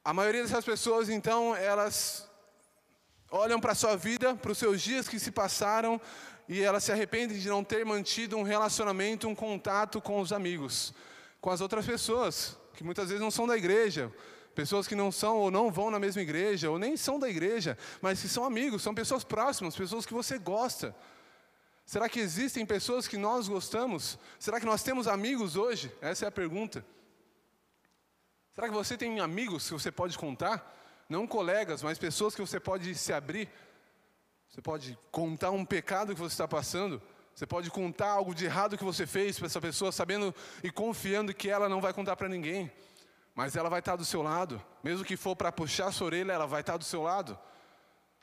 A 0.04 0.12
maioria 0.12 0.42
dessas 0.42 0.64
pessoas, 0.64 1.08
então, 1.08 1.54
elas 1.54 2.28
olham 3.30 3.60
para 3.60 3.70
a 3.70 3.74
sua 3.76 3.96
vida, 3.96 4.34
para 4.34 4.50
os 4.50 4.58
seus 4.58 4.82
dias 4.82 5.06
que 5.06 5.20
se 5.20 5.30
passaram, 5.30 6.00
e 6.48 6.60
elas 6.60 6.82
se 6.82 6.90
arrependem 6.90 7.38
de 7.38 7.48
não 7.48 7.62
ter 7.62 7.86
mantido 7.86 8.36
um 8.36 8.42
relacionamento, 8.42 9.28
um 9.28 9.36
contato 9.36 10.00
com 10.00 10.20
os 10.20 10.32
amigos, 10.32 10.92
com 11.40 11.50
as 11.50 11.60
outras 11.60 11.86
pessoas, 11.86 12.56
que 12.74 12.82
muitas 12.82 13.10
vezes 13.10 13.22
não 13.22 13.30
são 13.30 13.46
da 13.46 13.56
igreja, 13.56 14.12
pessoas 14.52 14.88
que 14.88 14.96
não 14.96 15.12
são 15.12 15.36
ou 15.36 15.48
não 15.48 15.70
vão 15.70 15.92
na 15.92 16.00
mesma 16.00 16.22
igreja, 16.22 16.68
ou 16.68 16.76
nem 16.76 16.96
são 16.96 17.20
da 17.20 17.30
igreja, 17.30 17.78
mas 18.02 18.20
que 18.20 18.28
são 18.28 18.44
amigos, 18.44 18.82
são 18.82 18.96
pessoas 18.96 19.22
próximas, 19.22 19.76
pessoas 19.76 20.04
que 20.04 20.12
você 20.12 20.38
gosta. 20.38 20.92
Será 21.84 22.08
que 22.08 22.18
existem 22.18 22.64
pessoas 22.64 23.06
que 23.06 23.18
nós 23.18 23.46
gostamos? 23.46 24.18
Será 24.38 24.58
que 24.58 24.66
nós 24.66 24.82
temos 24.82 25.06
amigos 25.06 25.56
hoje? 25.56 25.92
Essa 26.00 26.24
é 26.24 26.28
a 26.28 26.32
pergunta. 26.32 26.84
Será 28.54 28.68
que 28.68 28.74
você 28.74 28.96
tem 28.96 29.20
amigos 29.20 29.66
que 29.66 29.72
você 29.72 29.90
pode 29.90 30.16
contar? 30.16 30.72
Não 31.08 31.26
colegas, 31.26 31.82
mas 31.82 31.98
pessoas 31.98 32.34
que 32.34 32.40
você 32.40 32.58
pode 32.58 32.94
se 32.94 33.12
abrir. 33.12 33.50
Você 34.48 34.62
pode 34.62 34.98
contar 35.10 35.50
um 35.50 35.64
pecado 35.64 36.14
que 36.14 36.20
você 36.20 36.34
está 36.34 36.48
passando. 36.48 37.02
Você 37.34 37.46
pode 37.46 37.68
contar 37.70 38.10
algo 38.10 38.34
de 38.34 38.44
errado 38.44 38.78
que 38.78 38.84
você 38.84 39.06
fez 39.06 39.36
para 39.36 39.46
essa 39.46 39.60
pessoa, 39.60 39.90
sabendo 39.90 40.32
e 40.62 40.70
confiando 40.70 41.34
que 41.34 41.50
ela 41.50 41.68
não 41.68 41.80
vai 41.80 41.92
contar 41.92 42.16
para 42.16 42.28
ninguém. 42.28 42.70
Mas 43.34 43.56
ela 43.56 43.68
vai 43.68 43.80
estar 43.80 43.96
do 43.96 44.04
seu 44.04 44.22
lado. 44.22 44.62
Mesmo 44.82 45.04
que 45.04 45.16
for 45.16 45.34
para 45.34 45.50
puxar 45.50 45.88
a 45.88 45.92
sua 45.92 46.06
orelha, 46.06 46.32
ela 46.32 46.46
vai 46.46 46.60
estar 46.60 46.76
do 46.76 46.84
seu 46.84 47.02
lado. 47.02 47.36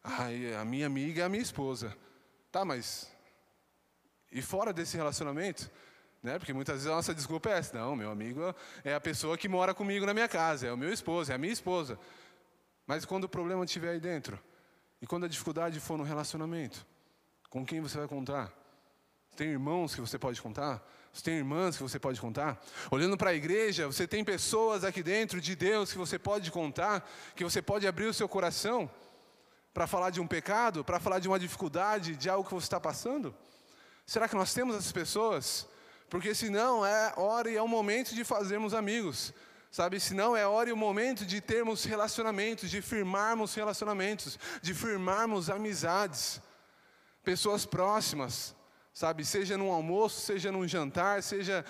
Ai, 0.01 0.55
a 0.55 0.63
minha 0.63 0.87
amiga 0.87 1.21
é 1.21 1.25
a 1.25 1.29
minha 1.29 1.43
esposa. 1.43 1.95
Tá, 2.51 2.63
mas. 2.63 3.11
E 4.31 4.41
fora 4.41 4.71
desse 4.71 4.95
relacionamento? 4.95 5.69
Né? 6.23 6.37
Porque 6.37 6.53
muitas 6.53 6.75
vezes 6.75 6.87
a 6.87 6.95
nossa 6.95 7.13
desculpa 7.13 7.49
é 7.49 7.57
essa. 7.57 7.77
Não, 7.77 7.95
meu 7.95 8.11
amigo 8.11 8.55
é 8.83 8.93
a 8.93 9.01
pessoa 9.01 9.37
que 9.37 9.49
mora 9.49 9.73
comigo 9.73 10.05
na 10.05 10.13
minha 10.13 10.27
casa, 10.27 10.67
é 10.67 10.71
o 10.71 10.77
meu 10.77 10.93
esposo, 10.93 11.31
é 11.31 11.35
a 11.35 11.37
minha 11.37 11.53
esposa. 11.53 11.99
Mas 12.85 13.05
quando 13.05 13.25
o 13.25 13.29
problema 13.29 13.65
estiver 13.65 13.89
aí 13.89 13.99
dentro, 13.99 14.39
e 15.01 15.07
quando 15.07 15.25
a 15.25 15.27
dificuldade 15.27 15.79
for 15.79 15.97
no 15.97 16.03
relacionamento, 16.03 16.85
com 17.49 17.65
quem 17.65 17.81
você 17.81 17.97
vai 17.97 18.07
contar? 18.07 18.53
Tem 19.35 19.49
irmãos 19.49 19.95
que 19.95 20.01
você 20.01 20.19
pode 20.19 20.41
contar? 20.41 20.85
Você 21.11 21.23
tem 21.23 21.35
irmãs 21.35 21.75
que 21.75 21.83
você 21.83 21.99
pode 21.99 22.21
contar? 22.21 22.61
Olhando 22.89 23.17
para 23.17 23.31
a 23.31 23.33
igreja, 23.33 23.87
você 23.87 24.07
tem 24.07 24.23
pessoas 24.23 24.83
aqui 24.83 25.01
dentro 25.01 25.41
de 25.41 25.55
Deus 25.55 25.91
que 25.91 25.97
você 25.97 26.19
pode 26.19 26.51
contar, 26.51 27.09
que 27.35 27.43
você 27.43 27.61
pode 27.61 27.87
abrir 27.87 28.05
o 28.05 28.13
seu 28.13 28.29
coração 28.29 28.89
para 29.73 29.87
falar 29.87 30.09
de 30.09 30.21
um 30.21 30.27
pecado, 30.27 30.83
para 30.83 30.99
falar 30.99 31.19
de 31.19 31.27
uma 31.27 31.39
dificuldade, 31.39 32.15
de 32.15 32.29
algo 32.29 32.47
que 32.47 32.53
você 32.53 32.65
está 32.65 32.79
passando? 32.79 33.35
Será 34.05 34.27
que 34.27 34.35
nós 34.35 34.53
temos 34.53 34.75
essas 34.75 34.91
pessoas? 34.91 35.67
Porque 36.09 36.35
senão 36.35 36.85
é 36.85 37.13
hora 37.15 37.49
e 37.49 37.55
é 37.55 37.61
o 37.61 37.67
momento 37.67 38.13
de 38.13 38.23
fazermos 38.23 38.73
amigos. 38.73 39.33
Sabe, 39.71 40.01
senão 40.01 40.35
é 40.35 40.45
hora 40.45 40.69
e 40.69 40.73
o 40.73 40.77
momento 40.77 41.25
de 41.25 41.39
termos 41.39 41.85
relacionamentos, 41.85 42.69
de 42.69 42.81
firmarmos 42.81 43.55
relacionamentos, 43.55 44.37
de 44.61 44.73
firmarmos 44.73 45.49
amizades. 45.49 46.41
Pessoas 47.23 47.65
próximas, 47.65 48.53
sabe, 48.93 49.23
seja 49.23 49.57
num 49.57 49.71
almoço, 49.71 50.19
seja 50.19 50.51
num 50.51 50.67
jantar, 50.67 51.23
seja 51.23 51.63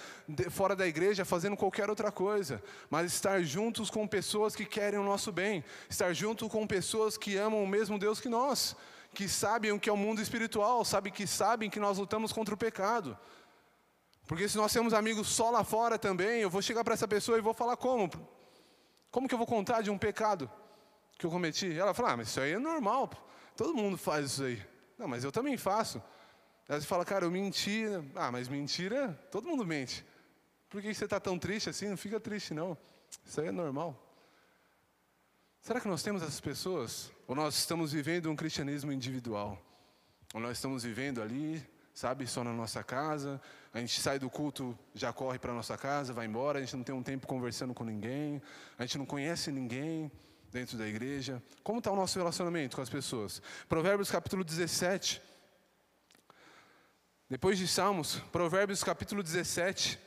fora 0.49 0.75
da 0.75 0.87
igreja, 0.87 1.23
fazendo 1.23 1.55
qualquer 1.55 1.91
outra 1.91 2.11
coisa, 2.11 2.63
mas 2.89 3.13
estar 3.13 3.43
juntos 3.43 3.91
com 3.91 4.07
pessoas 4.07 4.55
que 4.55 4.65
querem 4.65 4.99
o 4.99 5.03
nosso 5.03 5.31
bem, 5.31 5.63
estar 5.87 6.11
junto 6.13 6.49
com 6.49 6.65
pessoas 6.65 7.17
que 7.17 7.37
amam 7.37 7.63
o 7.63 7.67
mesmo 7.67 7.99
Deus 7.99 8.19
que 8.19 8.29
nós, 8.29 8.75
que 9.13 9.27
sabem 9.27 9.71
o 9.71 9.79
que 9.79 9.89
é 9.89 9.93
o 9.93 9.97
mundo 9.97 10.21
espiritual, 10.21 10.83
sabe 10.85 11.11
que 11.11 11.27
sabem 11.27 11.69
que 11.69 11.79
nós 11.79 11.97
lutamos 11.97 12.31
contra 12.31 12.53
o 12.53 12.57
pecado. 12.57 13.17
Porque 14.27 14.47
se 14.47 14.57
nós 14.57 14.71
temos 14.71 14.93
amigos 14.93 15.27
só 15.27 15.49
lá 15.49 15.63
fora 15.63 15.99
também, 15.99 16.41
eu 16.41 16.49
vou 16.49 16.61
chegar 16.61 16.83
para 16.83 16.93
essa 16.93 17.07
pessoa 17.07 17.37
e 17.37 17.41
vou 17.41 17.53
falar 17.53 17.75
como? 17.75 18.09
Como 19.09 19.27
que 19.27 19.33
eu 19.33 19.37
vou 19.37 19.47
contar 19.47 19.81
de 19.81 19.89
um 19.89 19.97
pecado 19.97 20.49
que 21.17 21.25
eu 21.25 21.29
cometi? 21.29 21.77
Ela 21.77 21.93
fala, 21.93 22.13
ah, 22.13 22.17
mas 22.17 22.29
isso 22.29 22.39
aí 22.39 22.53
é 22.53 22.59
normal, 22.59 23.09
todo 23.57 23.73
mundo 23.73 23.97
faz 23.97 24.27
isso 24.27 24.43
aí. 24.43 24.65
Não, 24.97 25.07
mas 25.07 25.23
eu 25.23 25.31
também 25.31 25.57
faço. 25.57 26.01
Aí 26.69 26.79
você 26.79 26.87
fala, 26.87 27.03
cara, 27.03 27.25
eu 27.25 27.31
menti. 27.31 27.83
Ah, 28.15 28.31
mas 28.31 28.47
mentira, 28.47 29.19
todo 29.29 29.47
mundo 29.47 29.65
mente. 29.65 30.05
Por 30.69 30.81
que 30.81 30.93
você 30.93 31.03
está 31.03 31.19
tão 31.19 31.37
triste 31.37 31.69
assim? 31.69 31.89
Não 31.89 31.97
fica 31.97 32.17
triste, 32.17 32.53
não. 32.53 32.77
Isso 33.25 33.41
aí 33.41 33.47
é 33.47 33.51
normal. 33.51 34.10
Será 35.61 35.79
que 35.79 35.87
nós 35.87 36.03
temos 36.03 36.21
essas 36.21 36.41
pessoas? 36.41 37.11
Ou 37.27 37.35
nós 37.35 37.55
estamos 37.55 37.93
vivendo 37.93 38.29
um 38.29 38.35
cristianismo 38.35 38.91
individual? 38.91 39.57
Ou 40.33 40.41
nós 40.41 40.57
estamos 40.57 40.83
vivendo 40.83 41.21
ali 41.21 41.65
sabe, 41.93 42.25
só 42.27 42.43
na 42.43 42.53
nossa 42.53 42.83
casa. 42.83 43.41
A 43.73 43.79
gente 43.79 43.99
sai 43.99 44.19
do 44.19 44.29
culto, 44.29 44.77
já 44.93 45.13
corre 45.13 45.39
para 45.39 45.51
a 45.51 45.55
nossa 45.55 45.77
casa, 45.77 46.13
vai 46.13 46.25
embora, 46.25 46.59
a 46.59 46.61
gente 46.61 46.75
não 46.75 46.83
tem 46.83 46.95
um 46.95 47.03
tempo 47.03 47.27
conversando 47.27 47.73
com 47.73 47.83
ninguém, 47.83 48.41
a 48.77 48.85
gente 48.85 48.97
não 48.97 49.05
conhece 49.05 49.51
ninguém 49.51 50.11
dentro 50.51 50.77
da 50.77 50.87
igreja. 50.87 51.41
Como 51.63 51.79
está 51.79 51.91
o 51.91 51.95
nosso 51.95 52.17
relacionamento 52.17 52.75
com 52.75 52.81
as 52.81 52.89
pessoas? 52.89 53.41
Provérbios 53.69 54.11
capítulo 54.11 54.43
17. 54.43 55.21
Depois 57.29 57.57
de 57.57 57.67
Salmos, 57.67 58.15
Provérbios 58.31 58.83
capítulo 58.83 59.23
17. 59.23 59.97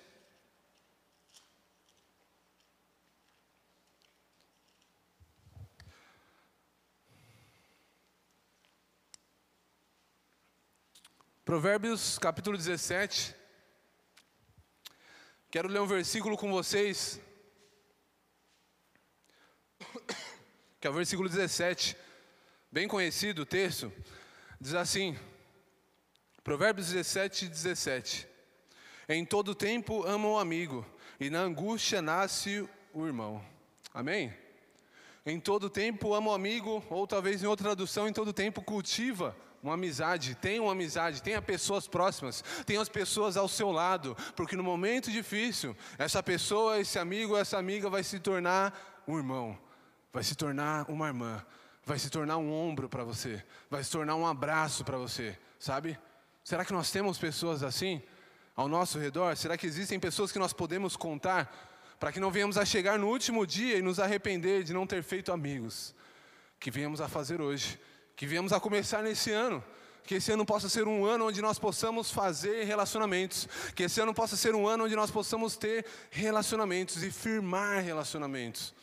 Provérbios 11.55 12.19
capítulo 12.19 12.57
17. 12.57 13.33
Quero 15.53 15.69
ler 15.69 15.81
um 15.81 15.87
versículo 15.87 16.37
com 16.37 16.51
vocês. 16.51 17.21
Que 20.81 20.88
é 20.88 20.90
o 20.90 20.93
versículo 20.93 21.29
17. 21.29 21.97
Bem 22.73 22.88
conhecido 22.88 23.43
o 23.43 23.47
texto. 23.47 23.93
Diz 24.61 24.75
assim: 24.75 25.17
Provérbios 26.43 26.88
17, 26.88 27.47
17. 27.47 28.27
Em 29.09 29.25
todo 29.25 29.55
tempo 29.55 30.03
ama 30.09 30.27
o 30.27 30.38
amigo, 30.40 30.85
e 31.21 31.31
na 31.31 31.38
angústia 31.38 32.03
nasce 32.03 32.69
o 32.93 33.07
irmão. 33.07 33.40
Amém? 33.93 34.37
Em 35.25 35.38
todo 35.38 35.71
tempo 35.71 36.14
ama 36.14 36.33
o 36.33 36.35
amigo, 36.35 36.85
ou 36.90 37.07
talvez 37.07 37.45
em 37.45 37.47
outra 37.47 37.67
tradução, 37.67 38.09
em 38.09 38.12
todo 38.12 38.33
tempo 38.33 38.61
cultiva 38.61 39.37
uma 39.64 39.74
amizade, 39.74 40.35
tenha 40.35 40.62
uma 40.62 40.72
amizade, 40.72 41.22
tenha 41.22 41.40
pessoas 41.40 41.88
próximas, 41.88 42.44
tenha 42.66 42.83
as 42.83 42.88
pessoas 42.88 43.35
ao 43.35 43.48
seu 43.48 43.72
lado, 43.72 44.14
porque 44.37 44.55
no 44.57 44.62
momento 44.62 45.11
difícil, 45.11 45.74
essa 45.96 46.22
pessoa, 46.22 46.79
esse 46.79 46.98
amigo, 46.98 47.35
essa 47.35 47.57
amiga 47.57 47.88
vai 47.88 48.05
se 48.05 48.20
tornar 48.20 49.03
um 49.09 49.16
irmão, 49.16 49.59
vai 50.12 50.22
se 50.22 50.35
tornar 50.35 50.85
uma 50.90 51.07
irmã, 51.07 51.42
vai 51.83 51.98
se 51.98 52.11
tornar 52.11 52.37
um 52.37 52.53
ombro 52.53 52.90
para 52.90 53.05
você, 53.05 53.42
vai 53.70 53.83
se 53.83 53.90
tornar 53.90 54.16
um 54.16 54.27
abraço 54.27 54.85
para 54.85 54.98
você, 54.98 55.38
sabe? 55.59 55.98
Será 56.44 56.62
que 56.62 56.72
nós 56.74 56.90
temos 56.90 57.16
pessoas 57.16 57.62
assim 57.62 58.03
ao 58.55 58.68
nosso 58.68 58.98
redor? 58.98 59.35
Será 59.35 59.57
que 59.57 59.66
existem 59.66 59.98
pessoas 59.98 60.31
que 60.31 60.38
nós 60.38 60.53
podemos 60.53 60.94
contar 60.94 61.96
para 61.98 62.12
que 62.12 62.20
não 62.20 62.31
venhamos 62.31 62.59
a 62.59 62.66
chegar 62.66 62.98
no 62.98 63.09
último 63.09 63.46
dia 63.46 63.79
e 63.79 63.83
nos 63.83 63.98
arrepender 63.98 64.62
de 64.62 64.74
não 64.74 64.87
ter 64.87 65.03
feito 65.03 65.33
amigos? 65.33 65.94
Que 66.61 66.70
venhamos 66.70 67.00
a 67.00 67.09
fazer 67.09 67.40
hoje 67.40 67.81
que 68.16 68.27
viemos 68.27 68.53
a 68.53 68.61
começar 68.61 69.03
nesse 69.03 69.31
ano. 69.31 69.62
Que 70.05 70.16
esse 70.16 70.31
ano 70.31 70.44
possa 70.44 70.68
ser 70.68 70.87
um 70.87 71.07
ano 71.07 71.29
onde 71.29 71.40
nós 71.40 71.59
possamos 71.59 72.11
fazer 72.11 72.64
relacionamentos. 72.64 73.48
Que 73.74 73.85
esse 73.85 74.00
ano 74.00 74.12
possa 74.12 74.37
ser 74.37 74.55
um 74.55 74.68
ano 74.68 74.85
onde 74.85 74.94
nós 74.94 75.11
possamos 75.11 75.57
ter 75.57 75.87
relacionamentos 76.11 77.03
e 77.03 77.11
firmar 77.11 77.83
relacionamentos. 77.83 78.74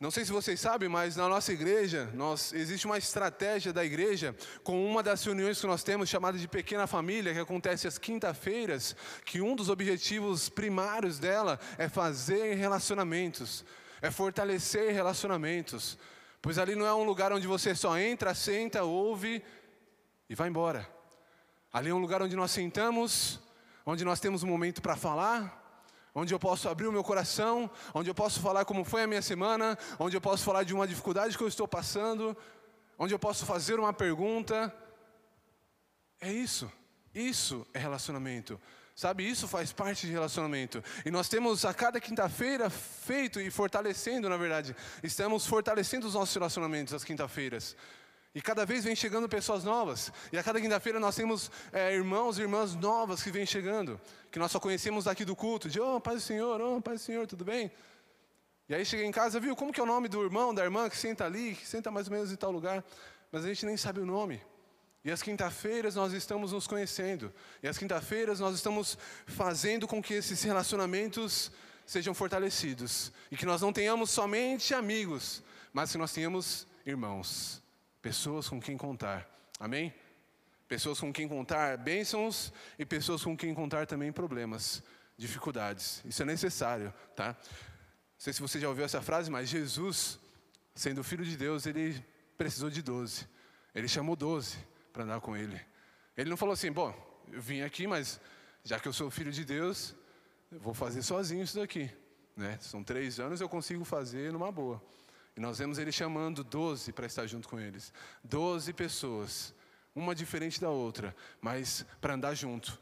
Não 0.00 0.10
sei 0.10 0.24
se 0.24 0.32
vocês 0.32 0.58
sabem, 0.58 0.88
mas 0.88 1.14
na 1.14 1.28
nossa 1.28 1.52
igreja, 1.52 2.08
nós, 2.14 2.54
existe 2.54 2.86
uma 2.86 2.96
estratégia 2.96 3.70
da 3.70 3.84
igreja 3.84 4.34
com 4.64 4.82
uma 4.90 5.02
das 5.02 5.22
reuniões 5.22 5.60
que 5.60 5.66
nós 5.66 5.82
temos 5.82 6.08
chamada 6.08 6.38
de 6.38 6.48
Pequena 6.48 6.86
Família, 6.86 7.34
que 7.34 7.38
acontece 7.38 7.86
às 7.86 7.98
quinta-feiras, 7.98 8.96
que 9.26 9.42
um 9.42 9.54
dos 9.54 9.68
objetivos 9.68 10.48
primários 10.48 11.18
dela 11.18 11.60
é 11.76 11.86
fazer 11.86 12.54
relacionamentos, 12.54 13.62
é 14.00 14.10
fortalecer 14.10 14.90
relacionamentos. 14.94 15.98
Pois 16.42 16.58
ali 16.58 16.74
não 16.74 16.86
é 16.86 16.94
um 16.94 17.04
lugar 17.04 17.32
onde 17.32 17.46
você 17.46 17.74
só 17.74 17.98
entra, 17.98 18.34
senta, 18.34 18.82
ouve 18.82 19.42
e 20.28 20.34
vai 20.34 20.48
embora. 20.48 20.88
Ali 21.72 21.90
é 21.90 21.94
um 21.94 21.98
lugar 21.98 22.22
onde 22.22 22.34
nós 22.34 22.50
sentamos, 22.50 23.38
onde 23.84 24.04
nós 24.04 24.20
temos 24.20 24.42
um 24.42 24.46
momento 24.46 24.80
para 24.80 24.96
falar, 24.96 25.60
onde 26.14 26.32
eu 26.32 26.38
posso 26.38 26.68
abrir 26.68 26.86
o 26.86 26.92
meu 26.92 27.04
coração, 27.04 27.70
onde 27.94 28.08
eu 28.08 28.14
posso 28.14 28.40
falar 28.40 28.64
como 28.64 28.84
foi 28.84 29.02
a 29.02 29.06
minha 29.06 29.22
semana, 29.22 29.78
onde 29.98 30.16
eu 30.16 30.20
posso 30.20 30.42
falar 30.42 30.64
de 30.64 30.74
uma 30.74 30.86
dificuldade 30.86 31.36
que 31.36 31.42
eu 31.42 31.48
estou 31.48 31.68
passando, 31.68 32.36
onde 32.98 33.14
eu 33.14 33.18
posso 33.18 33.44
fazer 33.44 33.78
uma 33.78 33.92
pergunta. 33.92 34.74
É 36.20 36.32
isso. 36.32 36.70
Isso 37.14 37.66
é 37.74 37.78
relacionamento. 37.78 38.60
Sabe, 39.00 39.26
isso 39.26 39.48
faz 39.48 39.72
parte 39.72 40.06
de 40.06 40.12
relacionamento. 40.12 40.84
E 41.06 41.10
nós 41.10 41.26
temos 41.26 41.64
a 41.64 41.72
cada 41.72 41.98
quinta-feira 41.98 42.68
feito 42.68 43.40
e 43.40 43.50
fortalecendo, 43.50 44.28
na 44.28 44.36
verdade, 44.36 44.76
estamos 45.02 45.46
fortalecendo 45.46 46.06
os 46.06 46.12
nossos 46.12 46.34
relacionamentos 46.34 46.92
às 46.92 47.02
quinta-feiras. 47.02 47.74
E 48.34 48.42
cada 48.42 48.66
vez 48.66 48.84
vem 48.84 48.94
chegando 48.94 49.26
pessoas 49.26 49.64
novas. 49.64 50.12
E 50.30 50.36
a 50.36 50.42
cada 50.42 50.60
quinta-feira 50.60 51.00
nós 51.00 51.16
temos 51.16 51.50
é, 51.72 51.94
irmãos 51.94 52.38
e 52.38 52.42
irmãs 52.42 52.74
novas 52.74 53.22
que 53.22 53.30
vêm 53.30 53.46
chegando. 53.46 53.98
Que 54.30 54.38
nós 54.38 54.52
só 54.52 54.60
conhecemos 54.60 55.06
aqui 55.06 55.24
do 55.24 55.34
culto. 55.34 55.70
De, 55.70 55.80
oh, 55.80 55.98
Pai 55.98 56.16
do 56.16 56.20
Senhor, 56.20 56.60
oh, 56.60 56.82
Pai 56.82 56.96
do 56.96 57.00
Senhor, 57.00 57.26
tudo 57.26 57.42
bem? 57.42 57.72
E 58.68 58.74
aí 58.74 58.84
cheguei 58.84 59.06
em 59.06 59.12
casa, 59.12 59.40
viu, 59.40 59.56
como 59.56 59.72
que 59.72 59.80
é 59.80 59.82
o 59.82 59.86
nome 59.86 60.08
do 60.08 60.22
irmão, 60.22 60.52
da 60.54 60.62
irmã 60.62 60.90
que 60.90 60.98
senta 60.98 61.24
ali, 61.24 61.54
que 61.54 61.66
senta 61.66 61.90
mais 61.90 62.06
ou 62.06 62.12
menos 62.12 62.30
em 62.30 62.36
tal 62.36 62.50
lugar. 62.50 62.84
Mas 63.32 63.46
a 63.46 63.48
gente 63.48 63.64
nem 63.64 63.78
sabe 63.78 63.98
o 64.00 64.04
nome. 64.04 64.42
E 65.04 65.10
as 65.10 65.22
quinta-feiras 65.22 65.94
nós 65.94 66.12
estamos 66.12 66.52
nos 66.52 66.66
conhecendo. 66.66 67.32
E 67.62 67.68
as 67.68 67.78
quinta-feiras 67.78 68.38
nós 68.38 68.54
estamos 68.54 68.98
fazendo 69.26 69.88
com 69.88 70.02
que 70.02 70.14
esses 70.14 70.42
relacionamentos 70.42 71.50
sejam 71.86 72.12
fortalecidos. 72.12 73.12
E 73.30 73.36
que 73.36 73.46
nós 73.46 73.62
não 73.62 73.72
tenhamos 73.72 74.10
somente 74.10 74.74
amigos, 74.74 75.42
mas 75.72 75.90
que 75.90 75.98
nós 75.98 76.12
tenhamos 76.12 76.66
irmãos 76.84 77.62
pessoas 78.02 78.48
com 78.48 78.60
quem 78.60 78.76
contar. 78.76 79.28
Amém? 79.58 79.92
Pessoas 80.68 81.00
com 81.00 81.12
quem 81.12 81.28
contar 81.28 81.76
bênçãos 81.76 82.52
e 82.78 82.84
pessoas 82.84 83.22
com 83.22 83.36
quem 83.36 83.52
contar 83.54 83.86
também 83.86 84.12
problemas, 84.12 84.82
dificuldades. 85.16 86.02
Isso 86.04 86.22
é 86.22 86.24
necessário, 86.24 86.92
tá? 87.16 87.28
Não 87.28 88.18
sei 88.18 88.32
se 88.32 88.40
você 88.40 88.60
já 88.60 88.68
ouviu 88.68 88.84
essa 88.84 89.02
frase, 89.02 89.30
mas 89.30 89.48
Jesus, 89.48 90.18
sendo 90.74 91.02
filho 91.02 91.24
de 91.24 91.36
Deus, 91.36 91.66
ele 91.66 92.04
precisou 92.38 92.70
de 92.70 92.82
doze. 92.82 93.26
Ele 93.74 93.88
chamou 93.88 94.14
doze 94.14 94.58
para 94.92 95.04
andar 95.04 95.20
com 95.20 95.36
ele. 95.36 95.60
Ele 96.16 96.30
não 96.30 96.36
falou 96.36 96.52
assim, 96.52 96.70
bom, 96.70 96.94
eu 97.32 97.40
vim 97.40 97.62
aqui, 97.62 97.86
mas 97.86 98.20
já 98.64 98.78
que 98.78 98.88
eu 98.88 98.92
sou 98.92 99.10
filho 99.10 99.32
de 99.32 99.44
Deus, 99.44 99.94
eu 100.50 100.58
vou 100.60 100.74
fazer 100.74 101.02
sozinho 101.02 101.42
isso 101.42 101.58
daqui. 101.58 101.90
Né? 102.36 102.58
São 102.60 102.82
três 102.82 103.20
anos, 103.20 103.40
eu 103.40 103.48
consigo 103.48 103.84
fazer 103.84 104.32
numa 104.32 104.50
boa. 104.50 104.82
E 105.36 105.40
nós 105.40 105.58
vemos 105.58 105.78
ele 105.78 105.92
chamando 105.92 106.42
doze 106.42 106.92
para 106.92 107.06
estar 107.06 107.26
junto 107.26 107.48
com 107.48 107.58
eles. 107.58 107.92
Doze 108.22 108.72
pessoas, 108.72 109.54
uma 109.94 110.14
diferente 110.14 110.60
da 110.60 110.70
outra, 110.70 111.14
mas 111.40 111.84
para 112.00 112.14
andar 112.14 112.34
junto, 112.34 112.78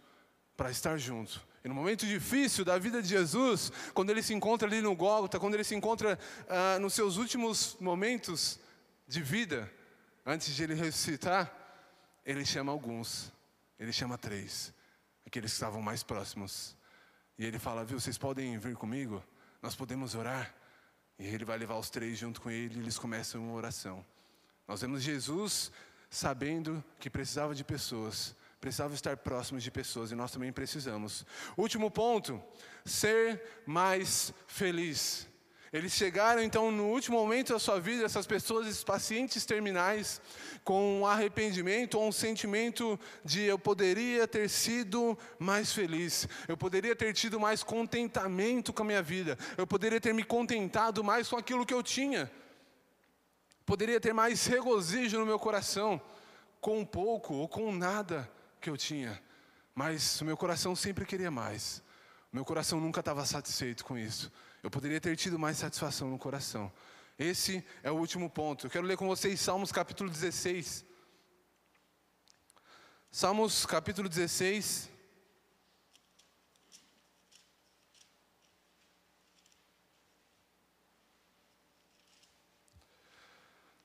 para 0.57 0.71
estar 0.71 0.97
junto. 0.99 1.47
E 1.65 1.69
no 1.69 1.75
momento 1.75 2.07
difícil 2.07 2.65
da 2.65 2.79
vida 2.79 3.03
de 3.03 3.09
Jesus, 3.09 3.71
quando 3.93 4.11
ele 4.11 4.23
se 4.23 4.33
encontra 4.33 4.67
ali 4.67 4.81
no 4.81 4.95
Gólgota, 4.95 5.39
quando 5.39 5.55
ele 5.55 5.65
se 5.65 5.75
encontra 5.75 6.19
ah, 6.49 6.79
nos 6.79 6.95
seus 6.95 7.17
últimos 7.17 7.77
momentos 7.81 8.59
de 9.07 9.21
vida, 9.21 9.71
antes 10.25 10.55
de 10.55 10.63
ele 10.63 10.75
ressuscitar, 10.75 11.53
ele 12.29 12.45
chama 12.45 12.71
alguns, 12.71 13.33
ele 13.79 13.91
chama 13.91 14.19
três, 14.19 14.75
aqueles 15.27 15.51
que 15.51 15.57
estavam 15.57 15.81
mais 15.81 16.03
próximos. 16.03 16.77
E 17.39 17.45
ele 17.47 17.59
fala: 17.59 17.87
Viu, 17.87 17.99
vocês 17.99 18.19
podem 18.19 18.59
vir 18.59 18.77
comigo? 18.77 19.25
Nós 19.63 19.75
podemos 19.75 20.15
orar. 20.15 20.55
E 21.19 21.27
ele 21.27 21.45
vai 21.47 21.57
levar 21.57 21.79
os 21.79 21.89
três 21.89 22.19
junto 22.19 22.41
com 22.43 22.51
ele 22.51 22.79
e 22.79 22.83
eles 22.83 22.99
começam 22.99 23.43
uma 23.43 23.55
oração. 23.55 24.05
Nós 24.69 24.83
vemos 24.83 25.03
Jesus 25.03 25.73
sabendo 26.11 26.85
que 27.01 27.09
precisava 27.09 27.55
de 27.55 27.65
pessoas, 27.65 28.37
precisava 28.61 28.95
estar 28.95 29.17
próximos 29.17 29.63
de 29.63 29.71
pessoas 29.71 30.13
e 30.13 30.15
nós 30.15 30.31
também 30.31 30.53
precisamos. 30.53 31.25
Último 31.57 31.91
ponto: 31.91 32.43
ser 32.85 33.63
mais 33.67 34.35
feliz. 34.47 35.28
Eles 35.73 35.93
chegaram 35.93 36.43
então 36.43 36.71
no 36.71 36.87
último 36.87 37.19
momento 37.19 37.53
da 37.53 37.59
sua 37.59 37.79
vida, 37.79 38.05
essas 38.05 38.27
pessoas, 38.27 38.67
esses 38.67 38.83
pacientes 38.83 39.45
terminais, 39.45 40.21
com 40.65 41.01
um 41.01 41.07
arrependimento 41.07 41.99
ou 41.99 42.09
um 42.09 42.13
sentimento 42.13 42.99
de 43.23 43.43
eu 43.43 43.59
poderia 43.59 44.27
ter 44.27 44.49
sido 44.49 45.19
mais 45.39 45.73
feliz, 45.73 46.27
eu 46.47 46.57
poderia 46.57 46.97
ter 46.97 47.13
tido 47.13 47.39
mais 47.39 47.63
contentamento 47.63 48.73
com 48.73 48.83
a 48.83 48.87
minha 48.87 49.03
vida, 49.03 49.37
eu 49.59 49.67
poderia 49.67 50.01
ter 50.01 50.15
me 50.15 50.25
contentado 50.25 51.05
mais 51.05 51.29
com 51.29 51.37
aquilo 51.37 51.67
que 51.67 51.75
eu 51.75 51.83
tinha, 51.83 52.31
poderia 53.67 54.01
ter 54.01 54.15
mais 54.15 54.47
regozijo 54.47 55.19
no 55.19 55.27
meu 55.27 55.39
coração, 55.39 56.01
com 56.63 56.83
pouco 56.83 57.35
ou 57.35 57.47
com 57.47 57.71
nada 57.73 58.31
que 58.59 58.71
eu 58.71 58.77
tinha, 58.77 59.23
mas 59.75 60.19
o 60.23 60.25
meu 60.25 60.37
coração 60.37 60.75
sempre 60.75 61.05
queria 61.05 61.31
mais, 61.31 61.83
meu 62.39 62.45
coração 62.45 62.81
nunca 62.81 63.01
estava 63.01 63.27
satisfeito 63.27 63.85
com 63.85 63.99
isso. 63.99 64.31
Eu 64.63 64.71
poderia 64.71 65.01
ter 65.01 65.17
tido 65.17 65.37
mais 65.37 65.57
satisfação 65.57 66.09
no 66.09 66.17
coração. 66.17 66.73
Esse 67.19 67.67
é 67.83 67.91
o 67.91 67.97
último 67.97 68.31
ponto. 68.31 68.65
Eu 68.67 68.71
quero 68.71 68.87
ler 68.87 68.97
com 68.97 69.09
vocês 69.09 69.41
Salmos 69.41 69.73
capítulo 69.73 70.09
16. 70.09 70.85
Salmos 73.11 73.67
capítulo 73.67 74.09
16. 74.09 74.89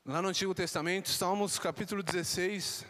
Lá 0.06 0.22
no 0.22 0.28
Antigo 0.28 0.54
Testamento, 0.54 1.10
Salmos 1.10 1.58
capítulo 1.58 2.04
16. 2.04 2.86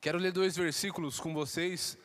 Quero 0.00 0.16
ler 0.16 0.30
dois 0.30 0.56
versículos 0.56 1.18
com 1.18 1.34
vocês 1.34 1.98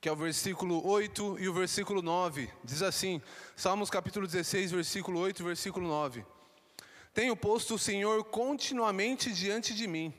que 0.00 0.08
é 0.08 0.12
o 0.12 0.16
versículo 0.16 0.86
8 0.86 1.38
e 1.38 1.48
o 1.48 1.52
versículo 1.52 2.00
9. 2.00 2.48
Diz 2.64 2.80
assim: 2.80 3.20
Salmos 3.54 3.90
capítulo 3.90 4.26
16, 4.26 4.70
versículo 4.70 5.20
8 5.20 5.42
e 5.42 5.44
versículo 5.44 5.86
9. 5.86 6.24
Tenho 7.12 7.36
posto 7.36 7.74
o 7.74 7.78
Senhor 7.78 8.24
continuamente 8.24 9.32
diante 9.34 9.74
de 9.74 9.86
mim, 9.86 10.14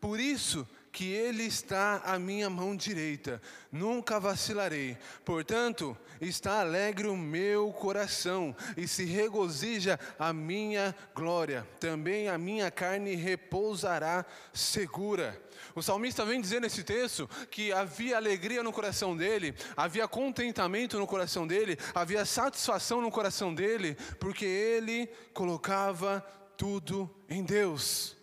por 0.00 0.18
isso 0.18 0.66
que 0.96 1.12
Ele 1.12 1.42
está 1.42 2.00
à 2.06 2.18
minha 2.18 2.48
mão 2.48 2.74
direita, 2.74 3.38
nunca 3.70 4.18
vacilarei. 4.18 4.96
Portanto, 5.26 5.94
está 6.22 6.60
alegre 6.60 7.06
o 7.06 7.14
meu 7.14 7.70
coração 7.70 8.56
e 8.78 8.88
se 8.88 9.04
regozija 9.04 10.00
a 10.18 10.32
minha 10.32 10.96
glória. 11.14 11.68
Também 11.78 12.30
a 12.30 12.38
minha 12.38 12.70
carne 12.70 13.14
repousará 13.14 14.24
segura. 14.54 15.38
O 15.74 15.82
salmista 15.82 16.24
vem 16.24 16.40
dizer 16.40 16.62
nesse 16.62 16.82
texto 16.82 17.28
que 17.50 17.74
havia 17.74 18.16
alegria 18.16 18.62
no 18.62 18.72
coração 18.72 19.14
dele, 19.14 19.54
havia 19.76 20.08
contentamento 20.08 20.98
no 20.98 21.06
coração 21.06 21.46
dele, 21.46 21.78
havia 21.94 22.24
satisfação 22.24 23.02
no 23.02 23.10
coração 23.10 23.54
dele, 23.54 23.98
porque 24.18 24.46
ele 24.46 25.08
colocava 25.34 26.26
tudo 26.56 27.14
em 27.28 27.44
Deus. 27.44 28.15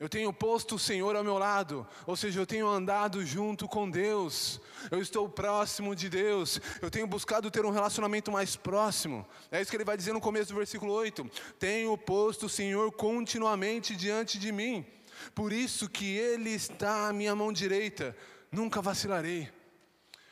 Eu 0.00 0.08
tenho 0.08 0.32
posto 0.32 0.76
o 0.76 0.78
Senhor 0.78 1.16
ao 1.16 1.24
meu 1.24 1.38
lado, 1.38 1.84
ou 2.06 2.14
seja, 2.14 2.38
eu 2.38 2.46
tenho 2.46 2.68
andado 2.68 3.26
junto 3.26 3.66
com 3.66 3.90
Deus, 3.90 4.60
eu 4.92 5.02
estou 5.02 5.28
próximo 5.28 5.96
de 5.96 6.08
Deus, 6.08 6.60
eu 6.80 6.88
tenho 6.88 7.04
buscado 7.04 7.50
ter 7.50 7.64
um 7.66 7.70
relacionamento 7.70 8.30
mais 8.30 8.54
próximo. 8.54 9.26
É 9.50 9.60
isso 9.60 9.70
que 9.70 9.76
ele 9.76 9.84
vai 9.84 9.96
dizer 9.96 10.12
no 10.12 10.20
começo 10.20 10.52
do 10.52 10.56
versículo 10.56 10.92
8: 10.92 11.28
Tenho 11.58 11.98
posto 11.98 12.46
o 12.46 12.48
Senhor 12.48 12.92
continuamente 12.92 13.96
diante 13.96 14.38
de 14.38 14.52
mim, 14.52 14.86
por 15.34 15.52
isso 15.52 15.88
que 15.88 16.16
Ele 16.16 16.50
está 16.50 17.08
à 17.08 17.12
minha 17.12 17.34
mão 17.34 17.52
direita, 17.52 18.16
nunca 18.52 18.80
vacilarei. 18.80 19.50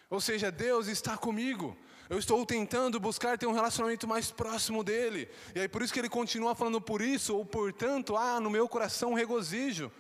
Ou 0.08 0.20
seja, 0.20 0.52
Deus 0.52 0.86
está 0.86 1.16
comigo, 1.16 1.76
eu 2.08 2.18
estou 2.18 2.44
tentando 2.46 3.00
buscar 3.00 3.36
ter 3.36 3.46
um 3.46 3.52
relacionamento 3.52 4.06
mais 4.06 4.30
próximo 4.30 4.84
dele. 4.84 5.28
E 5.54 5.60
aí 5.60 5.68
por 5.68 5.82
isso 5.82 5.92
que 5.92 5.98
ele 5.98 6.08
continua 6.08 6.54
falando 6.54 6.80
por 6.80 7.00
isso, 7.02 7.36
ou 7.36 7.44
portanto, 7.44 8.16
há 8.16 8.40
no 8.40 8.50
meu 8.50 8.68
coração 8.68 9.14
regozijo. 9.14 9.90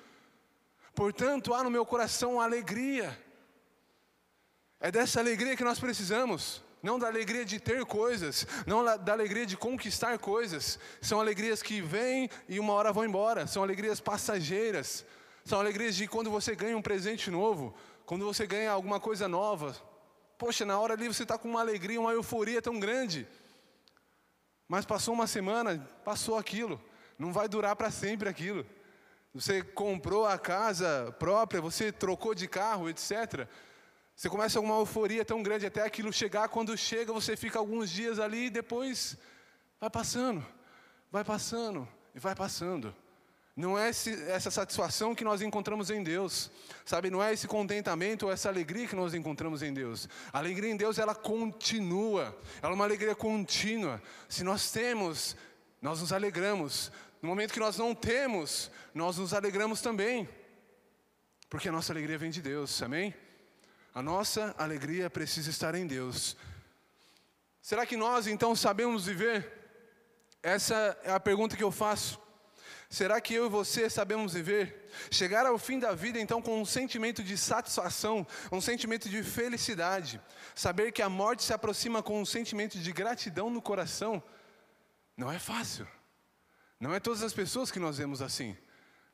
Portanto, 0.94 1.52
há 1.52 1.62
no 1.62 1.70
meu 1.70 1.84
coração 1.84 2.40
alegria. 2.40 3.18
É 4.80 4.90
dessa 4.90 5.20
alegria 5.20 5.56
que 5.56 5.64
nós 5.64 5.78
precisamos. 5.78 6.64
Não 6.82 6.98
da 6.98 7.08
alegria 7.08 7.44
de 7.44 7.58
ter 7.58 7.84
coisas, 7.84 8.46
não 8.64 8.84
da 8.84 9.12
alegria 9.12 9.44
de 9.44 9.56
conquistar 9.56 10.18
coisas. 10.20 10.78
São 11.00 11.18
alegrias 11.18 11.60
que 11.60 11.80
vêm 11.80 12.30
e 12.48 12.60
uma 12.60 12.74
hora 12.74 12.92
vão 12.92 13.04
embora. 13.04 13.46
São 13.46 13.62
alegrias 13.62 13.98
passageiras. 13.98 15.04
São 15.44 15.58
alegrias 15.58 15.96
de 15.96 16.06
quando 16.06 16.30
você 16.30 16.54
ganha 16.54 16.76
um 16.76 16.82
presente 16.82 17.30
novo, 17.30 17.74
quando 18.04 18.24
você 18.24 18.46
ganha 18.46 18.70
alguma 18.70 19.00
coisa 19.00 19.26
nova, 19.26 19.74
Poxa, 20.38 20.64
na 20.64 20.78
hora 20.78 20.94
ali 20.94 21.08
você 21.08 21.22
está 21.22 21.38
com 21.38 21.48
uma 21.48 21.60
alegria, 21.60 22.00
uma 22.00 22.12
euforia 22.12 22.60
tão 22.60 22.78
grande. 22.78 23.26
Mas 24.68 24.84
passou 24.84 25.14
uma 25.14 25.26
semana, 25.26 25.78
passou 26.04 26.36
aquilo. 26.36 26.80
Não 27.18 27.32
vai 27.32 27.48
durar 27.48 27.74
para 27.76 27.90
sempre 27.90 28.28
aquilo. 28.28 28.66
Você 29.32 29.62
comprou 29.62 30.26
a 30.26 30.38
casa 30.38 31.14
própria, 31.18 31.60
você 31.60 31.92
trocou 31.92 32.34
de 32.34 32.48
carro, 32.48 32.88
etc. 32.88 33.46
Você 34.14 34.28
começa 34.28 34.58
com 34.58 34.66
uma 34.66 34.78
euforia 34.78 35.24
tão 35.24 35.42
grande 35.42 35.66
até 35.66 35.82
aquilo 35.82 36.12
chegar, 36.12 36.48
quando 36.48 36.76
chega 36.76 37.12
você 37.12 37.36
fica 37.36 37.58
alguns 37.58 37.90
dias 37.90 38.18
ali 38.18 38.46
e 38.46 38.50
depois 38.50 39.16
vai 39.78 39.90
passando, 39.90 40.44
vai 41.12 41.22
passando 41.22 41.86
e 42.14 42.18
vai 42.18 42.34
passando. 42.34 42.94
Não 43.56 43.78
é 43.78 43.88
esse, 43.88 44.12
essa 44.24 44.50
satisfação 44.50 45.14
que 45.14 45.24
nós 45.24 45.40
encontramos 45.40 45.90
em 45.90 46.02
Deus, 46.02 46.50
sabe? 46.84 47.08
Não 47.08 47.22
é 47.22 47.32
esse 47.32 47.48
contentamento 47.48 48.26
ou 48.26 48.32
essa 48.32 48.50
alegria 48.50 48.86
que 48.86 48.94
nós 48.94 49.14
encontramos 49.14 49.62
em 49.62 49.72
Deus. 49.72 50.06
A 50.30 50.38
alegria 50.38 50.70
em 50.70 50.76
Deus, 50.76 50.98
ela 50.98 51.14
continua, 51.14 52.38
ela 52.60 52.72
é 52.72 52.74
uma 52.74 52.84
alegria 52.84 53.14
contínua. 53.14 54.02
Se 54.28 54.44
nós 54.44 54.70
temos, 54.70 55.34
nós 55.80 56.02
nos 56.02 56.12
alegramos. 56.12 56.92
No 57.22 57.30
momento 57.30 57.54
que 57.54 57.58
nós 57.58 57.78
não 57.78 57.94
temos, 57.94 58.70
nós 58.92 59.16
nos 59.16 59.32
alegramos 59.32 59.80
também, 59.80 60.28
porque 61.48 61.70
a 61.70 61.72
nossa 61.72 61.94
alegria 61.94 62.18
vem 62.18 62.30
de 62.30 62.42
Deus, 62.42 62.82
amém? 62.82 63.14
A 63.94 64.02
nossa 64.02 64.54
alegria 64.58 65.08
precisa 65.08 65.48
estar 65.48 65.74
em 65.74 65.86
Deus. 65.86 66.36
Será 67.62 67.86
que 67.86 67.96
nós 67.96 68.26
então 68.26 68.54
sabemos 68.54 69.06
viver? 69.06 69.50
Essa 70.42 70.98
é 71.02 71.10
a 71.10 71.18
pergunta 71.18 71.56
que 71.56 71.64
eu 71.64 71.72
faço. 71.72 72.25
Será 72.88 73.20
que 73.20 73.34
eu 73.34 73.46
e 73.46 73.48
você 73.48 73.90
sabemos 73.90 74.32
viver? 74.32 74.88
Chegar 75.10 75.44
ao 75.44 75.58
fim 75.58 75.78
da 75.78 75.92
vida, 75.92 76.20
então, 76.20 76.40
com 76.40 76.60
um 76.60 76.64
sentimento 76.64 77.22
de 77.22 77.36
satisfação, 77.36 78.26
um 78.52 78.60
sentimento 78.60 79.08
de 79.08 79.22
felicidade, 79.22 80.20
saber 80.54 80.92
que 80.92 81.02
a 81.02 81.08
morte 81.08 81.42
se 81.42 81.52
aproxima 81.52 82.02
com 82.02 82.20
um 82.20 82.26
sentimento 82.26 82.78
de 82.78 82.92
gratidão 82.92 83.50
no 83.50 83.60
coração, 83.60 84.22
não 85.16 85.32
é 85.32 85.38
fácil. 85.38 85.86
Não 86.78 86.94
é 86.94 87.00
todas 87.00 87.22
as 87.22 87.32
pessoas 87.32 87.70
que 87.70 87.78
nós 87.78 87.98
vemos 87.98 88.22
assim. 88.22 88.56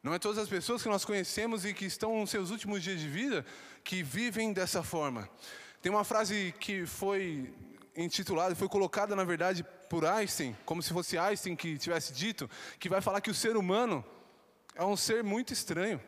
Não 0.02 0.12
é 0.12 0.18
todas 0.18 0.38
as 0.38 0.48
pessoas 0.48 0.82
que 0.82 0.88
nós 0.88 1.04
conhecemos 1.04 1.64
e 1.64 1.72
que 1.72 1.84
estão 1.84 2.18
nos 2.20 2.30
seus 2.30 2.50
últimos 2.50 2.82
dias 2.82 3.00
de 3.00 3.08
vida 3.08 3.46
que 3.84 4.02
vivem 4.02 4.52
dessa 4.52 4.82
forma. 4.82 5.30
Tem 5.80 5.90
uma 5.90 6.04
frase 6.04 6.52
que 6.58 6.84
foi 6.86 7.54
intitulada, 7.96 8.54
foi 8.54 8.68
colocada 8.68 9.14
na 9.14 9.24
verdade 9.24 9.64
por 9.88 10.04
Einstein, 10.04 10.56
como 10.64 10.82
se 10.82 10.92
fosse 10.92 11.18
Einstein 11.18 11.54
que 11.54 11.76
tivesse 11.76 12.12
dito, 12.12 12.48
que 12.78 12.88
vai 12.88 13.00
falar 13.00 13.20
que 13.20 13.30
o 13.30 13.34
ser 13.34 13.56
humano 13.56 14.04
é 14.74 14.84
um 14.84 14.96
ser 14.96 15.22
muito 15.22 15.52
estranho. 15.52 16.00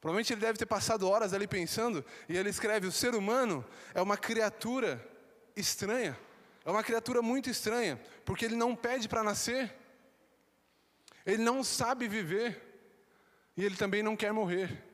Provavelmente 0.00 0.32
ele 0.32 0.40
deve 0.40 0.58
ter 0.58 0.66
passado 0.66 1.08
horas 1.08 1.34
ali 1.34 1.46
pensando, 1.46 2.04
e 2.28 2.36
ele 2.36 2.48
escreve: 2.48 2.86
o 2.86 2.92
ser 2.92 3.14
humano 3.14 3.64
é 3.94 4.00
uma 4.00 4.16
criatura 4.16 5.04
estranha, 5.56 6.18
é 6.64 6.70
uma 6.70 6.82
criatura 6.82 7.20
muito 7.20 7.50
estranha, 7.50 8.00
porque 8.24 8.44
ele 8.44 8.56
não 8.56 8.76
pede 8.76 9.08
para 9.08 9.22
nascer, 9.22 9.74
ele 11.24 11.42
não 11.42 11.64
sabe 11.64 12.06
viver, 12.06 12.62
e 13.56 13.64
ele 13.64 13.76
também 13.76 14.02
não 14.02 14.16
quer 14.16 14.32
morrer. 14.32 14.85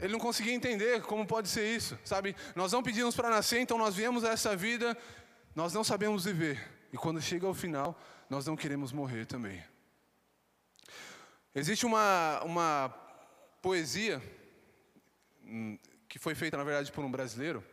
Ele 0.00 0.12
não 0.12 0.20
conseguia 0.20 0.52
entender 0.52 1.02
como 1.02 1.26
pode 1.26 1.48
ser 1.48 1.76
isso, 1.76 1.98
sabe? 2.04 2.34
Nós 2.54 2.72
não 2.72 2.82
pedimos 2.82 3.14
para 3.14 3.28
nascer, 3.28 3.60
então 3.60 3.76
nós 3.76 3.94
viemos 3.94 4.24
a 4.24 4.30
essa 4.30 4.56
vida 4.56 4.96
nós 5.54 5.72
não 5.72 5.82
sabemos 5.82 6.24
viver, 6.24 6.58
e 6.92 6.96
quando 6.96 7.20
chega 7.20 7.46
ao 7.46 7.54
final, 7.54 8.00
nós 8.28 8.46
não 8.46 8.56
queremos 8.56 8.92
morrer 8.92 9.26
também. 9.26 9.62
Existe 11.52 11.84
uma, 11.84 12.40
uma 12.44 12.88
poesia 13.60 14.22
hum, 15.42 15.76
que 16.08 16.20
foi 16.20 16.36
feita, 16.36 16.56
na 16.56 16.62
verdade, 16.62 16.92
por 16.92 17.04
um 17.04 17.10
brasileiro. 17.10 17.64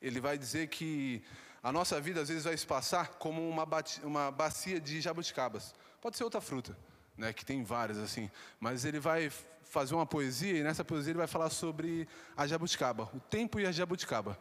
Ele 0.00 0.20
vai 0.20 0.38
dizer 0.38 0.68
que 0.68 1.22
a 1.62 1.70
nossa 1.70 2.00
vida 2.00 2.22
às 2.22 2.28
vezes 2.28 2.44
vai 2.44 2.56
se 2.56 2.66
passar 2.66 3.08
como 3.18 3.46
uma, 3.46 3.68
uma 4.02 4.30
bacia 4.30 4.80
de 4.80 5.00
jabuticabas. 5.00 5.74
Pode 6.00 6.16
ser 6.16 6.24
outra 6.24 6.40
fruta, 6.40 6.76
né, 7.16 7.32
que 7.34 7.44
tem 7.44 7.62
várias 7.62 7.98
assim. 7.98 8.30
Mas 8.58 8.86
ele 8.86 8.98
vai 8.98 9.30
fazer 9.72 9.94
uma 9.94 10.04
poesia 10.04 10.58
e 10.58 10.62
nessa 10.62 10.84
poesia 10.84 11.12
ele 11.12 11.18
vai 11.18 11.26
falar 11.26 11.48
sobre 11.48 12.06
a 12.36 12.46
jabuticaba, 12.46 13.10
o 13.14 13.18
tempo 13.18 13.58
e 13.58 13.64
a 13.64 13.72
jabuticaba. 13.72 14.38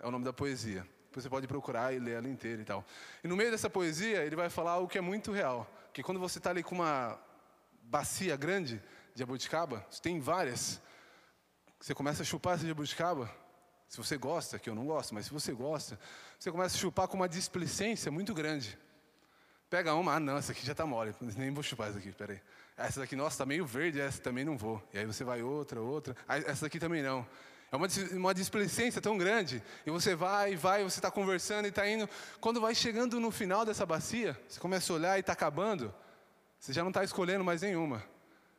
É 0.00 0.04
o 0.04 0.10
nome 0.10 0.24
da 0.24 0.32
poesia. 0.32 0.84
Você 1.12 1.30
pode 1.30 1.46
procurar 1.46 1.94
e 1.94 2.00
ler 2.00 2.16
ela 2.16 2.28
inteira 2.28 2.60
e 2.60 2.64
tal. 2.64 2.84
E 3.22 3.28
no 3.28 3.36
meio 3.36 3.52
dessa 3.52 3.70
poesia, 3.70 4.24
ele 4.24 4.34
vai 4.34 4.50
falar 4.50 4.72
algo 4.72 4.88
que 4.88 4.98
é 4.98 5.00
muito 5.00 5.30
real. 5.30 5.70
Que 5.92 6.02
quando 6.02 6.18
você 6.18 6.38
está 6.38 6.50
ali 6.50 6.64
com 6.64 6.74
uma 6.74 7.16
bacia 7.84 8.34
grande 8.34 8.82
de 9.14 9.20
jabuticaba, 9.20 9.86
tem 10.02 10.18
várias, 10.18 10.82
você 11.78 11.94
começa 11.94 12.22
a 12.22 12.26
chupar 12.26 12.56
essa 12.56 12.66
jabuticaba, 12.66 13.30
se 13.88 13.96
você 13.98 14.16
gosta, 14.18 14.58
que 14.58 14.68
eu 14.68 14.74
não 14.74 14.84
gosto, 14.84 15.14
mas 15.14 15.26
se 15.26 15.32
você 15.32 15.52
gosta, 15.52 15.96
você 16.40 16.50
começa 16.50 16.76
a 16.76 16.80
chupar 16.80 17.06
com 17.06 17.16
uma 17.16 17.28
displicência 17.28 18.10
muito 18.10 18.34
grande. 18.34 18.76
Pega 19.70 19.94
uma, 19.94 20.14
ah 20.14 20.20
não, 20.20 20.36
essa 20.36 20.50
aqui 20.50 20.66
já 20.66 20.72
está 20.72 20.84
mole, 20.84 21.14
nem 21.36 21.52
vou 21.52 21.62
chupar 21.62 21.90
essa 21.90 21.98
aqui, 21.98 22.10
peraí. 22.10 22.42
Essa 22.76 23.00
daqui, 23.00 23.16
nossa, 23.16 23.34
está 23.34 23.46
meio 23.46 23.64
verde, 23.64 24.00
essa 24.00 24.20
também 24.20 24.44
não 24.44 24.58
vou. 24.58 24.82
E 24.92 24.98
aí 24.98 25.06
você 25.06 25.24
vai 25.24 25.42
outra, 25.42 25.80
outra, 25.80 26.14
essa 26.28 26.66
daqui 26.66 26.78
também 26.78 27.02
não. 27.02 27.26
É 27.72 27.76
uma, 27.76 27.88
uma 28.12 28.34
displicência 28.34 29.00
tão 29.00 29.16
grande. 29.16 29.62
E 29.84 29.90
você 29.90 30.14
vai, 30.14 30.54
vai, 30.56 30.84
você 30.84 30.98
está 30.98 31.10
conversando 31.10 31.64
e 31.64 31.68
está 31.68 31.88
indo. 31.88 32.08
Quando 32.40 32.60
vai 32.60 32.74
chegando 32.74 33.18
no 33.18 33.30
final 33.30 33.64
dessa 33.64 33.84
bacia, 33.86 34.38
você 34.46 34.60
começa 34.60 34.92
a 34.92 34.96
olhar 34.96 35.16
e 35.16 35.20
está 35.20 35.32
acabando. 35.32 35.92
Você 36.60 36.72
já 36.72 36.82
não 36.82 36.90
está 36.90 37.02
escolhendo 37.02 37.44
mais 37.44 37.62
nenhuma. 37.62 38.04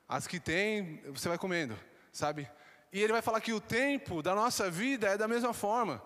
As 0.08 0.26
que 0.26 0.40
tem, 0.40 1.02
você 1.08 1.30
vai 1.30 1.38
comendo, 1.38 1.78
sabe? 2.12 2.50
E 2.92 3.02
ele 3.02 3.14
vai 3.14 3.22
falar 3.22 3.42
que 3.42 3.54
o 3.54 3.60
tempo 3.60 4.22
da 4.24 4.34
nossa 4.34 4.70
vida 4.70 5.08
é 5.08 5.18
da 5.18 5.28
mesma 5.28 5.54
forma. 5.54 6.02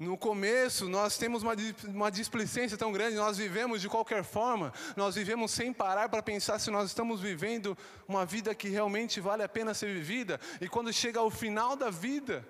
No 0.00 0.16
começo, 0.16 0.88
nós 0.88 1.18
temos 1.18 1.42
uma, 1.42 1.52
uma 1.84 2.10
displicência 2.10 2.74
tão 2.74 2.90
grande, 2.90 3.16
nós 3.16 3.36
vivemos 3.36 3.82
de 3.82 3.88
qualquer 3.88 4.24
forma, 4.24 4.72
nós 4.96 5.14
vivemos 5.14 5.50
sem 5.50 5.74
parar 5.74 6.08
para 6.08 6.22
pensar 6.22 6.58
se 6.58 6.70
nós 6.70 6.88
estamos 6.88 7.20
vivendo 7.20 7.76
uma 8.08 8.24
vida 8.24 8.54
que 8.54 8.70
realmente 8.70 9.20
vale 9.20 9.42
a 9.42 9.48
pena 9.48 9.74
ser 9.74 9.92
vivida, 9.92 10.40
e 10.58 10.70
quando 10.70 10.90
chega 10.90 11.20
ao 11.20 11.30
final 11.30 11.76
da 11.76 11.90
vida, 11.90 12.48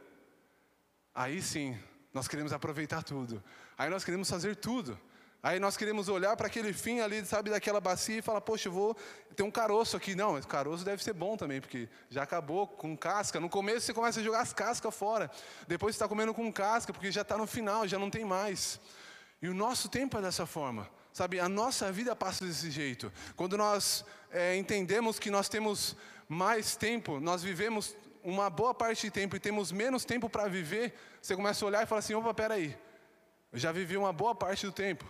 aí 1.12 1.42
sim, 1.42 1.76
nós 2.14 2.28
queremos 2.28 2.52
aproveitar 2.52 3.02
tudo, 3.02 3.42
aí 3.76 3.90
nós 3.90 4.04
queremos 4.04 4.30
fazer 4.30 4.54
tudo. 4.54 4.96
Aí 5.42 5.58
nós 5.58 5.74
queremos 5.74 6.08
olhar 6.10 6.36
para 6.36 6.48
aquele 6.48 6.72
fim 6.72 7.00
ali, 7.00 7.24
sabe, 7.24 7.48
daquela 7.48 7.80
bacia 7.80 8.18
e 8.18 8.22
falar, 8.22 8.42
poxa, 8.42 8.68
vou 8.68 8.94
ter 9.34 9.42
um 9.42 9.50
caroço 9.50 9.96
aqui. 9.96 10.14
Não, 10.14 10.32
mas 10.32 10.44
caroço 10.44 10.84
deve 10.84 11.02
ser 11.02 11.14
bom 11.14 11.34
também, 11.34 11.62
porque 11.62 11.88
já 12.10 12.22
acabou 12.24 12.66
com 12.66 12.94
casca. 12.94 13.40
No 13.40 13.48
começo 13.48 13.86
você 13.86 13.94
começa 13.94 14.20
a 14.20 14.22
jogar 14.22 14.40
as 14.40 14.52
cascas 14.52 14.94
fora. 14.94 15.30
Depois 15.66 15.94
você 15.94 15.96
está 15.96 16.08
comendo 16.08 16.34
com 16.34 16.52
casca, 16.52 16.92
porque 16.92 17.10
já 17.10 17.22
está 17.22 17.38
no 17.38 17.46
final, 17.46 17.88
já 17.88 17.98
não 17.98 18.10
tem 18.10 18.22
mais. 18.22 18.78
E 19.40 19.48
o 19.48 19.54
nosso 19.54 19.88
tempo 19.88 20.18
é 20.18 20.20
dessa 20.20 20.44
forma. 20.44 20.86
Sabe, 21.10 21.40
a 21.40 21.48
nossa 21.48 21.90
vida 21.90 22.14
passa 22.14 22.44
desse 22.44 22.70
jeito. 22.70 23.10
Quando 23.34 23.56
nós 23.56 24.04
é, 24.30 24.56
entendemos 24.56 25.18
que 25.18 25.30
nós 25.30 25.48
temos 25.48 25.96
mais 26.28 26.76
tempo, 26.76 27.18
nós 27.18 27.42
vivemos 27.42 27.96
uma 28.22 28.50
boa 28.50 28.74
parte 28.74 29.06
de 29.06 29.10
tempo 29.10 29.34
e 29.34 29.40
temos 29.40 29.72
menos 29.72 30.04
tempo 30.04 30.28
para 30.28 30.46
viver, 30.46 30.94
você 31.20 31.34
começa 31.34 31.64
a 31.64 31.68
olhar 31.68 31.82
e 31.82 31.86
fala 31.86 31.98
assim: 31.98 32.14
opa, 32.14 32.32
peraí, 32.34 32.78
eu 33.50 33.58
já 33.58 33.72
vivi 33.72 33.96
uma 33.96 34.12
boa 34.12 34.34
parte 34.34 34.66
do 34.66 34.72
tempo. 34.72 35.04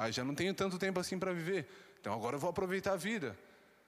Ah, 0.00 0.12
já 0.12 0.22
não 0.22 0.32
tenho 0.32 0.54
tanto 0.54 0.78
tempo 0.78 1.00
assim 1.00 1.18
para 1.18 1.32
viver. 1.32 1.68
Então 2.00 2.14
agora 2.14 2.36
eu 2.36 2.38
vou 2.38 2.48
aproveitar 2.48 2.92
a 2.92 2.96
vida. 2.96 3.36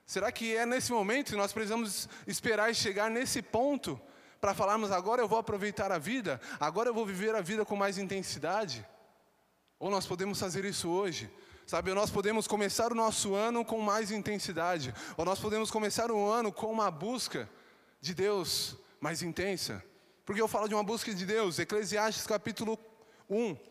Será 0.04 0.32
que 0.32 0.56
é 0.56 0.66
nesse 0.66 0.90
momento 0.90 1.30
que 1.30 1.36
nós 1.36 1.52
precisamos 1.52 2.08
esperar 2.26 2.68
e 2.68 2.74
chegar 2.74 3.08
nesse 3.08 3.40
ponto 3.40 3.98
para 4.40 4.52
falarmos 4.52 4.90
agora 4.90 5.22
eu 5.22 5.28
vou 5.28 5.38
aproveitar 5.38 5.92
a 5.92 5.98
vida, 5.98 6.40
agora 6.58 6.88
eu 6.88 6.94
vou 6.94 7.06
viver 7.06 7.32
a 7.36 7.40
vida 7.40 7.64
com 7.64 7.76
mais 7.76 7.96
intensidade? 7.96 8.84
Ou 9.78 9.88
nós 9.88 10.04
podemos 10.04 10.40
fazer 10.40 10.64
isso 10.64 10.88
hoje? 10.88 11.30
Sabe, 11.64 11.94
nós 11.94 12.10
podemos 12.10 12.48
começar 12.48 12.90
o 12.90 12.94
nosso 12.96 13.36
ano 13.36 13.64
com 13.64 13.80
mais 13.80 14.10
intensidade, 14.10 14.92
ou 15.16 15.24
nós 15.24 15.38
podemos 15.38 15.70
começar 15.70 16.10
o 16.10 16.28
ano 16.28 16.50
com 16.50 16.66
uma 16.72 16.90
busca 16.90 17.48
de 18.00 18.12
Deus 18.14 18.76
mais 19.00 19.22
intensa. 19.22 19.80
Porque 20.26 20.42
eu 20.42 20.48
falo 20.48 20.66
de 20.66 20.74
uma 20.74 20.82
busca 20.82 21.14
de 21.14 21.24
Deus, 21.24 21.60
Eclesiastes 21.60 22.26
capítulo 22.26 22.76
1, 23.28 23.69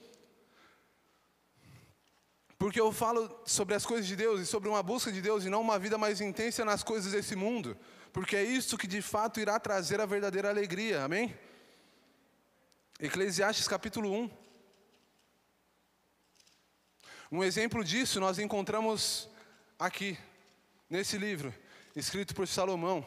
porque 2.59 2.79
eu 2.79 2.91
falo 2.91 3.41
sobre 3.45 3.73
as 3.73 3.85
coisas 3.85 4.05
de 4.05 4.17
Deus 4.17 4.41
e 4.41 4.45
sobre 4.45 4.67
uma 4.67 4.83
busca 4.83 5.09
de 5.09 5.21
Deus 5.21 5.45
e 5.45 5.49
não 5.49 5.61
uma 5.61 5.79
vida 5.79 5.97
mais 5.97 6.19
intensa 6.19 6.65
nas 6.65 6.83
coisas 6.83 7.13
desse 7.13 7.33
mundo. 7.33 7.75
Porque 8.11 8.35
é 8.35 8.43
isso 8.43 8.77
que 8.77 8.85
de 8.85 9.01
fato 9.01 9.39
irá 9.39 9.57
trazer 9.57 10.01
a 10.01 10.05
verdadeira 10.05 10.49
alegria, 10.49 11.05
amém? 11.05 11.33
Eclesiastes 12.99 13.65
capítulo 13.65 14.11
1. 14.11 14.29
Um 17.31 17.43
exemplo 17.45 17.81
disso 17.81 18.19
nós 18.19 18.37
encontramos 18.39 19.29
aqui, 19.77 20.19
nesse 20.89 21.17
livro, 21.17 21.53
escrito 21.95 22.35
por 22.35 22.45
Salomão. 22.45 23.05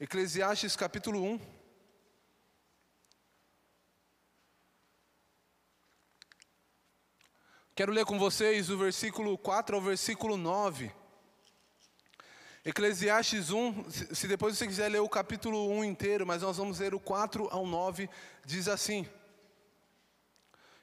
Eclesiastes 0.00 0.74
capítulo 0.74 1.22
1. 1.22 1.59
Quero 7.80 7.92
ler 7.92 8.04
com 8.04 8.18
vocês 8.18 8.68
o 8.68 8.76
versículo 8.76 9.38
4 9.38 9.74
ao 9.74 9.80
versículo 9.80 10.36
9. 10.36 10.92
Eclesiastes 12.62 13.50
1, 13.50 13.90
se 13.90 14.28
depois 14.28 14.58
você 14.58 14.66
quiser 14.66 14.90
ler 14.90 14.98
o 14.98 15.08
capítulo 15.08 15.66
1 15.70 15.84
inteiro, 15.84 16.26
mas 16.26 16.42
nós 16.42 16.58
vamos 16.58 16.78
ler 16.78 16.94
o 16.94 17.00
4 17.00 17.48
ao 17.50 17.66
9, 17.66 18.06
diz 18.44 18.68
assim. 18.68 19.08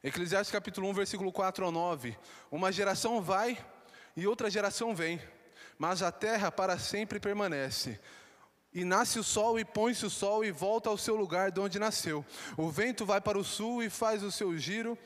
Eclesiastes 0.03 0.51
capítulo 0.51 0.89
1, 0.89 0.93
versículo 0.95 1.31
4 1.31 1.65
ao 1.65 1.71
9. 1.71 2.17
Uma 2.49 2.71
geração 2.71 3.21
vai 3.21 3.63
e 4.15 4.25
outra 4.25 4.49
geração 4.49 4.95
vem, 4.95 5.21
mas 5.77 6.01
a 6.01 6.11
terra 6.11 6.51
para 6.51 6.79
sempre 6.79 7.19
permanece. 7.19 7.99
E 8.73 8.83
nasce 8.83 9.19
o 9.19 9.23
sol, 9.23 9.59
e 9.59 9.63
põe-se 9.63 10.03
o 10.03 10.09
sol, 10.09 10.43
e 10.43 10.49
volta 10.49 10.89
ao 10.89 10.97
seu 10.97 11.15
lugar 11.15 11.51
de 11.51 11.59
onde 11.59 11.77
nasceu. 11.77 12.25
O 12.57 12.71
vento 12.71 13.05
vai 13.05 13.21
para 13.21 13.37
o 13.37 13.43
sul 13.43 13.83
e 13.83 13.89
faz 13.91 14.23
o 14.23 14.31
seu 14.31 14.57
giro 14.57 14.97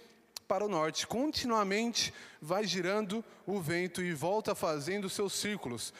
para 0.51 0.65
o 0.65 0.67
norte. 0.67 1.07
Continuamente 1.07 2.13
vai 2.41 2.65
girando 2.65 3.23
o 3.47 3.61
vento 3.61 4.01
e 4.01 4.13
volta 4.13 4.53
fazendo 4.53 5.09
seus 5.09 5.31
círculos. 5.31 5.93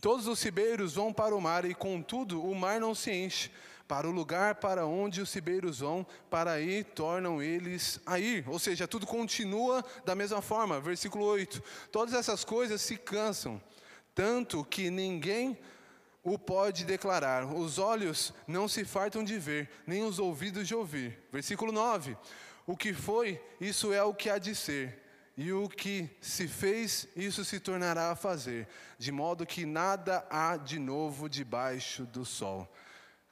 Todos 0.00 0.26
os 0.26 0.40
cibeiros 0.40 0.94
vão 0.94 1.12
para 1.12 1.36
o 1.36 1.40
mar, 1.40 1.64
e 1.64 1.72
contudo 1.72 2.42
o 2.42 2.52
mar 2.52 2.80
não 2.80 2.96
se 2.96 3.12
enche. 3.12 3.52
Para 3.86 4.08
o 4.08 4.10
lugar 4.10 4.56
para 4.56 4.86
onde 4.86 5.20
os 5.20 5.30
cibeiros 5.30 5.78
vão, 5.78 6.04
para 6.28 6.50
aí 6.50 6.82
tornam 6.82 7.40
eles 7.40 8.00
a 8.04 8.18
ir. 8.18 8.44
Ou 8.48 8.58
seja, 8.58 8.88
tudo 8.88 9.06
continua 9.06 9.84
da 10.04 10.16
mesma 10.16 10.42
forma. 10.42 10.80
Versículo 10.80 11.24
8: 11.24 11.62
Todas 11.92 12.14
essas 12.14 12.44
coisas 12.44 12.82
se 12.82 12.96
cansam, 12.96 13.62
tanto 14.16 14.64
que 14.64 14.90
ninguém 14.90 15.56
o 16.24 16.36
pode 16.36 16.84
declarar. 16.84 17.44
Os 17.44 17.78
olhos 17.78 18.34
não 18.48 18.66
se 18.66 18.84
fartam 18.84 19.22
de 19.22 19.38
ver, 19.38 19.70
nem 19.86 20.02
os 20.02 20.18
ouvidos 20.18 20.66
de 20.66 20.74
ouvir. 20.74 21.16
Versículo 21.30 21.70
9: 21.70 22.16
O 22.68 22.76
que 22.76 22.92
foi, 22.92 23.40
isso 23.58 23.94
é 23.94 24.02
o 24.02 24.12
que 24.12 24.28
há 24.28 24.36
de 24.36 24.54
ser 24.54 25.02
e 25.34 25.50
o 25.54 25.70
que 25.70 26.06
se 26.20 26.46
fez, 26.46 27.08
isso 27.16 27.42
se 27.42 27.58
tornará 27.58 28.10
a 28.10 28.14
fazer, 28.14 28.68
de 28.98 29.10
modo 29.10 29.46
que 29.46 29.64
nada 29.64 30.26
há 30.28 30.54
de 30.58 30.78
novo 30.78 31.30
debaixo 31.30 32.04
do 32.04 32.26
sol. 32.26 32.70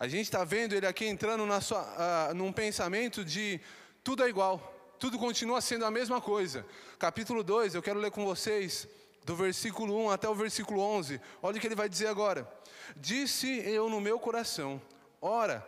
A 0.00 0.08
gente 0.08 0.22
está 0.22 0.42
vendo 0.42 0.72
ele 0.72 0.86
aqui 0.86 1.04
entrando 1.04 1.44
na 1.44 1.60
sua, 1.60 1.82
uh, 1.82 2.34
num 2.34 2.50
pensamento 2.50 3.22
de 3.22 3.60
tudo 4.02 4.24
é 4.24 4.28
igual, 4.30 4.58
tudo 4.98 5.18
continua 5.18 5.60
sendo 5.60 5.84
a 5.84 5.90
mesma 5.90 6.18
coisa. 6.18 6.64
Capítulo 6.98 7.44
2, 7.44 7.74
eu 7.74 7.82
quero 7.82 8.00
ler 8.00 8.12
com 8.12 8.24
vocês, 8.24 8.88
do 9.26 9.36
versículo 9.36 10.02
1 10.06 10.12
até 10.12 10.26
o 10.26 10.34
versículo 10.34 10.80
11. 10.80 11.20
Olha 11.42 11.58
o 11.58 11.60
que 11.60 11.66
ele 11.66 11.74
vai 11.74 11.90
dizer 11.90 12.06
agora. 12.06 12.50
Disse 12.96 13.48
eu 13.68 13.90
no 13.90 14.00
meu 14.00 14.18
coração: 14.18 14.80
Ora, 15.20 15.62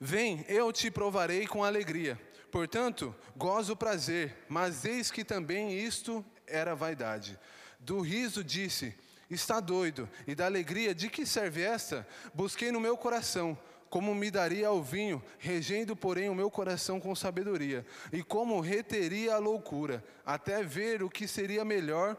vem, 0.00 0.46
eu 0.48 0.72
te 0.72 0.90
provarei 0.90 1.46
com 1.46 1.62
alegria 1.62 2.18
Portanto, 2.50 3.14
gozo 3.36 3.74
o 3.74 3.76
prazer, 3.76 4.36
mas 4.48 4.84
eis 4.84 5.10
que 5.10 5.24
também 5.24 5.78
isto 5.78 6.24
era 6.46 6.74
vaidade. 6.74 7.38
Do 7.78 8.00
riso 8.00 8.42
disse: 8.42 8.94
Está 9.30 9.60
doido, 9.60 10.08
e 10.26 10.34
da 10.34 10.46
alegria 10.46 10.94
de 10.94 11.10
que 11.10 11.26
serve 11.26 11.62
esta? 11.62 12.06
Busquei 12.32 12.72
no 12.72 12.80
meu 12.80 12.96
coração, 12.96 13.56
como 13.90 14.14
me 14.14 14.30
daria 14.30 14.68
ao 14.68 14.82
vinho, 14.82 15.22
regendo, 15.38 15.94
porém, 15.94 16.30
o 16.30 16.34
meu 16.34 16.50
coração 16.50 16.98
com 16.98 17.14
sabedoria, 17.14 17.84
e 18.12 18.22
como 18.22 18.60
reteria 18.60 19.34
a 19.34 19.38
loucura, 19.38 20.02
até 20.24 20.62
ver 20.62 21.02
o 21.02 21.10
que 21.10 21.28
seria 21.28 21.64
melhor 21.64 22.16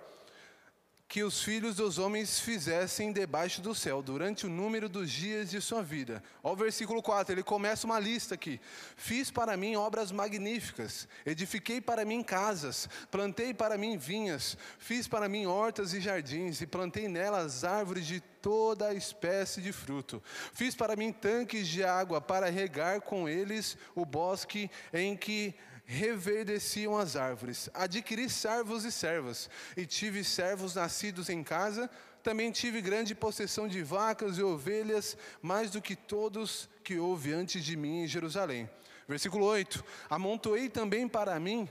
que 1.09 1.23
os 1.23 1.41
filhos 1.41 1.75
dos 1.75 1.97
homens 1.97 2.39
fizessem 2.39 3.11
debaixo 3.11 3.63
do 3.63 3.73
céu, 3.73 3.99
durante 3.99 4.45
o 4.45 4.49
número 4.49 4.87
dos 4.87 5.09
dias 5.09 5.49
de 5.49 5.59
sua 5.59 5.81
vida. 5.81 6.23
Olha 6.43 6.53
o 6.53 6.55
versículo 6.55 7.01
4, 7.01 7.33
ele 7.33 7.41
começa 7.41 7.87
uma 7.87 7.99
lista 7.99 8.35
aqui. 8.35 8.61
Fiz 8.95 9.31
para 9.31 9.57
mim 9.57 9.75
obras 9.75 10.11
magníficas, 10.11 11.07
edifiquei 11.25 11.81
para 11.81 12.05
mim 12.05 12.21
casas, 12.21 12.87
plantei 13.09 13.55
para 13.55 13.75
mim 13.75 13.97
vinhas, 13.97 14.55
fiz 14.77 15.07
para 15.07 15.27
mim 15.27 15.47
hortas 15.47 15.95
e 15.95 15.99
jardins, 15.99 16.61
e 16.61 16.67
plantei 16.67 17.07
nelas 17.07 17.63
árvores 17.63 18.05
de 18.05 18.19
toda 18.19 18.93
espécie 18.93 19.63
de 19.63 19.71
fruto. 19.71 20.21
Fiz 20.53 20.75
para 20.75 20.95
mim 20.95 21.11
tanques 21.11 21.67
de 21.67 21.83
água 21.83 22.21
para 22.21 22.51
regar 22.51 23.01
com 23.01 23.27
eles 23.27 23.75
o 23.95 24.05
bosque 24.05 24.69
em 24.93 25.17
que 25.17 25.55
reverdeciam 25.89 26.95
as 26.95 27.15
árvores. 27.15 27.67
Adquiri 27.73 28.29
servos 28.29 28.85
e 28.85 28.91
servas, 28.91 29.49
e 29.75 29.87
tive 29.87 30.23
servos 30.23 30.75
nascidos 30.75 31.29
em 31.29 31.43
casa. 31.43 31.89
Também 32.21 32.51
tive 32.51 32.79
grande 32.79 33.15
possessão 33.15 33.67
de 33.67 33.81
vacas 33.81 34.37
e 34.37 34.43
ovelhas, 34.43 35.17
mais 35.41 35.71
do 35.71 35.81
que 35.81 35.95
todos 35.95 36.69
que 36.83 36.99
houve 36.99 37.33
antes 37.33 37.65
de 37.65 37.75
mim 37.75 38.03
em 38.03 38.07
Jerusalém. 38.07 38.69
Versículo 39.07 39.45
8: 39.45 39.83
Amontoei 40.07 40.69
também 40.69 41.07
para 41.07 41.39
mim 41.39 41.67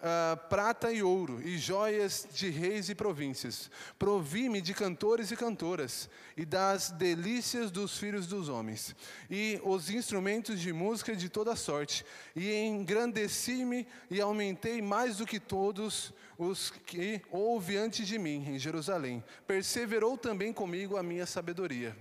uh, 0.00 0.36
prata 0.48 0.92
e 0.92 1.02
ouro, 1.02 1.40
e 1.42 1.58
joias 1.58 2.26
de 2.32 2.48
reis 2.48 2.88
e 2.88 2.94
províncias. 2.94 3.70
Provi-me 3.98 4.60
de 4.60 4.74
cantores 4.74 5.30
e 5.30 5.36
cantoras, 5.36 6.08
e 6.36 6.44
das 6.44 6.90
delícias 6.90 7.70
dos 7.70 7.98
filhos 7.98 8.26
dos 8.26 8.48
homens, 8.48 8.94
e 9.30 9.60
os 9.64 9.90
instrumentos 9.90 10.60
de 10.60 10.72
música 10.72 11.14
de 11.14 11.28
toda 11.28 11.56
sorte, 11.56 12.04
e 12.34 12.52
engrandeci-me 12.52 13.86
e 14.10 14.20
aumentei 14.20 14.82
mais 14.82 15.18
do 15.18 15.26
que 15.26 15.40
todos 15.40 16.12
os 16.38 16.70
que 16.70 17.22
houve 17.30 17.76
antes 17.76 18.06
de 18.06 18.18
mim 18.18 18.44
em 18.46 18.58
Jerusalém. 18.58 19.24
Perseverou 19.46 20.18
também 20.18 20.52
comigo 20.52 20.96
a 20.96 21.02
minha 21.02 21.26
sabedoria 21.26 21.96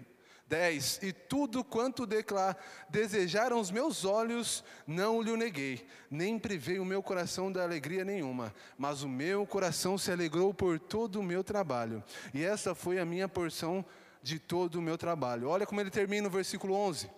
10. 0.48 1.00
E 1.04 1.12
tudo 1.12 1.64
quanto 1.64 2.06
declar, 2.06 2.58
desejaram 2.90 3.60
os 3.60 3.72
meus 3.72 4.06
olhos, 4.06 4.64
não 4.86 5.22
lhe 5.22 5.36
neguei, 5.36 5.86
nem 6.10 6.38
privei 6.38 6.80
o 6.80 6.86
meu 6.86 7.02
coração 7.02 7.52
de 7.52 7.60
alegria 7.60 8.06
nenhuma, 8.06 8.54
mas 8.78 9.02
o 9.02 9.10
meu 9.10 9.46
coração 9.46 9.98
se 9.98 10.12
alegrou 10.12 10.54
por 10.54 10.80
todo 10.80 11.20
o 11.20 11.24
meu 11.24 11.44
trabalho, 11.44 12.04
e 12.34 12.44
essa 12.44 12.76
foi 12.76 13.00
a 13.00 13.06
minha 13.06 13.28
porção 13.28 13.84
de 14.22 14.40
todo 14.40 14.76
o 14.76 14.82
meu 14.82 14.98
trabalho. 14.98 15.50
Olha 15.50 15.66
como 15.66 15.82
ele 15.82 15.92
termina 15.92 16.28
o 16.28 16.32
versículo 16.32 16.74
11. 16.74 17.10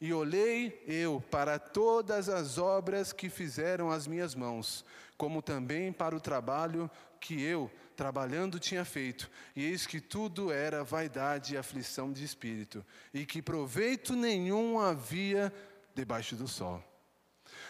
E 0.00 0.12
olhei 0.12 0.82
eu 0.86 1.22
para 1.30 1.58
todas 1.58 2.28
as 2.28 2.56
obras 2.56 3.12
que 3.12 3.28
fizeram 3.28 3.90
as 3.90 4.06
minhas 4.06 4.34
mãos, 4.34 4.84
como 5.16 5.42
também 5.42 5.92
para 5.92 6.14
o 6.14 6.20
trabalho 6.20 6.88
que 7.20 7.42
eu, 7.42 7.70
trabalhando, 7.98 8.60
tinha 8.60 8.84
feito. 8.84 9.28
E 9.56 9.64
eis 9.64 9.84
que 9.84 10.00
tudo 10.00 10.52
era 10.52 10.84
vaidade 10.84 11.54
e 11.54 11.56
aflição 11.56 12.12
de 12.12 12.22
espírito, 12.24 12.86
e 13.12 13.26
que 13.26 13.42
proveito 13.42 14.14
nenhum 14.14 14.78
havia 14.78 15.52
debaixo 15.96 16.36
do 16.36 16.46
sol. 16.46 16.80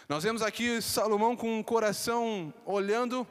Nós 0.07 0.23
vemos 0.23 0.43
aqui 0.43 0.83
Salomão 0.83 1.35
com 1.35 1.59
o 1.59 1.63
coração 1.63 2.53
olhando 2.63 3.27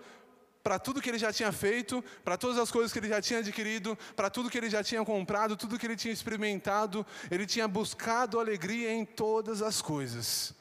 para 0.60 0.76
tudo 0.76 1.00
que 1.00 1.08
ele 1.08 1.20
já 1.20 1.32
tinha 1.32 1.52
feito, 1.52 2.02
para 2.24 2.36
todas 2.36 2.58
as 2.58 2.68
coisas 2.68 2.92
que 2.92 2.98
ele 2.98 3.08
já 3.08 3.22
tinha 3.22 3.38
adquirido, 3.38 3.96
para 4.16 4.28
tudo 4.28 4.50
que 4.50 4.58
ele 4.58 4.68
já 4.68 4.82
tinha 4.82 5.04
comprado, 5.04 5.56
tudo 5.56 5.78
que 5.78 5.86
ele 5.86 5.94
tinha 5.94 6.12
experimentado, 6.12 7.06
ele 7.30 7.46
tinha 7.46 7.68
buscado 7.68 8.40
alegria 8.40 8.92
em 8.92 9.04
todas 9.04 9.62
as 9.62 9.80
coisas. 9.80 10.52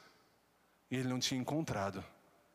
E 0.88 0.96
ele 0.96 1.08
não 1.08 1.18
tinha 1.18 1.40
encontrado. 1.40 2.04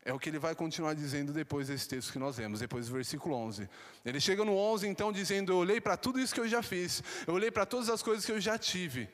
É 0.04 0.12
o 0.12 0.18
que 0.18 0.28
ele 0.28 0.38
vai 0.38 0.54
continuar 0.54 0.92
dizendo 0.92 1.32
depois 1.32 1.68
desse 1.68 1.88
texto 1.88 2.12
que 2.12 2.18
nós 2.18 2.36
vemos, 2.36 2.60
depois 2.60 2.88
do 2.88 2.92
versículo 2.92 3.34
11. 3.36 3.68
Ele 4.04 4.20
chega 4.20 4.44
no 4.44 4.54
11 4.54 4.86
então 4.86 5.10
dizendo: 5.10 5.52
Eu 5.52 5.56
olhei 5.56 5.80
para 5.80 5.96
tudo 5.96 6.20
isso 6.20 6.34
que 6.34 6.40
eu 6.40 6.48
já 6.48 6.62
fiz, 6.62 7.02
eu 7.26 7.32
olhei 7.32 7.50
para 7.50 7.64
todas 7.64 7.88
as 7.88 8.02
coisas 8.02 8.24
que 8.24 8.30
eu 8.30 8.38
já 8.38 8.58
tive, 8.58 9.08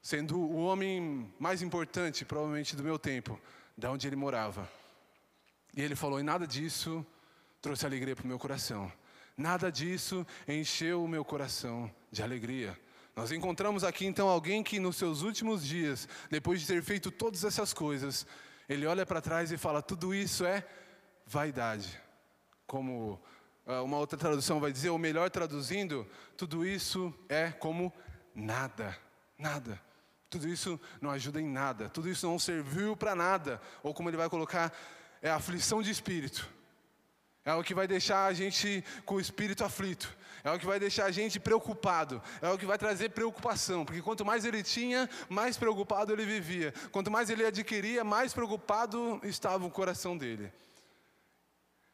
sendo 0.00 0.38
o 0.38 0.58
homem 0.58 1.32
mais 1.38 1.62
importante, 1.62 2.24
provavelmente, 2.24 2.76
do 2.76 2.84
meu 2.84 2.96
tempo, 2.96 3.40
da 3.76 3.90
onde 3.90 4.06
ele 4.06 4.14
morava. 4.14 4.70
E 5.76 5.82
ele 5.82 5.96
falou: 5.96 6.20
E 6.20 6.22
nada 6.22 6.46
disso 6.46 7.04
trouxe 7.60 7.84
alegria 7.84 8.14
para 8.14 8.24
o 8.24 8.28
meu 8.28 8.38
coração, 8.38 8.92
nada 9.36 9.68
disso 9.68 10.24
encheu 10.46 11.02
o 11.02 11.08
meu 11.08 11.24
coração 11.24 11.92
de 12.12 12.22
alegria. 12.22 12.78
Nós 13.16 13.32
encontramos 13.32 13.82
aqui 13.82 14.06
então 14.06 14.28
alguém 14.28 14.62
que 14.62 14.78
nos 14.78 14.94
seus 14.94 15.22
últimos 15.22 15.66
dias, 15.66 16.08
depois 16.30 16.60
de 16.60 16.68
ter 16.68 16.80
feito 16.84 17.10
todas 17.10 17.42
essas 17.42 17.74
coisas, 17.74 18.24
ele 18.68 18.86
olha 18.86 19.06
para 19.06 19.20
trás 19.20 19.50
e 19.50 19.56
fala: 19.56 19.80
tudo 19.80 20.14
isso 20.14 20.44
é 20.44 20.64
vaidade. 21.26 22.00
Como 22.66 23.20
ah, 23.66 23.82
uma 23.82 23.98
outra 23.98 24.18
tradução 24.18 24.60
vai 24.60 24.72
dizer, 24.72 24.90
ou 24.90 24.98
melhor 24.98 25.30
traduzindo, 25.30 26.06
tudo 26.36 26.64
isso 26.64 27.12
é 27.28 27.50
como 27.50 27.92
nada, 28.34 28.96
nada. 29.38 29.80
Tudo 30.30 30.48
isso 30.48 30.78
não 31.00 31.10
ajuda 31.10 31.40
em 31.40 31.48
nada, 31.48 31.88
tudo 31.88 32.08
isso 32.08 32.26
não 32.26 32.38
serviu 32.38 32.96
para 32.96 33.14
nada. 33.14 33.60
Ou 33.82 33.94
como 33.94 34.10
ele 34.10 34.16
vai 34.16 34.28
colocar, 34.28 34.72
é 35.22 35.30
aflição 35.30 35.82
de 35.82 35.90
espírito. 35.90 36.48
É 37.44 37.54
o 37.54 37.62
que 37.62 37.74
vai 37.74 37.86
deixar 37.86 38.26
a 38.26 38.32
gente 38.34 38.84
com 39.06 39.14
o 39.14 39.20
espírito 39.20 39.64
aflito. 39.64 40.14
É 40.44 40.50
o 40.50 40.58
que 40.58 40.66
vai 40.66 40.78
deixar 40.78 41.06
a 41.06 41.10
gente 41.10 41.40
preocupado. 41.40 42.22
É 42.40 42.48
o 42.48 42.58
que 42.58 42.66
vai 42.66 42.78
trazer 42.78 43.10
preocupação. 43.10 43.84
Porque 43.84 44.02
quanto 44.02 44.24
mais 44.24 44.44
ele 44.44 44.62
tinha, 44.62 45.08
mais 45.28 45.56
preocupado 45.56 46.12
ele 46.12 46.24
vivia. 46.24 46.72
Quanto 46.92 47.10
mais 47.10 47.30
ele 47.30 47.44
adquiria, 47.44 48.04
mais 48.04 48.32
preocupado 48.32 49.20
estava 49.24 49.66
o 49.66 49.70
coração 49.70 50.16
dele. 50.16 50.52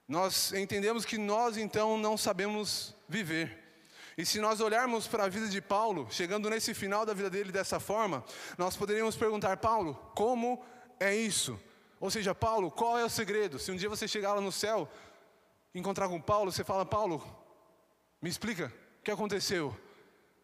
Nós 0.06 0.52
entendemos 0.52 1.04
que 1.04 1.16
nós 1.16 1.56
então 1.56 1.96
não 1.96 2.16
sabemos 2.16 2.94
viver. 3.08 3.62
E 4.16 4.24
se 4.24 4.38
nós 4.40 4.60
olharmos 4.60 5.08
para 5.08 5.24
a 5.24 5.28
vida 5.28 5.48
de 5.48 5.60
Paulo, 5.60 6.06
chegando 6.10 6.48
nesse 6.48 6.72
final 6.72 7.04
da 7.04 7.12
vida 7.12 7.28
dele 7.28 7.50
dessa 7.50 7.80
forma, 7.80 8.24
nós 8.56 8.76
poderíamos 8.76 9.16
perguntar: 9.16 9.56
Paulo, 9.56 9.94
como 10.14 10.62
é 11.00 11.16
isso? 11.16 11.58
Ou 11.98 12.10
seja, 12.10 12.34
Paulo, 12.34 12.70
qual 12.70 12.98
é 12.98 13.04
o 13.04 13.08
segredo? 13.08 13.58
Se 13.58 13.72
um 13.72 13.76
dia 13.76 13.88
você 13.88 14.06
chegar 14.06 14.34
lá 14.34 14.40
no 14.40 14.52
céu, 14.52 14.88
encontrar 15.74 16.08
com 16.08 16.20
Paulo, 16.20 16.52
você 16.52 16.62
fala, 16.62 16.84
Paulo, 16.84 17.24
me 18.24 18.30
explica 18.30 18.72
o 19.00 19.02
que 19.04 19.10
aconteceu. 19.10 19.78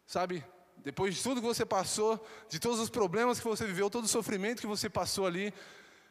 Sabe, 0.06 0.44
depois 0.76 1.14
de 1.14 1.22
tudo 1.22 1.40
que 1.40 1.46
você 1.46 1.64
passou, 1.64 2.22
de 2.46 2.58
todos 2.58 2.78
os 2.78 2.90
problemas 2.90 3.40
que 3.40 3.48
você 3.48 3.64
viveu, 3.64 3.88
todo 3.88 4.04
o 4.04 4.08
sofrimento 4.08 4.60
que 4.60 4.66
você 4.66 4.90
passou 4.90 5.26
ali, 5.26 5.50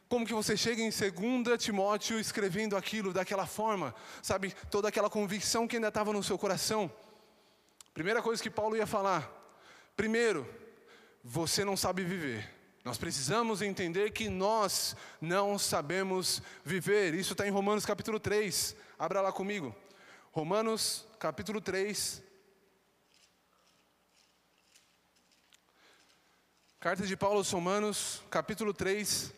como 0.08 0.26
que 0.26 0.34
você 0.34 0.58
chega 0.58 0.82
em 0.82 0.90
2 0.90 1.64
Timóteo 1.64 2.20
escrevendo 2.20 2.76
aquilo 2.76 3.14
daquela 3.14 3.46
forma, 3.46 3.94
sabe, 4.24 4.52
toda 4.72 4.88
aquela 4.88 5.12
convicção 5.12 5.68
que 5.68 5.76
ainda 5.76 5.90
estava 5.90 6.12
no 6.12 6.24
seu 6.24 6.40
coração. 6.40 6.92
Primeira 7.94 8.20
coisa 8.20 8.42
que 8.42 8.50
Paulo 8.50 8.76
ia 8.76 8.88
falar. 8.88 9.32
Primeiro, 9.96 10.50
você 11.24 11.64
não 11.64 11.78
sabe 11.78 12.04
viver. 12.04 12.50
Nós 12.84 12.98
precisamos 12.98 13.62
entender 13.62 14.10
que 14.10 14.28
nós 14.28 14.96
não 15.22 15.60
sabemos 15.60 16.42
viver. 16.66 17.14
Isso 17.14 17.34
está 17.34 17.48
em 17.48 17.52
Romanos 17.52 17.86
capítulo 17.86 18.20
3. 18.20 18.76
Abra 18.98 19.22
lá 19.22 19.32
comigo. 19.32 19.76
Romanos 20.32 21.08
capítulo 21.18 21.60
3. 21.60 22.22
Carta 26.80 27.06
de 27.06 27.18
Paulo 27.18 27.38
aos 27.38 27.50
Romanos, 27.50 28.22
capítulo 28.30 28.72
3. 28.72 29.34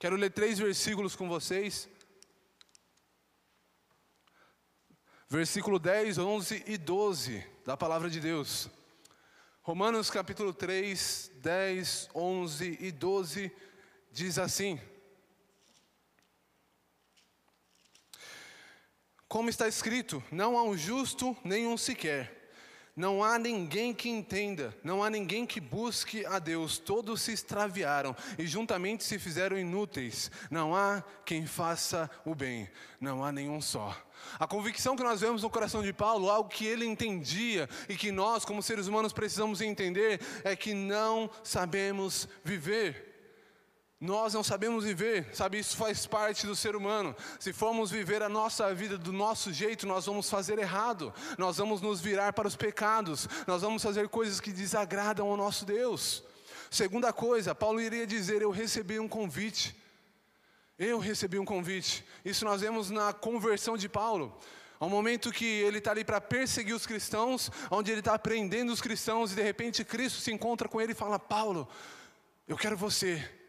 Quero 0.00 0.16
ler 0.16 0.30
três 0.30 0.58
versículos 0.58 1.14
com 1.14 1.28
vocês. 1.28 1.88
Versículo 5.28 5.78
10, 5.78 6.18
11 6.18 6.64
e 6.66 6.76
12 6.76 7.46
da 7.64 7.76
palavra 7.76 8.10
de 8.10 8.18
Deus. 8.18 8.68
Romanos 9.62 10.10
capítulo 10.10 10.52
3, 10.52 11.30
10, 11.36 12.10
11 12.12 12.78
e 12.80 12.90
12 12.90 13.52
diz 14.10 14.38
assim: 14.38 14.80
Como 19.30 19.48
está 19.48 19.66
escrito, 19.66 20.22
não 20.30 20.58
há 20.58 20.62
um 20.64 20.76
justo 20.76 21.34
nenhum 21.42 21.78
sequer 21.78 22.40
não 23.00 23.24
há 23.24 23.38
ninguém 23.38 23.94
que 23.94 24.08
entenda, 24.08 24.76
não 24.84 25.02
há 25.02 25.08
ninguém 25.08 25.46
que 25.46 25.58
busque 25.58 26.26
a 26.26 26.38
Deus, 26.38 26.76
todos 26.78 27.22
se 27.22 27.32
extraviaram 27.32 28.14
e 28.38 28.46
juntamente 28.46 29.04
se 29.04 29.18
fizeram 29.18 29.58
inúteis. 29.58 30.30
Não 30.50 30.74
há 30.74 31.02
quem 31.24 31.46
faça 31.46 32.10
o 32.26 32.34
bem, 32.34 32.68
não 33.00 33.24
há 33.24 33.32
nenhum 33.32 33.60
só. 33.60 33.96
A 34.38 34.46
convicção 34.46 34.96
que 34.96 35.02
nós 35.02 35.20
vemos 35.20 35.42
no 35.42 35.48
coração 35.48 35.82
de 35.82 35.94
Paulo, 35.94 36.28
algo 36.28 36.50
que 36.50 36.66
ele 36.66 36.84
entendia 36.84 37.68
e 37.88 37.96
que 37.96 38.12
nós, 38.12 38.44
como 38.44 38.62
seres 38.62 38.86
humanos, 38.86 39.14
precisamos 39.14 39.62
entender, 39.62 40.20
é 40.44 40.54
que 40.54 40.74
não 40.74 41.30
sabemos 41.42 42.28
viver. 42.44 43.09
Nós 44.00 44.32
não 44.32 44.42
sabemos 44.42 44.84
viver, 44.84 45.28
sabe? 45.34 45.58
Isso 45.58 45.76
faz 45.76 46.06
parte 46.06 46.46
do 46.46 46.56
ser 46.56 46.74
humano. 46.74 47.14
Se 47.38 47.52
formos 47.52 47.90
viver 47.90 48.22
a 48.22 48.30
nossa 48.30 48.74
vida 48.74 48.96
do 48.96 49.12
nosso 49.12 49.52
jeito, 49.52 49.86
nós 49.86 50.06
vamos 50.06 50.30
fazer 50.30 50.58
errado, 50.58 51.12
nós 51.36 51.58
vamos 51.58 51.82
nos 51.82 52.00
virar 52.00 52.32
para 52.32 52.48
os 52.48 52.56
pecados, 52.56 53.28
nós 53.46 53.60
vamos 53.60 53.82
fazer 53.82 54.08
coisas 54.08 54.40
que 54.40 54.52
desagradam 54.52 55.28
ao 55.28 55.36
nosso 55.36 55.66
Deus. 55.66 56.24
Segunda 56.70 57.12
coisa, 57.12 57.54
Paulo 57.54 57.78
iria 57.78 58.06
dizer: 58.06 58.40
Eu 58.40 58.50
recebi 58.50 58.98
um 58.98 59.06
convite. 59.06 59.76
Eu 60.78 60.98
recebi 60.98 61.38
um 61.38 61.44
convite. 61.44 62.02
Isso 62.24 62.42
nós 62.46 62.62
vemos 62.62 62.88
na 62.88 63.12
conversão 63.12 63.76
de 63.76 63.86
Paulo. 63.86 64.34
Um 64.80 64.88
momento 64.88 65.30
que 65.30 65.44
ele 65.44 65.76
está 65.76 65.90
ali 65.90 66.06
para 66.06 66.22
perseguir 66.22 66.74
os 66.74 66.86
cristãos, 66.86 67.50
onde 67.70 67.90
ele 67.90 68.00
está 68.00 68.14
aprendendo 68.14 68.72
os 68.72 68.80
cristãos, 68.80 69.30
e 69.30 69.34
de 69.34 69.42
repente 69.42 69.84
Cristo 69.84 70.20
se 70.20 70.32
encontra 70.32 70.70
com 70.70 70.80
ele 70.80 70.92
e 70.92 70.94
fala: 70.94 71.18
Paulo, 71.18 71.68
eu 72.48 72.56
quero 72.56 72.78
você 72.78 73.39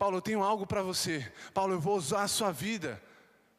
Paulo, 0.00 0.16
eu 0.16 0.22
tenho 0.22 0.42
algo 0.42 0.66
para 0.66 0.82
você. 0.82 1.30
Paulo, 1.52 1.74
eu 1.74 1.78
vou 1.78 1.94
usar 1.94 2.22
a 2.22 2.28
sua 2.28 2.50
vida. 2.50 2.98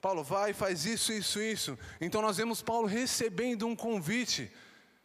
Paulo, 0.02 0.24
vai, 0.24 0.54
faz 0.54 0.88
isso, 0.88 1.14
isso, 1.14 1.40
isso. 1.40 1.78
Então 2.02 2.20
nós 2.20 2.38
vemos 2.38 2.64
Paulo 2.64 2.88
recebendo 2.88 3.68
um 3.68 3.76
convite 3.76 4.52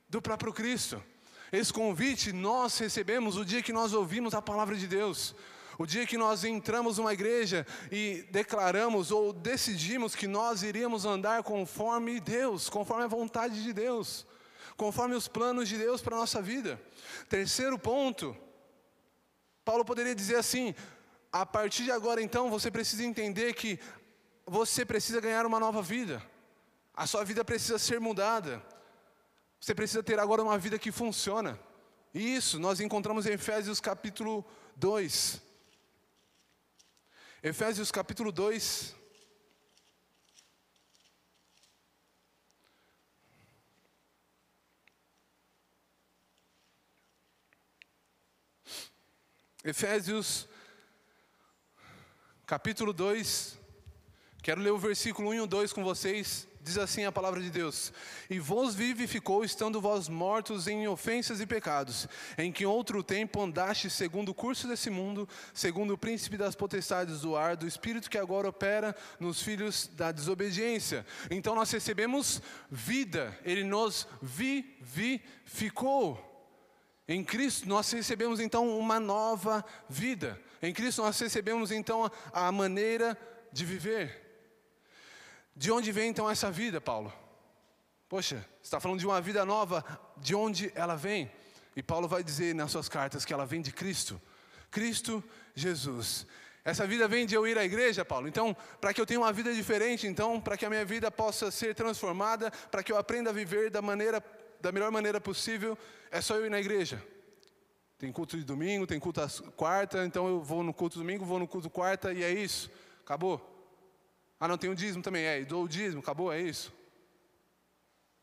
do 0.09 0.23
próprio 0.23 0.51
Cristo. 0.51 1.05
Esse 1.53 1.71
convite 1.71 2.33
nós 2.33 2.79
recebemos 2.79 3.37
o 3.37 3.45
dia 3.45 3.61
que 3.61 3.71
nós 3.71 3.93
ouvimos 3.93 4.33
a 4.33 4.41
palavra 4.41 4.77
de 4.77 4.87
Deus. 4.87 5.35
O 5.79 5.85
dia 5.85 6.07
que 6.07 6.17
nós 6.17 6.43
entramos 6.43 6.97
numa 6.97 7.13
igreja 7.13 7.67
e 7.93 8.27
declaramos 8.31 9.11
ou 9.11 9.31
decidimos 9.31 10.15
que 10.15 10.27
nós 10.27 10.63
iríamos 10.63 11.05
andar 11.05 11.43
conforme 11.43 12.19
Deus, 12.19 12.71
conforme 12.71 13.05
a 13.05 13.09
vontade 13.09 13.63
de 13.63 13.75
Deus, 13.75 14.25
conforme 14.75 15.15
os 15.15 15.29
planos 15.29 15.69
de 15.69 15.77
Deus 15.77 16.01
para 16.01 16.17
a 16.17 16.21
nossa 16.21 16.41
vida. 16.41 16.81
Terceiro 17.29 17.79
ponto, 17.79 18.35
Paulo 19.67 19.85
poderia 19.85 20.15
dizer 20.15 20.37
assim: 20.37 20.75
a 21.41 21.47
partir 21.47 21.85
de 21.85 21.91
agora, 21.91 22.23
então, 22.23 22.49
você 22.49 22.71
precisa 22.71 23.05
entender 23.05 23.53
que 23.53 23.79
você 24.47 24.87
precisa 24.87 25.21
ganhar 25.21 25.45
uma 25.45 25.61
nova 25.61 25.83
vida. 25.83 26.23
A 26.95 27.07
sua 27.07 27.25
vida 27.25 27.45
precisa 27.45 27.79
ser 27.79 28.01
mudada. 28.01 28.65
Você 29.61 29.75
precisa 29.75 30.03
ter 30.03 30.19
agora 30.19 30.43
uma 30.43 30.57
vida 30.59 30.79
que 30.79 30.91
funciona. 30.91 31.59
E 32.15 32.37
isso 32.37 32.59
nós 32.59 32.81
encontramos 32.81 33.27
em 33.27 33.33
Efésios 33.33 33.81
capítulo 33.81 34.45
2. 34.77 35.43
Efésios 37.43 37.93
capítulo 37.93 38.33
2. 38.33 38.97
Efésios 49.65 50.49
capítulo 52.47 52.93
2, 52.93 53.59
quero 54.41 54.61
ler 54.61 54.71
o 54.71 54.79
versículo 54.79 55.31
1 55.31 55.35
e 55.35 55.41
o 55.41 55.47
2 55.49 55.73
com 55.73 55.83
vocês. 55.83 56.47
Diz 56.63 56.79
assim 56.79 57.05
a 57.05 57.11
palavra 57.11 57.43
de 57.43 57.51
Deus: 57.51 57.93
E 58.31 58.39
vos 58.39 58.73
vivificou, 58.73 59.45
estando 59.45 59.81
vós 59.81 60.09
mortos 60.09 60.69
em 60.69 60.87
ofensas 60.87 61.41
e 61.41 61.47
pecados, 61.47 62.09
em 62.39 62.53
que 62.53 62.65
outro 62.65 63.03
tempo 63.03 63.43
andaste 63.43 63.91
segundo 63.91 64.29
o 64.29 64.35
curso 64.35 64.69
desse 64.69 64.91
mundo, 64.91 65.29
segundo 65.53 65.95
o 65.95 65.99
príncipe 65.99 66.37
das 66.37 66.55
potestades 66.55 67.21
do 67.21 67.37
ar, 67.37 67.57
do 67.57 67.67
espírito 67.67 68.09
que 68.09 68.19
agora 68.19 68.49
opera 68.49 68.95
nos 69.19 69.43
filhos 69.43 69.91
da 69.95 70.13
desobediência. 70.13 71.05
Então 71.31 71.55
nós 71.55 71.71
recebemos 71.73 72.41
vida, 72.71 73.37
ele 73.45 73.65
nos 73.65 74.07
vivificou. 74.23 74.77
Em 77.09 77.23
Cristo 77.23 77.69
nós 77.69 77.91
recebemos 77.91 78.41
então 78.41 78.77
uma 78.79 78.99
nova 79.01 79.65
vida. 79.89 80.41
Em 80.67 80.73
Cristo 80.73 81.01
nós 81.01 81.19
recebemos 81.21 81.71
então 81.71 82.11
a 82.33 82.51
maneira 82.51 83.17
de 83.53 83.65
viver. 83.65 84.21
De 85.55 85.71
onde 85.71 85.93
vem 85.93 86.11
então 86.11 86.29
essa 86.29 86.51
vida, 86.51 86.81
Paulo? 86.81 87.13
Poxa, 88.09 88.45
você 88.61 88.67
está 88.67 88.81
falando 88.81 88.99
de 88.99 89.07
uma 89.07 89.21
vida 89.21 89.45
nova, 89.45 89.85
de 90.17 90.35
onde 90.35 90.73
ela 90.75 90.97
vem? 90.97 91.31
E 91.77 91.83
Paulo 91.85 92.09
vai 92.09 92.25
dizer 92.25 92.53
nas 92.53 92.73
suas 92.73 92.89
cartas 92.89 93.25
que 93.25 93.33
ela 93.33 93.47
vem 93.47 93.63
de 93.63 93.71
Cristo. 93.71 94.21
Cristo 94.69 95.23
Jesus. 95.55 96.27
Essa 96.65 96.85
vida 96.85 97.07
vem 97.07 97.27
de 97.27 97.37
eu 97.37 97.47
ir 97.47 97.57
à 97.57 97.65
igreja, 97.65 98.05
Paulo. 98.05 98.27
Então, 98.27 98.57
para 98.81 98.93
que 98.93 99.01
eu 99.01 99.07
tenha 99.07 99.21
uma 99.21 99.33
vida 99.33 99.55
diferente, 99.55 100.09
então, 100.09 100.41
para 100.41 100.57
que 100.57 100.67
a 100.67 100.69
minha 100.69 100.85
vida 100.85 101.13
possa 101.13 101.49
ser 101.49 101.77
transformada, 101.77 102.51
para 102.73 102.83
que 102.83 102.91
eu 102.91 102.99
aprenda 102.99 103.31
a 103.31 103.33
viver 103.33 103.71
da 103.71 103.81
maneira 103.81 104.21
da 104.61 104.73
melhor 104.73 104.91
maneira 104.91 105.21
possível, 105.21 105.79
é 106.11 106.21
só 106.21 106.35
eu 106.35 106.47
ir 106.47 106.51
na 106.51 106.59
igreja. 106.59 107.01
Tem 107.99 108.13
culto 108.13 108.37
de 108.37 108.45
domingo, 108.45 108.87
tem 108.87 109.01
culto 109.01 109.21
às 109.21 109.41
quarta, 109.41 110.05
então 110.05 110.29
eu 110.29 110.43
vou 110.43 110.63
no 110.63 110.75
culto 110.75 110.99
domingo, 110.99 111.25
vou 111.25 111.39
no 111.39 111.49
culto 111.49 111.71
quarta 111.71 112.13
e 112.13 112.23
é 112.23 112.31
isso. 112.31 112.71
Acabou. 113.03 113.41
Ah, 114.39 114.47
não, 114.47 114.59
tem 114.59 114.69
o 114.69 114.75
dízimo 114.75 115.03
também. 115.03 115.25
É, 115.25 115.45
dou 115.45 115.65
o 115.65 115.69
dízimo, 115.69 116.01
acabou, 116.01 116.33
é 116.33 116.41
isso. 116.41 116.73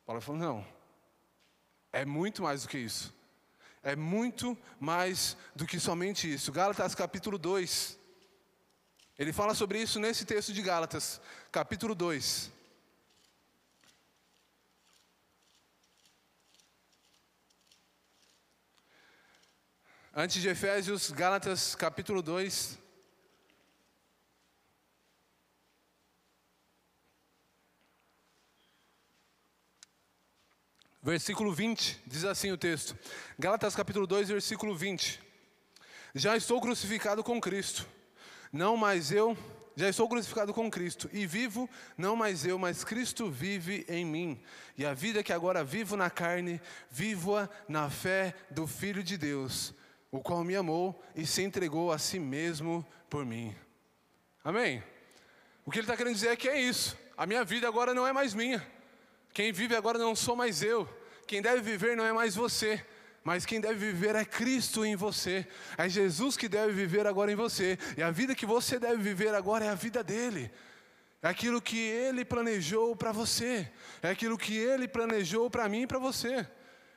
Paulo 0.06 0.22
falou, 0.22 0.40
não. 0.40 0.66
É 1.92 2.06
muito 2.06 2.44
mais 2.44 2.64
do 2.64 2.70
que 2.70 2.78
isso. 2.78 3.14
É 3.82 3.96
muito 3.96 4.58
mais 4.80 5.36
do 5.56 5.66
que 5.66 5.80
somente 5.80 6.32
isso. 6.32 6.52
Gálatas 6.52 6.94
capítulo 6.94 7.38
2. 7.38 8.00
Ele 9.18 9.34
fala 9.34 9.54
sobre 9.54 9.82
isso 9.82 10.00
nesse 10.00 10.26
texto 10.26 10.54
de 10.54 10.62
Gálatas, 10.62 11.20
capítulo 11.52 11.94
2. 11.94 12.52
Antes 20.16 20.44
de 20.44 20.48
Efésios, 20.48 21.10
Gálatas 21.10 21.74
capítulo 21.74 22.22
2. 22.22 22.78
Versículo 31.02 31.52
20, 31.52 32.04
diz 32.06 32.26
assim 32.26 32.52
o 32.52 32.58
texto. 32.60 32.96
Gálatas 33.40 33.76
capítulo 33.76 34.06
2, 34.06 34.30
versículo 34.30 34.76
20. 34.76 35.20
Já 36.14 36.38
estou 36.38 36.62
crucificado 36.62 37.24
com 37.24 37.42
Cristo. 37.42 37.88
Não 38.52 38.78
mais 38.78 39.12
eu, 39.12 39.36
já 39.76 39.90
estou 39.90 40.08
crucificado 40.08 40.54
com 40.54 40.70
Cristo 40.70 41.10
e 41.12 41.26
vivo, 41.26 41.68
não 41.98 42.16
mais 42.16 42.46
eu, 42.46 42.60
mas 42.60 42.84
Cristo 42.84 43.32
vive 43.32 43.84
em 43.90 44.06
mim. 44.06 44.40
E 44.78 44.86
a 44.86 44.94
vida 44.94 45.24
que 45.24 45.34
agora 45.34 45.64
vivo 45.64 45.98
na 45.98 46.12
carne, 46.12 46.62
vivo-a 46.92 47.50
na 47.68 47.90
fé 47.90 48.36
do 48.52 48.68
Filho 48.68 49.02
de 49.02 49.18
Deus 49.18 49.74
o 50.14 50.20
qual 50.20 50.44
me 50.44 50.56
amou 50.56 51.04
e 51.16 51.26
se 51.26 51.42
entregou 51.42 51.92
a 51.92 51.98
si 51.98 52.20
mesmo 52.20 52.86
por 53.10 53.26
mim. 53.26 53.54
Amém? 54.44 54.84
O 55.66 55.72
que 55.72 55.80
ele 55.80 55.86
está 55.86 55.98
querendo 55.98 56.14
dizer 56.14 56.28
é 56.28 56.36
que 56.36 56.48
é 56.48 56.62
isso. 56.62 56.96
A 57.18 57.26
minha 57.26 57.44
vida 57.44 57.68
agora 57.68 57.96
não 57.96 58.06
é 58.06 58.14
mais 58.14 58.36
minha. 58.36 58.64
Quem 59.34 59.52
vive 59.52 59.76
agora 59.76 59.98
não 59.98 60.16
sou 60.16 60.36
mais 60.36 60.62
eu. 60.62 60.88
Quem 61.26 61.42
deve 61.42 61.62
viver 61.62 61.98
não 61.98 62.06
é 62.06 62.14
mais 62.14 62.36
você. 62.36 62.86
Mas 63.24 63.44
quem 63.44 63.60
deve 63.60 63.92
viver 63.92 64.16
é 64.16 64.24
Cristo 64.24 64.86
em 64.86 64.96
você. 64.96 65.48
É 65.76 65.90
Jesus 65.90 66.38
que 66.38 66.48
deve 66.48 66.74
viver 66.74 67.08
agora 67.08 67.32
em 67.32 67.36
você. 67.36 67.80
E 67.98 68.04
a 68.04 68.12
vida 68.12 68.36
que 68.36 68.46
você 68.46 68.78
deve 68.78 69.02
viver 69.02 69.34
agora 69.34 69.66
é 69.66 69.70
a 69.70 69.76
vida 69.76 70.04
dele. 70.04 70.52
É 71.24 71.28
aquilo 71.28 71.60
que 71.60 71.80
Ele 71.80 72.24
planejou 72.24 72.96
para 72.96 73.12
você. 73.12 73.68
É 74.00 74.12
aquilo 74.12 74.38
que 74.38 74.56
Ele 74.56 74.88
planejou 74.88 75.50
para 75.50 75.68
mim 75.68 75.82
e 75.82 75.88
para 75.88 75.98
você. 75.98 76.48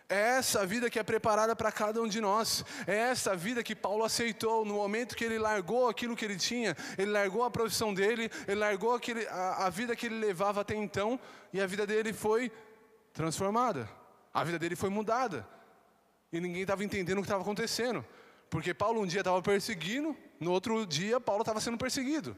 É 0.08 0.36
essa 0.38 0.64
vida 0.64 0.88
que 0.88 0.98
é 0.98 1.02
preparada 1.02 1.56
para 1.56 1.72
cada 1.72 2.00
um 2.00 2.06
de 2.06 2.20
nós. 2.20 2.64
É 2.86 2.96
essa 2.96 3.34
vida 3.34 3.62
que 3.62 3.74
Paulo 3.74 4.04
aceitou 4.04 4.64
no 4.64 4.74
momento 4.74 5.16
que 5.16 5.24
ele 5.24 5.38
largou 5.38 5.88
aquilo 5.88 6.14
que 6.14 6.24
ele 6.24 6.36
tinha, 6.36 6.76
ele 6.96 7.10
largou 7.10 7.42
a 7.42 7.50
profissão 7.50 7.92
dele, 7.92 8.30
ele 8.46 8.60
largou 8.60 8.94
aquele, 8.94 9.26
a, 9.26 9.66
a 9.66 9.70
vida 9.70 9.96
que 9.96 10.06
ele 10.06 10.18
levava 10.18 10.60
até 10.60 10.76
então, 10.76 11.18
e 11.52 11.60
a 11.60 11.66
vida 11.66 11.84
dele 11.84 12.12
foi 12.12 12.52
transformada. 13.12 13.88
A 14.32 14.44
vida 14.44 14.58
dele 14.58 14.76
foi 14.76 14.90
mudada. 14.90 15.46
E 16.32 16.40
ninguém 16.40 16.62
estava 16.62 16.84
entendendo 16.84 17.18
o 17.18 17.22
que 17.22 17.26
estava 17.26 17.42
acontecendo. 17.42 18.04
Porque 18.48 18.72
Paulo 18.72 19.00
um 19.00 19.06
dia 19.06 19.22
estava 19.22 19.42
perseguindo, 19.42 20.16
no 20.38 20.52
outro 20.52 20.86
dia 20.86 21.18
Paulo 21.18 21.42
estava 21.42 21.60
sendo 21.60 21.78
perseguido. 21.78 22.36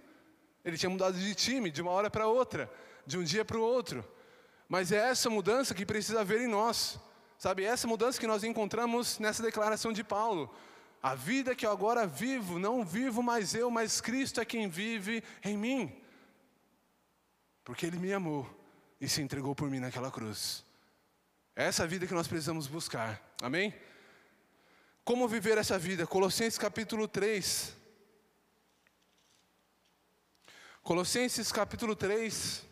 Ele 0.64 0.78
tinha 0.78 0.88
mudado 0.88 1.18
de 1.18 1.34
time, 1.34 1.70
de 1.70 1.82
uma 1.82 1.90
hora 1.90 2.08
para 2.08 2.26
outra, 2.26 2.70
de 3.06 3.18
um 3.18 3.24
dia 3.24 3.44
para 3.44 3.58
o 3.58 3.60
outro. 3.60 4.02
Mas 4.68 4.90
é 4.90 4.96
essa 5.10 5.28
mudança 5.28 5.74
que 5.74 5.84
precisa 5.84 6.20
haver 6.20 6.40
em 6.40 6.46
nós. 6.46 6.98
Sabe, 7.38 7.62
essa 7.62 7.86
mudança 7.86 8.18
que 8.18 8.26
nós 8.26 8.42
encontramos 8.42 9.20
nessa 9.20 9.44
declaração 9.44 9.92
de 9.92 10.02
Paulo. 10.02 10.52
A 11.00 11.14
vida 11.14 11.54
que 11.54 11.64
eu 11.64 11.70
agora 11.70 12.04
vivo, 12.04 12.58
não 12.58 12.84
vivo 12.84 13.22
mais 13.22 13.54
eu, 13.54 13.70
mas 13.70 14.00
Cristo 14.00 14.40
é 14.40 14.44
quem 14.44 14.68
vive 14.68 15.22
em 15.44 15.56
mim. 15.56 16.02
Porque 17.62 17.86
Ele 17.86 17.96
me 17.96 18.12
amou 18.12 18.44
e 19.00 19.08
se 19.08 19.22
entregou 19.22 19.54
por 19.54 19.70
mim 19.70 19.78
naquela 19.78 20.10
cruz. 20.10 20.64
É 21.54 21.66
essa 21.66 21.86
vida 21.86 22.08
que 22.08 22.14
nós 22.14 22.26
precisamos 22.26 22.66
buscar. 22.66 23.22
Amém? 23.40 23.72
Como 25.04 25.28
viver 25.28 25.58
essa 25.58 25.78
vida? 25.78 26.08
Colossenses 26.08 26.58
capítulo 26.58 27.06
3. 27.06 27.72
Colossenses 30.82 31.52
capítulo 31.52 31.94
3. 31.94 32.67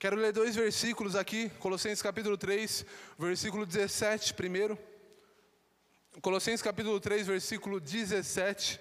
Quero 0.00 0.16
ler 0.16 0.32
dois 0.32 0.56
versículos 0.56 1.14
aqui, 1.14 1.50
Colossenses 1.58 2.00
capítulo 2.00 2.38
3, 2.38 2.86
versículo 3.18 3.66
17 3.66 4.32
primeiro. 4.32 4.78
Colossenses 6.22 6.62
capítulo 6.62 6.98
3, 6.98 7.26
versículo 7.26 7.78
17. 7.78 8.80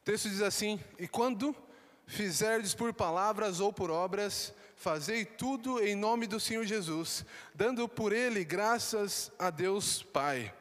O 0.00 0.02
texto 0.02 0.30
diz 0.30 0.40
assim: 0.40 0.80
E 0.98 1.06
quando 1.06 1.54
fizerdes 2.06 2.72
por 2.74 2.94
palavras 2.94 3.60
ou 3.60 3.70
por 3.70 3.90
obras, 3.90 4.54
fazei 4.76 5.26
tudo 5.26 5.78
em 5.84 5.94
nome 5.94 6.26
do 6.26 6.40
Senhor 6.40 6.64
Jesus, 6.64 7.26
dando 7.54 7.86
por 7.86 8.14
ele 8.14 8.46
graças 8.46 9.30
a 9.38 9.50
Deus 9.50 10.02
Pai. 10.02 10.54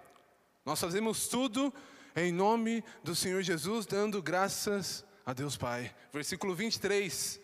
Nós 0.66 0.78
fazemos 0.78 1.30
tudo 1.30 1.74
em 2.18 2.34
nome 2.34 2.84
do 3.02 3.16
Senhor 3.16 3.42
Jesus, 3.42 3.86
dando 3.86 4.22
graças 4.22 5.06
a 5.26 5.32
Deus 5.32 5.56
Pai. 5.56 5.96
Versículo 6.12 6.54
23. 6.54 7.41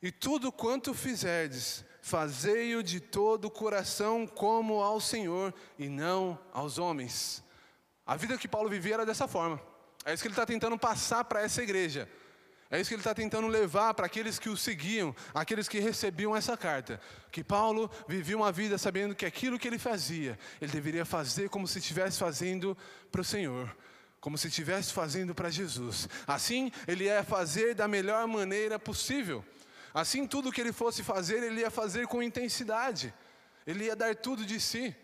E 0.00 0.12
tudo 0.12 0.52
quanto 0.52 0.94
fizerdes, 0.94 1.84
fazei-o 2.00 2.82
de 2.82 3.00
todo 3.00 3.46
o 3.46 3.50
coração 3.50 4.26
como 4.26 4.80
ao 4.80 5.00
Senhor 5.00 5.52
e 5.78 5.88
não 5.88 6.38
aos 6.52 6.78
homens. 6.78 7.42
A 8.06 8.16
vida 8.16 8.38
que 8.38 8.48
Paulo 8.48 8.68
vivia 8.68 8.94
era 8.94 9.06
dessa 9.06 9.26
forma. 9.26 9.60
É 10.04 10.14
isso 10.14 10.22
que 10.22 10.28
ele 10.28 10.32
está 10.32 10.46
tentando 10.46 10.78
passar 10.78 11.24
para 11.24 11.42
essa 11.42 11.62
igreja. 11.62 12.08
É 12.70 12.78
isso 12.78 12.88
que 12.88 12.94
ele 12.94 13.00
está 13.00 13.14
tentando 13.14 13.46
levar 13.46 13.94
para 13.94 14.06
aqueles 14.06 14.38
que 14.38 14.48
o 14.48 14.56
seguiam, 14.56 15.14
aqueles 15.34 15.68
que 15.68 15.80
recebiam 15.80 16.36
essa 16.36 16.56
carta. 16.56 17.00
Que 17.32 17.42
Paulo 17.42 17.90
vivia 18.06 18.36
uma 18.36 18.52
vida 18.52 18.76
sabendo 18.76 19.14
que 19.14 19.24
aquilo 19.24 19.58
que 19.58 19.66
ele 19.66 19.78
fazia, 19.78 20.38
ele 20.60 20.70
deveria 20.70 21.04
fazer 21.04 21.48
como 21.48 21.66
se 21.66 21.78
estivesse 21.78 22.18
fazendo 22.18 22.76
para 23.10 23.22
o 23.22 23.24
Senhor, 23.24 23.74
como 24.20 24.36
se 24.36 24.48
estivesse 24.48 24.92
fazendo 24.92 25.34
para 25.34 25.50
Jesus. 25.50 26.08
Assim, 26.26 26.70
ele 26.86 27.04
ia 27.04 27.24
fazer 27.24 27.74
da 27.74 27.88
melhor 27.88 28.26
maneira 28.26 28.78
possível. 28.78 29.42
Assim, 29.92 30.26
tudo 30.26 30.52
que 30.52 30.60
ele 30.60 30.72
fosse 30.72 31.02
fazer, 31.02 31.42
ele 31.42 31.60
ia 31.60 31.70
fazer 31.70 32.06
com 32.06 32.22
intensidade, 32.22 33.12
ele 33.66 33.84
ia 33.84 33.96
dar 33.96 34.14
tudo 34.14 34.44
de 34.44 34.60
si, 34.60 34.94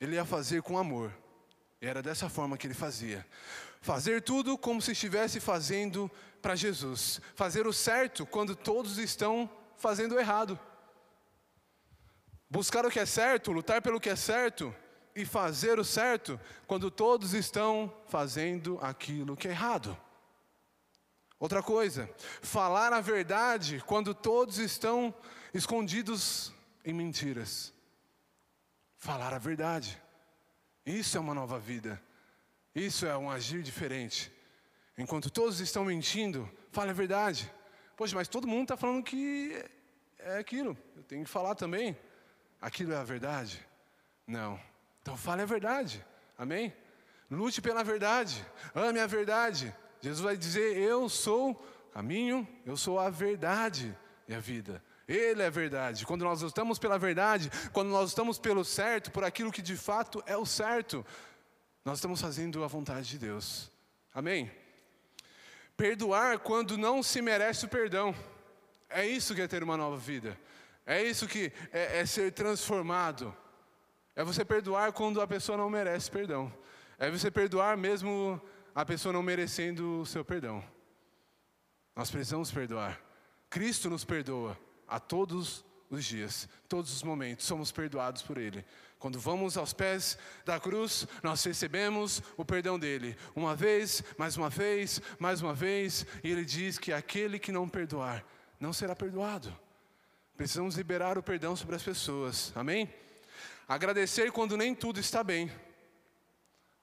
ele 0.00 0.14
ia 0.14 0.24
fazer 0.24 0.62
com 0.62 0.78
amor, 0.78 1.12
e 1.80 1.86
era 1.86 2.02
dessa 2.02 2.28
forma 2.28 2.56
que 2.56 2.66
ele 2.66 2.74
fazia. 2.74 3.26
Fazer 3.80 4.22
tudo 4.22 4.58
como 4.58 4.82
se 4.82 4.92
estivesse 4.92 5.40
fazendo 5.40 6.10
para 6.42 6.56
Jesus, 6.56 7.20
fazer 7.34 7.66
o 7.66 7.72
certo 7.72 8.26
quando 8.26 8.56
todos 8.56 8.98
estão 8.98 9.50
fazendo 9.76 10.14
o 10.14 10.20
errado. 10.20 10.58
Buscar 12.50 12.86
o 12.86 12.90
que 12.90 12.98
é 12.98 13.06
certo, 13.06 13.52
lutar 13.52 13.82
pelo 13.82 14.00
que 14.00 14.08
é 14.08 14.16
certo 14.16 14.74
e 15.14 15.24
fazer 15.24 15.78
o 15.78 15.84
certo 15.84 16.40
quando 16.66 16.90
todos 16.90 17.34
estão 17.34 17.92
fazendo 18.06 18.78
aquilo 18.80 19.36
que 19.36 19.48
é 19.48 19.50
errado. 19.50 19.96
Outra 21.38 21.62
coisa, 21.62 22.10
falar 22.42 22.92
a 22.92 23.00
verdade 23.00 23.82
quando 23.86 24.12
todos 24.12 24.58
estão 24.58 25.14
escondidos 25.54 26.52
em 26.84 26.92
mentiras. 26.92 27.72
Falar 28.96 29.32
a 29.32 29.38
verdade. 29.38 30.00
Isso 30.84 31.16
é 31.16 31.20
uma 31.20 31.34
nova 31.34 31.58
vida. 31.58 32.02
Isso 32.74 33.06
é 33.06 33.16
um 33.16 33.30
agir 33.30 33.62
diferente. 33.62 34.32
Enquanto 34.96 35.30
todos 35.30 35.60
estão 35.60 35.84
mentindo, 35.84 36.50
fale 36.72 36.90
a 36.90 36.94
verdade. 36.94 37.52
Poxa, 37.96 38.16
mas 38.16 38.26
todo 38.26 38.48
mundo 38.48 38.62
está 38.62 38.76
falando 38.76 39.04
que 39.04 39.64
é 40.18 40.38
aquilo. 40.38 40.76
Eu 40.96 41.02
tenho 41.04 41.24
que 41.24 41.30
falar 41.30 41.54
também. 41.54 41.96
Aquilo 42.60 42.92
é 42.92 42.96
a 42.96 43.04
verdade? 43.04 43.64
Não. 44.26 44.60
Então 45.00 45.16
fale 45.16 45.42
a 45.42 45.46
verdade. 45.46 46.04
Amém? 46.36 46.74
Lute 47.30 47.62
pela 47.62 47.84
verdade. 47.84 48.44
Ame 48.74 48.98
a 48.98 49.06
verdade. 49.06 49.74
Jesus 50.00 50.20
vai 50.20 50.36
dizer: 50.36 50.76
Eu 50.76 51.08
sou 51.08 51.52
o 51.52 51.54
caminho, 51.92 52.46
eu 52.64 52.76
sou 52.76 52.98
a 52.98 53.10
verdade 53.10 53.96
e 54.26 54.34
a 54.34 54.40
vida. 54.40 54.82
Ele 55.06 55.42
é 55.42 55.46
a 55.46 55.50
verdade. 55.50 56.04
Quando 56.04 56.22
nós 56.22 56.42
estamos 56.42 56.78
pela 56.78 56.98
verdade, 56.98 57.50
quando 57.72 57.88
nós 57.88 58.10
estamos 58.10 58.38
pelo 58.38 58.62
certo, 58.64 59.10
por 59.10 59.24
aquilo 59.24 59.50
que 59.50 59.62
de 59.62 59.74
fato 59.76 60.22
é 60.26 60.36
o 60.36 60.44
certo, 60.44 61.04
nós 61.82 61.96
estamos 61.96 62.20
fazendo 62.20 62.62
a 62.62 62.66
vontade 62.66 63.08
de 63.08 63.18
Deus. 63.18 63.70
Amém? 64.14 64.50
Perdoar 65.76 66.40
quando 66.40 66.76
não 66.76 67.02
se 67.02 67.22
merece 67.22 67.64
o 67.64 67.68
perdão. 67.68 68.14
É 68.90 69.06
isso 69.06 69.34
que 69.34 69.40
é 69.40 69.48
ter 69.48 69.62
uma 69.62 69.76
nova 69.76 69.96
vida. 69.96 70.38
É 70.84 71.02
isso 71.02 71.26
que 71.26 71.52
é, 71.72 72.00
é 72.00 72.06
ser 72.06 72.32
transformado. 72.32 73.34
É 74.14 74.24
você 74.24 74.44
perdoar 74.44 74.92
quando 74.92 75.20
a 75.20 75.26
pessoa 75.26 75.56
não 75.56 75.70
merece 75.70 76.10
perdão. 76.10 76.52
É 76.98 77.10
você 77.10 77.30
perdoar 77.30 77.76
mesmo 77.76 78.40
a 78.74 78.84
pessoa 78.84 79.12
não 79.12 79.22
merecendo 79.22 80.00
o 80.00 80.06
seu 80.06 80.24
perdão. 80.24 80.64
Nós 81.94 82.10
precisamos 82.10 82.50
perdoar. 82.50 83.00
Cristo 83.50 83.90
nos 83.90 84.04
perdoa 84.04 84.58
a 84.86 85.00
todos 85.00 85.64
os 85.90 86.04
dias, 86.04 86.48
todos 86.68 86.92
os 86.92 87.02
momentos, 87.02 87.46
somos 87.46 87.72
perdoados 87.72 88.22
por 88.22 88.36
Ele. 88.38 88.64
Quando 88.98 89.18
vamos 89.18 89.56
aos 89.56 89.72
pés 89.72 90.18
da 90.44 90.58
cruz, 90.58 91.06
nós 91.22 91.42
recebemos 91.44 92.22
o 92.36 92.44
perdão 92.44 92.78
dele, 92.78 93.16
uma 93.34 93.54
vez, 93.54 94.02
mais 94.18 94.36
uma 94.36 94.50
vez, 94.50 95.00
mais 95.18 95.40
uma 95.40 95.54
vez, 95.54 96.04
e 96.22 96.30
Ele 96.30 96.44
diz 96.44 96.78
que 96.78 96.92
aquele 96.92 97.38
que 97.38 97.52
não 97.52 97.68
perdoar 97.68 98.24
não 98.60 98.72
será 98.72 98.94
perdoado. 98.94 99.56
Precisamos 100.36 100.76
liberar 100.76 101.16
o 101.16 101.22
perdão 101.22 101.56
sobre 101.56 101.76
as 101.76 101.82
pessoas, 101.82 102.52
amém? 102.54 102.92
Agradecer 103.66 104.30
quando 104.32 104.56
nem 104.56 104.74
tudo 104.74 105.00
está 105.00 105.22
bem. 105.22 105.50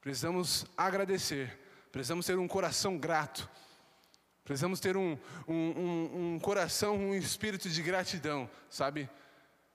Precisamos 0.01 0.65
agradecer 0.77 1.64
Precisamos 1.95 2.25
ter 2.25 2.37
um 2.37 2.45
coração 2.45 2.97
grato. 2.97 3.49
Precisamos 4.43 4.81
ter 4.81 4.97
um, 4.97 5.17
um, 5.47 5.53
um, 5.55 6.33
um 6.33 6.39
coração, 6.41 6.97
um 6.97 7.15
espírito 7.15 7.69
de 7.69 7.81
gratidão, 7.81 8.49
sabe? 8.69 9.09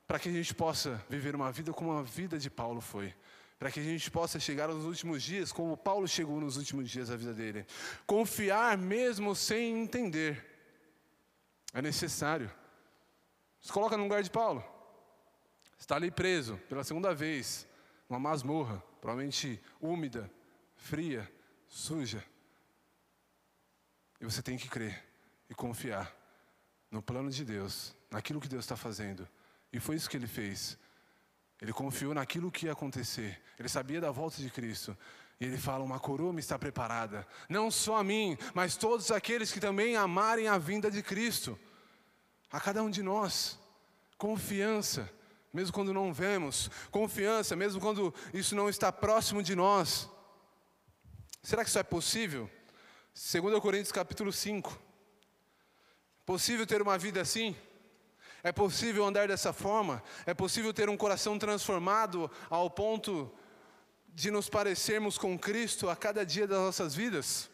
Para 0.07 0.19
que 0.19 0.29
a 0.29 0.33
gente 0.33 0.53
possa 0.53 1.03
viver 1.09 1.35
uma 1.35 1.51
vida 1.51 1.73
como 1.73 1.93
a 1.93 2.03
vida 2.03 2.39
de 2.39 2.51
Paulo 2.51 2.83
foi. 2.83 3.15
Para 3.59 3.71
que 3.71 3.81
a 3.81 3.83
gente 3.83 4.11
possa 4.11 4.39
chegar 4.39 4.69
aos 4.69 4.85
últimos 4.85 5.23
dias, 5.23 5.51
como 5.51 5.75
Paulo 5.79 6.07
chegou 6.07 6.39
nos 6.39 6.59
últimos 6.59 6.91
dias 6.91 7.09
da 7.09 7.17
vida 7.17 7.33
dele. 7.33 7.65
Confiar 8.07 8.77
mesmo 8.77 9.35
sem 9.35 9.81
entender. 9.81 10.47
É 11.73 11.81
necessário. 11.81 12.53
Se 13.63 13.73
coloca 13.73 13.97
no 13.97 14.03
lugar 14.03 14.23
de 14.23 14.29
Paulo. 14.29 14.63
Está 15.79 15.97
ali 15.97 16.11
preso 16.11 16.59
pela 16.69 16.85
segunda 16.85 17.15
vez, 17.15 17.67
numa 18.11 18.21
masmorra, 18.21 18.85
provavelmente 19.01 19.59
úmida, 19.81 20.31
fria 20.77 21.27
suja. 21.71 22.23
E 24.21 24.25
você 24.25 24.43
tem 24.43 24.59
que 24.59 24.69
crer 24.69 25.03
e 25.49 25.55
confiar 25.55 26.15
no 26.91 27.01
plano 27.01 27.31
de 27.31 27.45
Deus, 27.45 27.95
naquilo 28.11 28.41
que 28.41 28.49
Deus 28.49 28.65
está 28.65 28.77
fazendo. 28.77 29.27
E 29.73 29.81
foi 29.81 29.97
isso 29.97 30.11
que 30.11 30.17
ele 30.17 30.27
fez. 30.27 30.77
Ele 31.63 31.73
confiou 31.73 32.13
naquilo 32.13 32.51
que 32.51 32.67
ia 32.67 32.73
acontecer. 32.73 33.41
Ele 33.59 33.69
sabia 33.69 34.01
da 34.01 34.11
volta 34.11 34.43
de 34.43 34.51
Cristo. 34.51 34.97
E 35.41 35.45
ele 35.45 35.57
fala: 35.57 35.85
Uma 35.85 36.01
coroa 36.01 36.33
me 36.33 36.41
está 36.41 36.59
preparada. 36.59 37.27
Não 37.49 37.71
só 37.71 37.97
a 37.97 38.05
mim, 38.05 38.37
mas 38.53 38.77
todos 38.77 39.11
aqueles 39.11 39.53
que 39.53 39.61
também 39.61 39.97
amarem 39.97 40.49
a 40.49 40.59
vinda 40.59 40.91
de 40.91 41.03
Cristo. 41.03 41.59
A 42.51 42.61
cada 42.61 42.83
um 42.83 42.91
de 42.91 43.03
nós. 43.03 43.59
Confiança. 44.19 45.09
mesmo 45.53 45.73
quando 45.73 45.95
não 45.95 46.13
vemos, 46.13 46.71
confiança, 46.91 47.57
mesmo 47.57 47.81
quando 47.81 48.15
isso 48.35 48.55
não 48.55 48.69
está 48.69 48.93
próximo 48.93 49.43
de 49.43 49.55
nós. 49.55 50.11
Será 51.43 51.65
que 51.65 51.71
isso 51.71 51.79
é 51.79 51.83
possível? 51.83 52.51
2 53.15 53.61
Coríntios 53.61 53.93
capítulo 53.93 54.33
5. 54.33 54.79
Possível 56.27 56.67
ter 56.67 56.83
uma 56.83 56.99
vida 56.99 57.21
assim? 57.21 57.57
É 58.43 58.53
possível 58.53 59.05
andar 59.05 59.29
dessa 59.29 59.53
forma? 59.53 60.03
É 60.27 60.35
possível 60.35 60.73
ter 60.73 60.89
um 60.89 60.97
coração 60.97 61.39
transformado 61.39 62.31
ao 62.49 62.71
ponto 62.71 63.33
de 64.09 64.31
nos 64.31 64.49
parecermos 64.49 65.17
com 65.17 65.39
Cristo 65.39 65.89
a 65.89 65.97
cada 65.97 66.25
dia 66.25 66.47
das 66.47 66.59
nossas 66.59 66.95
vidas? 66.95 67.49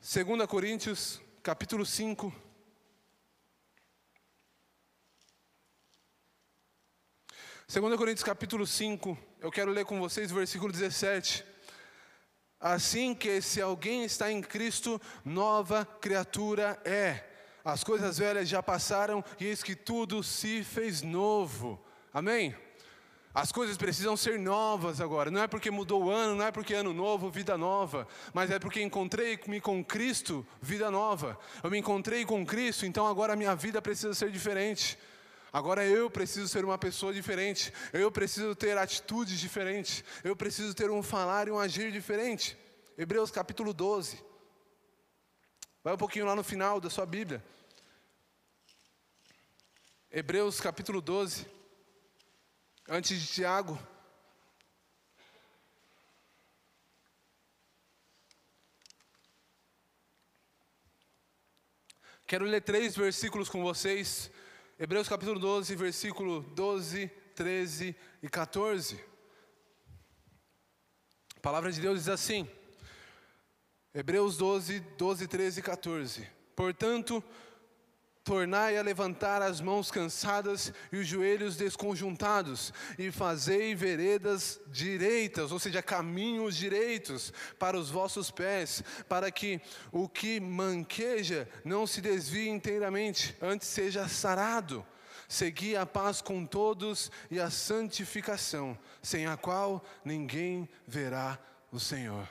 2 0.00 0.46
Coríntios 0.46 1.20
capítulo 1.42 1.84
5. 1.84 2.32
Segunda 7.66 7.98
Coríntios 7.98 8.24
capítulo 8.24 8.66
5, 8.66 9.18
eu 9.40 9.52
quero 9.52 9.70
ler 9.70 9.84
com 9.84 10.00
vocês 10.00 10.32
o 10.32 10.34
versículo 10.34 10.72
17. 10.72 11.44
Assim 12.60 13.14
que 13.14 13.40
se 13.40 13.60
alguém 13.60 14.04
está 14.04 14.32
em 14.32 14.40
Cristo, 14.40 15.00
nova 15.24 15.84
criatura 15.84 16.80
é. 16.84 17.24
As 17.64 17.84
coisas 17.84 18.18
velhas 18.18 18.48
já 18.48 18.62
passaram 18.62 19.22
e 19.38 19.46
eis 19.46 19.62
que 19.62 19.76
tudo 19.76 20.22
se 20.22 20.64
fez 20.64 21.02
novo. 21.02 21.80
Amém? 22.12 22.56
As 23.32 23.52
coisas 23.52 23.76
precisam 23.76 24.16
ser 24.16 24.38
novas 24.38 25.00
agora. 25.00 25.30
Não 25.30 25.42
é 25.42 25.46
porque 25.46 25.70
mudou 25.70 26.04
o 26.04 26.10
ano, 26.10 26.34
não 26.34 26.44
é 26.44 26.50
porque 26.50 26.74
é 26.74 26.78
ano 26.78 26.92
novo, 26.92 27.30
vida 27.30 27.56
nova, 27.56 28.08
mas 28.32 28.50
é 28.50 28.58
porque 28.58 28.82
encontrei-me 28.82 29.60
com 29.60 29.84
Cristo, 29.84 30.44
vida 30.60 30.90
nova. 30.90 31.38
Eu 31.62 31.70
me 31.70 31.78
encontrei 31.78 32.24
com 32.24 32.44
Cristo, 32.44 32.86
então 32.86 33.06
agora 33.06 33.34
a 33.34 33.36
minha 33.36 33.54
vida 33.54 33.80
precisa 33.80 34.14
ser 34.14 34.32
diferente. 34.32 34.98
Agora 35.52 35.84
eu 35.84 36.10
preciso 36.10 36.46
ser 36.46 36.64
uma 36.64 36.76
pessoa 36.76 37.12
diferente, 37.12 37.72
eu 37.92 38.12
preciso 38.12 38.54
ter 38.54 38.76
atitudes 38.76 39.40
diferentes, 39.40 40.04
eu 40.22 40.36
preciso 40.36 40.74
ter 40.74 40.90
um 40.90 41.02
falar 41.02 41.48
e 41.48 41.50
um 41.50 41.58
agir 41.58 41.90
diferente. 41.90 42.56
Hebreus 42.98 43.30
capítulo 43.30 43.72
12. 43.72 44.22
Vai 45.82 45.94
um 45.94 45.98
pouquinho 45.98 46.26
lá 46.26 46.36
no 46.36 46.44
final 46.44 46.80
da 46.80 46.90
sua 46.90 47.06
Bíblia. 47.06 47.42
Hebreus 50.10 50.60
capítulo 50.60 51.00
12. 51.00 51.46
Antes 52.86 53.18
de 53.18 53.26
Tiago. 53.26 53.78
Quero 62.26 62.44
ler 62.44 62.60
três 62.60 62.94
versículos 62.94 63.48
com 63.48 63.62
vocês 63.62 64.30
Hebreus 64.80 65.08
capítulo 65.08 65.40
12, 65.40 65.74
versículo 65.74 66.40
12, 66.54 67.08
13 67.34 67.96
e 68.22 68.28
14. 68.28 69.04
A 71.36 71.40
palavra 71.40 71.72
de 71.72 71.80
Deus 71.80 71.98
diz 71.98 72.08
assim, 72.08 72.48
Hebreus 73.92 74.36
12, 74.36 74.78
12, 74.96 75.26
13 75.26 75.58
e 75.58 75.62
14. 75.64 76.30
Portanto, 76.54 77.24
tornai 78.28 78.76
a 78.76 78.82
levantar 78.82 79.40
as 79.40 79.58
mãos 79.58 79.90
cansadas 79.90 80.70
e 80.92 80.98
os 80.98 81.06
joelhos 81.06 81.56
desconjuntados, 81.56 82.74
e 82.98 83.10
fazei 83.10 83.74
veredas 83.74 84.60
direitas, 84.66 85.50
ou 85.50 85.58
seja, 85.58 85.82
caminhos 85.82 86.54
direitos 86.54 87.32
para 87.58 87.78
os 87.78 87.88
vossos 87.88 88.30
pés, 88.30 88.84
para 89.08 89.30
que 89.30 89.58
o 89.90 90.06
que 90.06 90.40
manqueja 90.40 91.48
não 91.64 91.86
se 91.86 92.02
desvie 92.02 92.50
inteiramente, 92.50 93.34
antes 93.40 93.66
seja 93.66 94.06
sarado. 94.06 94.84
Segui 95.26 95.74
a 95.74 95.86
paz 95.86 96.20
com 96.20 96.44
todos 96.44 97.10
e 97.30 97.40
a 97.40 97.48
santificação, 97.48 98.78
sem 99.02 99.26
a 99.26 99.38
qual 99.38 99.82
ninguém 100.04 100.68
verá 100.86 101.38
o 101.72 101.80
Senhor. 101.80 102.28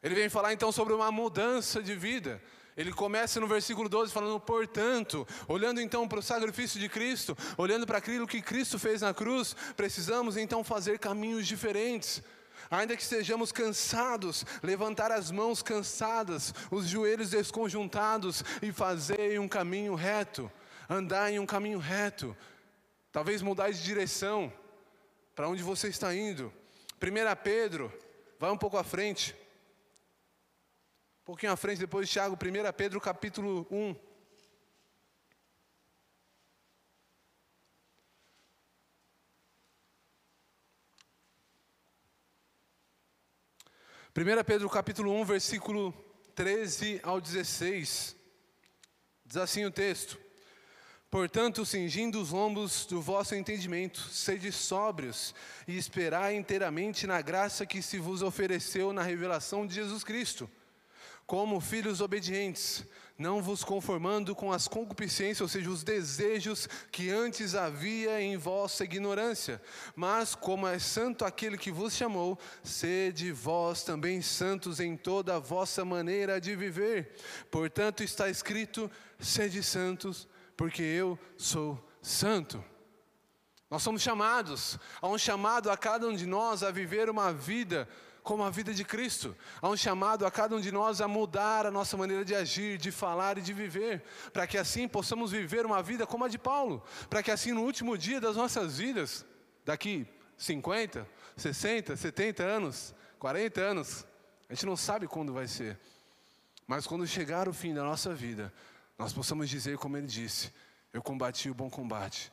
Ele 0.00 0.14
vem 0.14 0.28
falar 0.28 0.52
então 0.52 0.70
sobre 0.70 0.94
uma 0.94 1.10
mudança 1.10 1.82
de 1.82 1.96
vida. 1.96 2.40
Ele 2.76 2.92
começa 2.92 3.38
no 3.38 3.46
versículo 3.46 3.88
12 3.88 4.12
falando, 4.12 4.40
portanto, 4.40 5.26
olhando 5.46 5.80
então 5.80 6.08
para 6.08 6.18
o 6.18 6.22
sacrifício 6.22 6.80
de 6.80 6.88
Cristo, 6.88 7.36
olhando 7.58 7.86
para 7.86 7.98
aquilo 7.98 8.26
que 8.26 8.40
Cristo 8.40 8.78
fez 8.78 9.02
na 9.02 9.12
cruz, 9.12 9.54
precisamos 9.76 10.36
então 10.36 10.64
fazer 10.64 10.98
caminhos 10.98 11.46
diferentes. 11.46 12.22
Ainda 12.70 12.96
que 12.96 13.02
estejamos 13.02 13.52
cansados, 13.52 14.46
levantar 14.62 15.12
as 15.12 15.30
mãos 15.30 15.62
cansadas, 15.62 16.54
os 16.70 16.88
joelhos 16.88 17.30
desconjuntados 17.30 18.42
e 18.62 18.72
fazer 18.72 19.38
um 19.38 19.46
caminho 19.46 19.94
reto, 19.94 20.50
andar 20.88 21.30
em 21.30 21.38
um 21.38 21.44
caminho 21.44 21.78
reto. 21.78 22.34
Talvez 23.10 23.42
mudar 23.42 23.70
de 23.70 23.82
direção 23.82 24.50
para 25.34 25.48
onde 25.48 25.62
você 25.62 25.88
está 25.88 26.14
indo. 26.14 26.50
1 27.02 27.42
Pedro, 27.42 27.92
vai 28.38 28.50
um 28.50 28.56
pouco 28.56 28.78
à 28.78 28.84
frente. 28.84 29.36
Um 31.22 31.24
pouquinho 31.24 31.52
à 31.52 31.56
frente, 31.56 31.78
depois 31.78 32.08
de 32.08 32.12
Tiago, 32.14 32.34
1 32.34 32.72
Pedro 32.72 33.00
capítulo 33.00 33.64
1. 33.70 33.94
Primeira 44.12 44.42
Pedro 44.42 44.68
capítulo 44.68 45.12
1, 45.12 45.24
versículo 45.24 45.94
13 46.34 47.00
ao 47.04 47.20
16. 47.20 48.16
Diz 49.24 49.36
assim 49.36 49.64
o 49.64 49.70
texto: 49.70 50.18
Portanto, 51.08 51.64
cingindo 51.64 52.20
os 52.20 52.32
lombos 52.32 52.84
do 52.84 53.00
vosso 53.00 53.36
entendimento, 53.36 54.00
sede 54.00 54.50
sóbrios 54.50 55.36
e 55.68 55.78
esperai 55.78 56.34
inteiramente 56.34 57.06
na 57.06 57.22
graça 57.22 57.64
que 57.64 57.80
se 57.80 58.00
vos 58.00 58.22
ofereceu 58.22 58.92
na 58.92 59.04
revelação 59.04 59.64
de 59.64 59.76
Jesus 59.76 60.02
Cristo 60.02 60.50
como 61.32 61.62
filhos 61.62 62.02
obedientes, 62.02 62.84
não 63.16 63.40
vos 63.40 63.64
conformando 63.64 64.34
com 64.34 64.52
as 64.52 64.68
concupiscências, 64.68 65.40
ou 65.40 65.48
seja, 65.48 65.70
os 65.70 65.82
desejos 65.82 66.68
que 66.90 67.08
antes 67.08 67.54
havia 67.54 68.20
em 68.20 68.36
vossa 68.36 68.84
ignorância, 68.84 69.58
mas 69.96 70.34
como 70.34 70.66
é 70.66 70.78
santo 70.78 71.24
aquele 71.24 71.56
que 71.56 71.72
vos 71.72 71.94
chamou, 71.94 72.38
sede 72.62 73.32
vós 73.32 73.82
também 73.82 74.20
santos 74.20 74.78
em 74.78 74.94
toda 74.94 75.36
a 75.36 75.38
vossa 75.38 75.86
maneira 75.86 76.38
de 76.38 76.54
viver. 76.54 77.16
Portanto, 77.50 78.02
está 78.02 78.28
escrito: 78.28 78.90
sede 79.18 79.62
santos, 79.62 80.28
porque 80.54 80.82
eu 80.82 81.18
sou 81.38 81.82
santo. 82.02 82.62
Nós 83.70 83.82
somos 83.82 84.02
chamados, 84.02 84.78
há 85.00 85.08
um 85.08 85.16
chamado 85.16 85.70
a 85.70 85.78
cada 85.78 86.06
um 86.06 86.14
de 86.14 86.26
nós 86.26 86.62
a 86.62 86.70
viver 86.70 87.08
uma 87.08 87.32
vida 87.32 87.88
como 88.22 88.42
a 88.44 88.50
vida 88.50 88.72
de 88.72 88.84
Cristo. 88.84 89.36
Há 89.60 89.68
um 89.68 89.76
chamado 89.76 90.24
a 90.24 90.30
cada 90.30 90.54
um 90.54 90.60
de 90.60 90.70
nós 90.70 91.00
a 91.00 91.08
mudar 91.08 91.66
a 91.66 91.70
nossa 91.70 91.96
maneira 91.96 92.24
de 92.24 92.34
agir, 92.34 92.78
de 92.78 92.90
falar 92.90 93.38
e 93.38 93.42
de 93.42 93.52
viver, 93.52 94.02
para 94.32 94.46
que 94.46 94.56
assim 94.56 94.86
possamos 94.86 95.32
viver 95.32 95.66
uma 95.66 95.82
vida 95.82 96.06
como 96.06 96.24
a 96.24 96.28
de 96.28 96.38
Paulo, 96.38 96.82
para 97.10 97.22
que 97.22 97.30
assim 97.30 97.52
no 97.52 97.62
último 97.62 97.98
dia 97.98 98.20
das 98.20 98.36
nossas 98.36 98.78
vidas, 98.78 99.26
daqui 99.64 100.06
50, 100.36 101.06
60, 101.36 101.96
70 101.96 102.42
anos, 102.42 102.94
40 103.18 103.60
anos, 103.60 104.06
a 104.48 104.54
gente 104.54 104.66
não 104.66 104.76
sabe 104.76 105.06
quando 105.06 105.32
vai 105.32 105.46
ser, 105.46 105.78
mas 106.66 106.86
quando 106.86 107.06
chegar 107.06 107.48
o 107.48 107.52
fim 107.52 107.74
da 107.74 107.82
nossa 107.82 108.14
vida, 108.14 108.52
nós 108.98 109.12
possamos 109.12 109.48
dizer 109.48 109.78
como 109.78 109.96
ele 109.96 110.06
disse: 110.06 110.52
Eu 110.92 111.02
combati 111.02 111.50
o 111.50 111.54
bom 111.54 111.68
combate. 111.68 112.32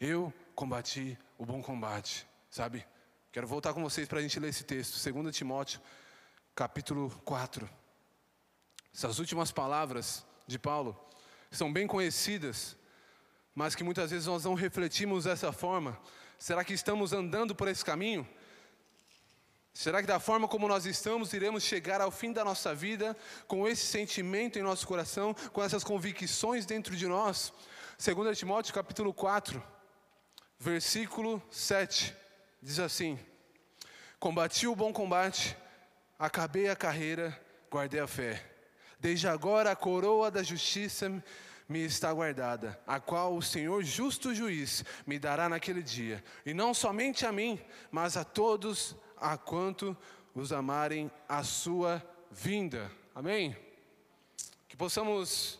Eu 0.00 0.32
combati 0.54 1.18
o 1.36 1.44
bom 1.44 1.62
combate, 1.62 2.26
sabe? 2.50 2.86
Quero 3.32 3.46
voltar 3.46 3.72
com 3.72 3.80
vocês 3.80 4.08
para 4.08 4.18
a 4.18 4.22
gente 4.22 4.40
ler 4.40 4.48
esse 4.48 4.64
texto, 4.64 5.00
2 5.12 5.36
Timóteo, 5.36 5.80
capítulo 6.52 7.10
4. 7.24 7.70
Essas 8.92 9.20
últimas 9.20 9.52
palavras 9.52 10.26
de 10.48 10.58
Paulo 10.58 10.98
são 11.48 11.72
bem 11.72 11.86
conhecidas, 11.86 12.76
mas 13.54 13.76
que 13.76 13.84
muitas 13.84 14.10
vezes 14.10 14.26
nós 14.26 14.42
não 14.42 14.54
refletimos 14.54 15.26
dessa 15.26 15.52
forma. 15.52 15.96
Será 16.40 16.64
que 16.64 16.72
estamos 16.72 17.12
andando 17.12 17.54
por 17.54 17.68
esse 17.68 17.84
caminho? 17.84 18.28
Será 19.72 20.00
que 20.00 20.08
da 20.08 20.18
forma 20.18 20.48
como 20.48 20.66
nós 20.66 20.84
estamos, 20.84 21.32
iremos 21.32 21.62
chegar 21.62 22.00
ao 22.00 22.10
fim 22.10 22.32
da 22.32 22.44
nossa 22.44 22.74
vida 22.74 23.16
com 23.46 23.68
esse 23.68 23.86
sentimento 23.86 24.58
em 24.58 24.62
nosso 24.62 24.84
coração, 24.88 25.34
com 25.52 25.62
essas 25.62 25.84
convicções 25.84 26.66
dentro 26.66 26.96
de 26.96 27.06
nós? 27.06 27.52
2 27.96 28.36
Timóteo 28.36 28.74
capítulo 28.74 29.14
4, 29.14 29.62
versículo 30.58 31.40
7. 31.48 32.19
Diz 32.62 32.78
assim: 32.78 33.18
Combati 34.18 34.66
o 34.66 34.76
bom 34.76 34.92
combate, 34.92 35.56
acabei 36.18 36.68
a 36.68 36.76
carreira, 36.76 37.38
guardei 37.70 38.00
a 38.00 38.06
fé. 38.06 38.44
Desde 38.98 39.26
agora 39.26 39.70
a 39.70 39.76
coroa 39.76 40.30
da 40.30 40.42
justiça 40.42 41.08
me 41.66 41.84
está 41.84 42.12
guardada, 42.12 42.78
a 42.86 43.00
qual 43.00 43.34
o 43.34 43.40
Senhor 43.40 43.82
justo 43.82 44.34
juiz 44.34 44.84
me 45.06 45.18
dará 45.18 45.48
naquele 45.48 45.82
dia, 45.82 46.22
e 46.44 46.52
não 46.52 46.74
somente 46.74 47.24
a 47.24 47.32
mim, 47.32 47.58
mas 47.90 48.16
a 48.16 48.24
todos 48.24 48.94
a 49.16 49.38
quanto 49.38 49.96
os 50.34 50.52
amarem 50.52 51.10
a 51.28 51.42
sua 51.42 52.02
vinda. 52.30 52.90
Amém? 53.14 53.56
Que 54.68 54.76
possamos 54.76 55.58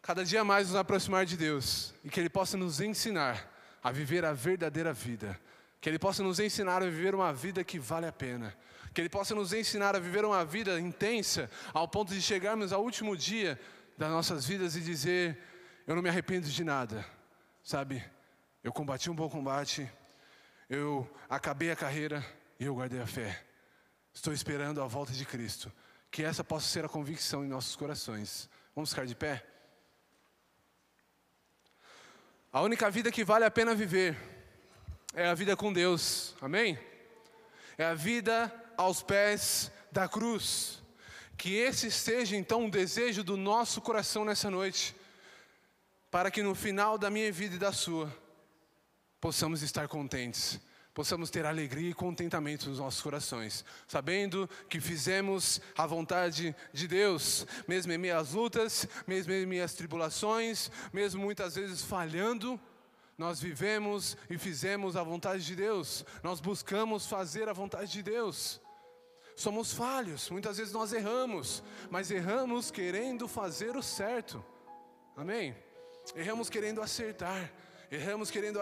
cada 0.00 0.24
dia 0.24 0.44
mais 0.44 0.68
nos 0.68 0.76
aproximar 0.76 1.26
de 1.26 1.36
Deus 1.36 1.92
e 2.04 2.08
que 2.08 2.20
Ele 2.20 2.30
possa 2.30 2.56
nos 2.56 2.80
ensinar 2.80 3.52
a 3.82 3.90
viver 3.90 4.24
a 4.24 4.32
verdadeira 4.32 4.92
vida. 4.92 5.38
Que 5.86 5.90
Ele 5.90 6.00
possa 6.00 6.20
nos 6.20 6.40
ensinar 6.40 6.82
a 6.82 6.86
viver 6.86 7.14
uma 7.14 7.32
vida 7.32 7.62
que 7.62 7.78
vale 7.78 8.06
a 8.06 8.12
pena. 8.12 8.52
Que 8.92 9.00
Ele 9.00 9.08
possa 9.08 9.36
nos 9.36 9.52
ensinar 9.52 9.94
a 9.94 10.00
viver 10.00 10.24
uma 10.24 10.44
vida 10.44 10.80
intensa, 10.80 11.48
ao 11.72 11.86
ponto 11.86 12.12
de 12.12 12.20
chegarmos 12.20 12.72
ao 12.72 12.82
último 12.82 13.16
dia 13.16 13.56
das 13.96 14.10
nossas 14.10 14.44
vidas 14.44 14.74
e 14.74 14.80
dizer: 14.80 15.40
Eu 15.86 15.94
não 15.94 16.02
me 16.02 16.08
arrependo 16.08 16.48
de 16.48 16.64
nada, 16.64 17.06
sabe? 17.62 18.04
Eu 18.64 18.72
combati 18.72 19.08
um 19.08 19.14
bom 19.14 19.30
combate, 19.30 19.88
eu 20.68 21.08
acabei 21.28 21.70
a 21.70 21.76
carreira 21.76 22.26
e 22.58 22.64
eu 22.64 22.74
guardei 22.74 23.00
a 23.00 23.06
fé. 23.06 23.44
Estou 24.12 24.32
esperando 24.32 24.82
a 24.82 24.88
volta 24.88 25.12
de 25.12 25.24
Cristo. 25.24 25.72
Que 26.10 26.24
essa 26.24 26.42
possa 26.42 26.66
ser 26.66 26.84
a 26.84 26.88
convicção 26.88 27.44
em 27.44 27.48
nossos 27.48 27.76
corações. 27.76 28.50
Vamos 28.74 28.90
ficar 28.90 29.06
de 29.06 29.14
pé? 29.14 29.46
A 32.52 32.60
única 32.62 32.90
vida 32.90 33.12
que 33.12 33.22
vale 33.22 33.44
a 33.44 33.50
pena 33.52 33.72
viver 33.72 34.35
é 35.16 35.26
a 35.26 35.34
vida 35.34 35.56
com 35.56 35.72
Deus, 35.72 36.36
amém? 36.42 36.78
É 37.78 37.86
a 37.86 37.94
vida 37.94 38.52
aos 38.76 39.02
pés 39.02 39.72
da 39.90 40.06
cruz. 40.06 40.82
Que 41.38 41.56
esse 41.56 41.90
seja 41.90 42.36
então 42.36 42.64
um 42.64 42.70
desejo 42.70 43.24
do 43.24 43.34
nosso 43.34 43.80
coração 43.80 44.26
nessa 44.26 44.50
noite, 44.50 44.94
para 46.10 46.30
que 46.30 46.42
no 46.42 46.54
final 46.54 46.98
da 46.98 47.08
minha 47.08 47.32
vida 47.32 47.56
e 47.56 47.58
da 47.58 47.72
sua, 47.72 48.14
possamos 49.18 49.62
estar 49.62 49.88
contentes, 49.88 50.60
possamos 50.92 51.30
ter 51.30 51.46
alegria 51.46 51.90
e 51.90 51.94
contentamento 51.94 52.68
nos 52.68 52.78
nossos 52.78 53.00
corações, 53.00 53.64
sabendo 53.88 54.48
que 54.68 54.80
fizemos 54.80 55.62
a 55.78 55.86
vontade 55.86 56.54
de 56.74 56.86
Deus, 56.86 57.46
mesmo 57.66 57.90
em 57.90 58.10
às 58.10 58.32
lutas, 58.32 58.86
mesmo 59.06 59.32
em 59.32 59.60
às 59.60 59.72
tribulações, 59.72 60.70
mesmo 60.92 61.22
muitas 61.22 61.54
vezes 61.54 61.82
falhando, 61.82 62.60
nós 63.16 63.40
vivemos 63.40 64.16
e 64.28 64.36
fizemos 64.36 64.96
a 64.96 65.02
vontade 65.02 65.44
de 65.44 65.56
Deus, 65.56 66.04
nós 66.22 66.40
buscamos 66.40 67.06
fazer 67.06 67.48
a 67.48 67.52
vontade 67.52 67.90
de 67.90 68.02
Deus. 68.02 68.60
Somos 69.34 69.72
falhos, 69.72 70.30
muitas 70.30 70.56
vezes 70.56 70.72
nós 70.72 70.92
erramos, 70.92 71.62
mas 71.90 72.10
erramos 72.10 72.70
querendo 72.70 73.28
fazer 73.28 73.76
o 73.76 73.82
certo, 73.82 74.44
amém? 75.16 75.54
Erramos 76.14 76.48
querendo 76.48 76.80
acertar, 76.80 77.52
Erramos 77.90 78.30
querendo 78.30 78.60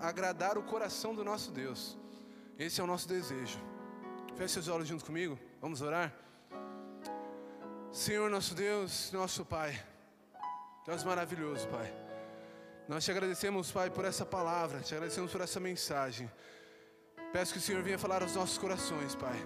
agradar 0.00 0.58
o 0.58 0.62
coração 0.62 1.14
do 1.14 1.24
nosso 1.24 1.52
Deus. 1.52 1.96
Esse 2.58 2.80
é 2.80 2.84
o 2.84 2.86
nosso 2.86 3.08
desejo. 3.08 3.58
Feche 4.36 4.54
seus 4.54 4.68
olhos 4.68 4.88
junto 4.88 5.04
comigo. 5.04 5.38
Vamos 5.60 5.80
orar. 5.80 6.12
Senhor 7.92 8.28
nosso 8.28 8.54
Deus, 8.54 9.12
nosso 9.12 9.44
Pai. 9.44 9.80
Deus 10.84 11.04
maravilhoso, 11.04 11.68
Pai. 11.68 12.09
Nós 12.90 13.04
te 13.04 13.12
agradecemos, 13.12 13.70
Pai, 13.70 13.88
por 13.88 14.04
essa 14.04 14.26
palavra, 14.26 14.80
te 14.80 14.92
agradecemos 14.92 15.30
por 15.30 15.40
essa 15.40 15.60
mensagem. 15.60 16.28
Peço 17.32 17.52
que 17.52 17.60
o 17.60 17.62
Senhor 17.62 17.84
venha 17.84 17.96
falar 17.96 18.20
aos 18.20 18.34
nossos 18.34 18.58
corações, 18.58 19.14
Pai. 19.14 19.38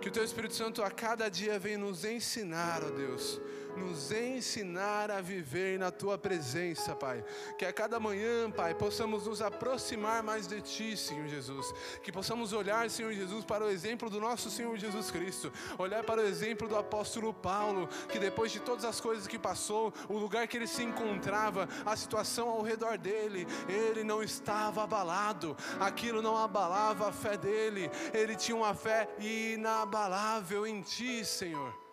Que 0.00 0.08
o 0.08 0.10
Teu 0.10 0.24
Espírito 0.24 0.54
Santo 0.54 0.82
a 0.82 0.90
cada 0.90 1.28
dia 1.28 1.58
venha 1.58 1.76
nos 1.76 2.02
ensinar, 2.02 2.82
ó 2.82 2.88
Deus 2.88 3.38
nos 3.76 4.10
ensinar 4.10 5.10
a 5.10 5.20
viver 5.20 5.78
na 5.78 5.90
tua 5.90 6.18
presença, 6.18 6.94
Pai. 6.94 7.24
Que 7.58 7.64
a 7.64 7.72
cada 7.72 8.00
manhã, 8.00 8.50
Pai, 8.50 8.74
possamos 8.74 9.26
nos 9.26 9.42
aproximar 9.42 10.22
mais 10.22 10.46
de 10.46 10.60
Ti, 10.60 10.96
Senhor 10.96 11.28
Jesus. 11.28 11.72
Que 12.02 12.10
possamos 12.10 12.52
olhar, 12.52 12.88
Senhor 12.90 13.12
Jesus, 13.12 13.44
para 13.44 13.64
o 13.64 13.70
exemplo 13.70 14.10
do 14.10 14.20
nosso 14.20 14.50
Senhor 14.50 14.76
Jesus 14.76 15.10
Cristo. 15.10 15.52
Olhar 15.78 16.02
para 16.04 16.22
o 16.22 16.24
exemplo 16.24 16.68
do 16.68 16.76
apóstolo 16.76 17.32
Paulo, 17.32 17.88
que 18.08 18.18
depois 18.18 18.50
de 18.50 18.60
todas 18.60 18.84
as 18.84 19.00
coisas 19.00 19.26
que 19.26 19.38
passou, 19.38 19.92
o 20.08 20.18
lugar 20.18 20.48
que 20.48 20.56
ele 20.56 20.66
se 20.66 20.82
encontrava, 20.82 21.68
a 21.84 21.96
situação 21.96 22.48
ao 22.48 22.62
redor 22.62 22.98
dele, 22.98 23.46
ele 23.68 24.02
não 24.02 24.22
estava 24.22 24.82
abalado. 24.82 25.56
Aquilo 25.78 26.22
não 26.22 26.36
abalava 26.36 27.08
a 27.08 27.12
fé 27.12 27.36
dele. 27.36 27.90
Ele 28.12 28.34
tinha 28.34 28.56
uma 28.56 28.74
fé 28.74 29.08
inabalável 29.18 30.66
em 30.66 30.82
Ti, 30.82 31.24
Senhor. 31.24 31.85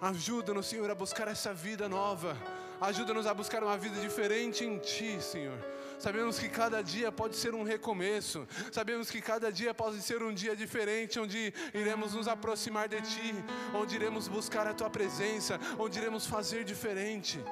Ajuda-nos, 0.00 0.66
Senhor, 0.66 0.90
a 0.90 0.94
buscar 0.94 1.26
essa 1.28 1.54
vida 1.54 1.88
nova. 1.88 2.36
Ajuda-nos 2.80 3.26
a 3.26 3.32
buscar 3.32 3.64
uma 3.64 3.78
vida 3.78 3.98
diferente 4.00 4.62
em 4.62 4.78
Ti, 4.78 5.18
Senhor. 5.22 5.58
Sabemos 5.98 6.38
que 6.38 6.48
cada 6.50 6.82
dia 6.82 7.10
pode 7.10 7.34
ser 7.36 7.54
um 7.54 7.62
recomeço. 7.62 8.46
Sabemos 8.70 9.10
que 9.10 9.22
cada 9.22 9.50
dia 9.50 9.72
pode 9.72 10.02
ser 10.02 10.22
um 10.22 10.34
dia 10.34 10.54
diferente, 10.54 11.18
onde 11.18 11.54
iremos 11.72 12.12
nos 12.12 12.28
aproximar 12.28 12.88
de 12.88 13.00
Ti, 13.00 13.34
onde 13.74 13.94
iremos 13.96 14.28
buscar 14.28 14.66
a 14.66 14.74
Tua 14.74 14.90
presença, 14.90 15.58
onde 15.78 15.98
iremos 15.98 16.26
fazer 16.26 16.64
diferente. 16.64 17.42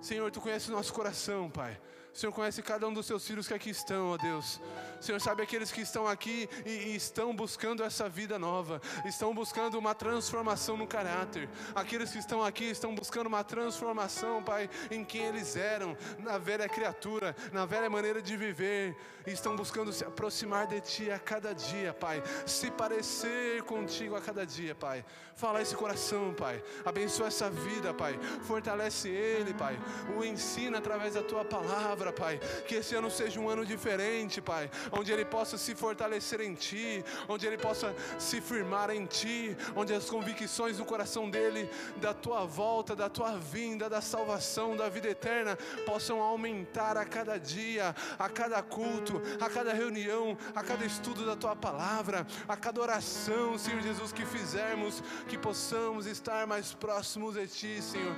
Senhor, 0.00 0.30
Tu 0.32 0.40
conheces 0.40 0.68
o 0.68 0.72
nosso 0.72 0.92
coração, 0.92 1.48
Pai. 1.48 1.80
O 2.14 2.16
Senhor 2.16 2.32
conhece 2.32 2.62
cada 2.62 2.86
um 2.86 2.92
dos 2.92 3.06
seus 3.06 3.26
filhos 3.26 3.48
que 3.48 3.54
aqui 3.54 3.70
estão, 3.70 4.12
ó 4.12 4.16
Deus. 4.16 4.60
O 5.00 5.02
Senhor 5.02 5.20
sabe 5.20 5.42
aqueles 5.42 5.72
que 5.72 5.80
estão 5.80 6.06
aqui 6.06 6.48
e, 6.64 6.70
e, 6.70 6.94
estão 6.94 7.34
buscando 7.34 7.82
essa 7.82 8.08
vida 8.08 8.38
nova, 8.38 8.80
estão 9.04 9.34
buscando 9.34 9.76
uma 9.76 9.96
transformação 9.96 10.76
no 10.76 10.86
caráter. 10.86 11.48
Aqueles 11.74 12.12
que 12.12 12.18
estão 12.18 12.40
aqui 12.40 12.66
estão 12.66 12.94
buscando 12.94 13.26
uma 13.26 13.42
transformação, 13.42 14.44
Pai, 14.44 14.70
em 14.92 15.04
quem 15.04 15.22
eles 15.22 15.56
eram, 15.56 15.96
na 16.20 16.38
velha 16.38 16.68
criatura, 16.68 17.34
na 17.52 17.66
velha 17.66 17.90
maneira 17.90 18.22
de 18.22 18.36
viver. 18.36 18.96
E 19.26 19.32
estão 19.32 19.56
buscando 19.56 19.92
se 19.92 20.04
aproximar 20.04 20.66
de 20.68 20.80
Ti 20.82 21.10
a 21.10 21.18
cada 21.18 21.52
dia, 21.52 21.92
Pai. 21.92 22.22
Se 22.46 22.70
parecer 22.70 23.62
contigo 23.64 24.14
a 24.14 24.20
cada 24.20 24.46
dia, 24.46 24.74
Pai. 24.74 25.04
Fala 25.34 25.60
esse 25.60 25.74
coração, 25.74 26.32
Pai. 26.34 26.62
Abençoa 26.84 27.26
essa 27.26 27.50
vida, 27.50 27.92
Pai. 27.92 28.18
Fortalece 28.42 29.08
ele, 29.08 29.52
Pai. 29.54 29.78
O 30.16 30.22
ensina 30.22 30.78
através 30.78 31.14
da 31.14 31.22
Tua 31.22 31.44
palavra 31.44 32.03
palavra, 32.04 32.12
Pai. 32.12 32.40
Que 32.66 32.76
esse 32.76 32.94
ano 32.94 33.10
seja 33.10 33.40
um 33.40 33.48
ano 33.48 33.64
diferente, 33.64 34.40
Pai. 34.40 34.70
Onde 34.92 35.12
ele 35.12 35.24
possa 35.24 35.56
se 35.56 35.74
fortalecer 35.74 36.40
em 36.40 36.54
Ti, 36.54 37.04
onde 37.28 37.46
ele 37.46 37.56
possa 37.56 37.94
se 38.18 38.40
firmar 38.40 38.90
em 38.90 39.06
Ti, 39.06 39.56
onde 39.74 39.94
as 39.94 40.10
convicções 40.10 40.76
do 40.78 40.84
coração 40.84 41.30
dele, 41.30 41.70
da 41.96 42.12
Tua 42.12 42.44
volta, 42.44 42.94
da 42.94 43.08
Tua 43.08 43.38
vinda, 43.38 43.88
da 43.88 44.00
salvação, 44.00 44.76
da 44.76 44.88
vida 44.88 45.08
eterna, 45.08 45.56
possam 45.86 46.20
aumentar 46.20 46.96
a 46.96 47.04
cada 47.04 47.38
dia, 47.38 47.94
a 48.18 48.28
cada 48.28 48.62
culto, 48.62 49.20
a 49.40 49.48
cada 49.48 49.72
reunião, 49.72 50.36
a 50.54 50.62
cada 50.62 50.84
estudo 50.84 51.24
da 51.24 51.36
Tua 51.36 51.56
palavra, 51.56 52.26
a 52.48 52.56
cada 52.56 52.80
oração, 52.80 53.56
Senhor 53.58 53.80
Jesus, 53.80 54.12
que 54.12 54.26
fizermos, 54.26 55.02
que 55.28 55.38
possamos 55.38 56.06
estar 56.06 56.46
mais 56.46 56.74
próximos 56.74 57.34
de 57.34 57.46
Ti, 57.46 57.82
Senhor. 57.82 58.14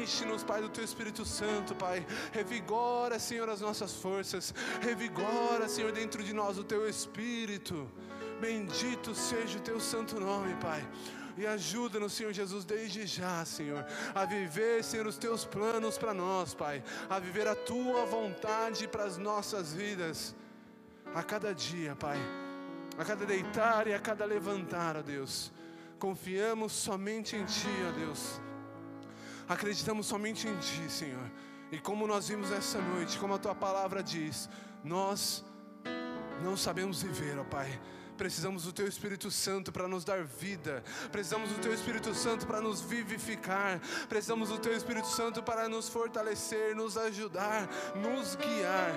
Enche-nos, 0.00 0.42
Pai, 0.42 0.60
do 0.60 0.68
Teu 0.68 0.84
Espírito 0.84 1.24
Santo, 1.24 1.74
Pai. 1.74 2.06
Revigora 2.32 3.13
revigora, 3.14 3.18
Senhor, 3.18 3.48
as 3.48 3.60
nossas 3.60 3.92
forças, 3.94 4.54
revigora, 4.80 5.68
Senhor, 5.68 5.92
dentro 5.92 6.22
de 6.22 6.32
nós 6.32 6.58
o 6.58 6.64
teu 6.64 6.88
espírito. 6.88 7.90
Bendito 8.40 9.14
seja 9.14 9.58
o 9.58 9.60
teu 9.60 9.80
santo 9.80 10.18
nome, 10.18 10.54
Pai. 10.56 10.86
E 11.36 11.46
ajuda-nos, 11.46 12.12
Senhor 12.12 12.32
Jesus, 12.32 12.64
desde 12.64 13.06
já, 13.06 13.44
Senhor, 13.44 13.84
a 14.14 14.24
viver, 14.24 14.84
Senhor, 14.84 15.06
os 15.06 15.18
teus 15.18 15.44
planos 15.44 15.98
para 15.98 16.14
nós, 16.14 16.54
Pai, 16.54 16.82
a 17.08 17.18
viver 17.18 17.48
a 17.48 17.56
tua 17.56 18.04
vontade 18.06 18.86
para 18.86 19.04
as 19.04 19.16
nossas 19.16 19.72
vidas, 19.72 20.34
a 21.12 21.22
cada 21.22 21.52
dia, 21.52 21.96
Pai, 21.96 22.18
a 22.96 23.04
cada 23.04 23.26
deitar 23.26 23.88
e 23.88 23.94
a 23.94 23.98
cada 23.98 24.24
levantar, 24.24 24.96
ó 24.96 25.02
Deus. 25.02 25.52
Confiamos 25.98 26.72
somente 26.72 27.34
em 27.36 27.44
Ti, 27.44 27.74
ó 27.88 27.92
Deus. 27.98 28.40
Acreditamos 29.48 30.06
somente 30.06 30.46
em 30.46 30.56
Ti, 30.58 30.88
Senhor. 30.88 31.30
E 31.70 31.78
como 31.78 32.06
nós 32.06 32.28
vimos 32.28 32.50
essa 32.50 32.80
noite, 32.80 33.18
como 33.18 33.34
a 33.34 33.38
tua 33.38 33.54
palavra 33.54 34.02
diz, 34.02 34.48
nós 34.82 35.44
não 36.42 36.56
sabemos 36.56 37.02
viver, 37.02 37.38
ó 37.38 37.44
Pai. 37.44 37.80
Precisamos 38.16 38.62
do 38.62 38.72
Teu 38.72 38.86
Espírito 38.86 39.28
Santo 39.30 39.72
para 39.72 39.88
nos 39.88 40.04
dar 40.04 40.22
vida. 40.22 40.84
Precisamos 41.10 41.50
do 41.50 41.60
Teu 41.60 41.74
Espírito 41.74 42.14
Santo 42.14 42.46
para 42.46 42.60
nos 42.60 42.80
vivificar. 42.80 43.80
Precisamos 44.08 44.50
do 44.50 44.58
Teu 44.58 44.72
Espírito 44.72 45.08
Santo 45.08 45.42
para 45.42 45.68
nos 45.68 45.88
fortalecer, 45.88 46.76
nos 46.76 46.96
ajudar, 46.96 47.68
nos 47.96 48.36
guiar 48.36 48.92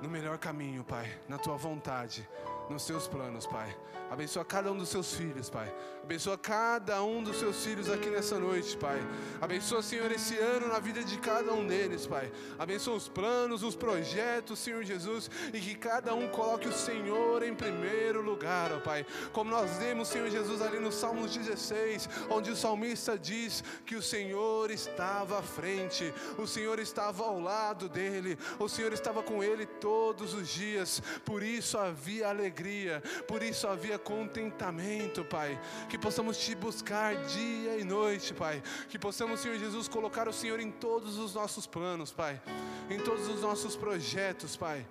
no 0.00 0.08
melhor 0.08 0.38
caminho, 0.38 0.84
Pai, 0.84 1.20
na 1.28 1.38
Tua 1.38 1.56
vontade 1.56 2.28
nos 2.68 2.82
seus 2.82 3.06
planos, 3.06 3.46
Pai. 3.46 3.76
Abençoa 4.10 4.44
cada 4.44 4.70
um 4.70 4.76
dos 4.76 4.88
seus 4.88 5.14
filhos, 5.14 5.50
Pai. 5.50 5.72
Abençoa 6.02 6.38
cada 6.38 7.02
um 7.02 7.22
dos 7.22 7.38
seus 7.38 7.64
filhos 7.64 7.90
aqui 7.90 8.08
nessa 8.08 8.38
noite, 8.38 8.76
Pai. 8.76 9.00
Abençoa, 9.40 9.82
Senhor, 9.82 10.10
esse 10.12 10.38
ano 10.38 10.68
na 10.68 10.78
vida 10.78 11.02
de 11.02 11.18
cada 11.18 11.52
um 11.52 11.66
deles, 11.66 12.06
Pai. 12.06 12.32
Abençoa 12.58 12.94
os 12.94 13.08
planos, 13.08 13.64
os 13.64 13.74
projetos, 13.74 14.60
Senhor 14.60 14.84
Jesus, 14.84 15.28
e 15.52 15.58
que 15.58 15.74
cada 15.74 16.14
um 16.14 16.28
coloque 16.28 16.68
o 16.68 16.72
Senhor 16.72 17.42
em 17.42 17.54
primeiro 17.54 18.22
lugar, 18.22 18.72
ó 18.72 18.78
Pai. 18.78 19.04
Como 19.32 19.50
nós 19.50 19.78
vemos, 19.78 20.08
Senhor 20.08 20.30
Jesus, 20.30 20.62
ali 20.62 20.78
no 20.78 20.92
Salmos 20.92 21.36
16, 21.36 22.08
onde 22.30 22.52
o 22.52 22.56
salmista 22.56 23.18
diz 23.18 23.64
que 23.84 23.96
o 23.96 24.02
Senhor 24.02 24.70
estava 24.70 25.40
à 25.40 25.42
frente, 25.42 26.14
o 26.38 26.46
Senhor 26.46 26.78
estava 26.78 27.24
ao 27.24 27.40
lado 27.40 27.88
dele, 27.88 28.38
o 28.58 28.68
Senhor 28.68 28.92
estava 28.92 29.20
com 29.22 29.42
ele 29.42 29.66
todos 29.66 30.32
os 30.32 30.48
dias, 30.48 31.02
por 31.24 31.42
isso 31.42 31.76
havia 31.76 32.28
alegria 32.28 32.55
alegria, 32.56 33.02
por 33.28 33.42
isso 33.42 33.68
havia 33.68 33.98
contentamento, 33.98 35.24
Pai. 35.24 35.60
Que 35.88 35.98
possamos 35.98 36.38
te 36.38 36.54
buscar 36.54 37.14
dia 37.26 37.78
e 37.78 37.84
noite, 37.84 38.32
Pai. 38.32 38.62
Que 38.88 38.98
possamos, 38.98 39.40
Senhor 39.40 39.58
Jesus, 39.58 39.88
colocar 39.88 40.26
o 40.28 40.32
Senhor 40.32 40.58
em 40.58 40.70
todos 40.70 41.18
os 41.18 41.34
nossos 41.34 41.66
planos, 41.66 42.10
Pai. 42.10 42.40
Em 42.88 42.98
todos 42.98 43.28
os 43.28 43.42
nossos 43.42 43.76
projetos, 43.76 44.56
Pai. 44.56 44.86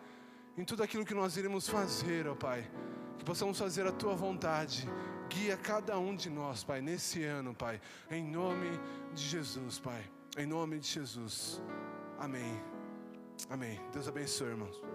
Em 0.58 0.64
tudo 0.64 0.84
aquilo 0.84 1.06
que 1.06 1.14
nós 1.14 1.36
iremos 1.38 1.68
fazer, 1.68 2.28
ó 2.28 2.36
Pai. 2.36 2.70
Que 3.18 3.26
possamos 3.26 3.58
fazer 3.58 3.88
a 3.88 3.92
tua 3.92 4.14
vontade. 4.14 4.88
Guia 5.28 5.58
cada 5.58 5.98
um 5.98 6.16
de 6.16 6.30
nós, 6.30 6.64
Pai, 6.64 6.82
nesse 6.82 7.24
ano, 7.24 7.54
Pai. 7.54 7.82
Em 8.12 8.24
nome 8.24 8.80
de 9.14 9.24
Jesus, 9.24 9.80
Pai. 9.80 10.04
Em 10.38 10.46
nome 10.46 10.80
de 10.80 10.88
Jesus. 10.88 11.62
Amém. 12.20 12.62
Amém. 13.50 13.80
Deus 13.92 14.08
abençoe, 14.08 14.50
irmãos. 14.50 14.95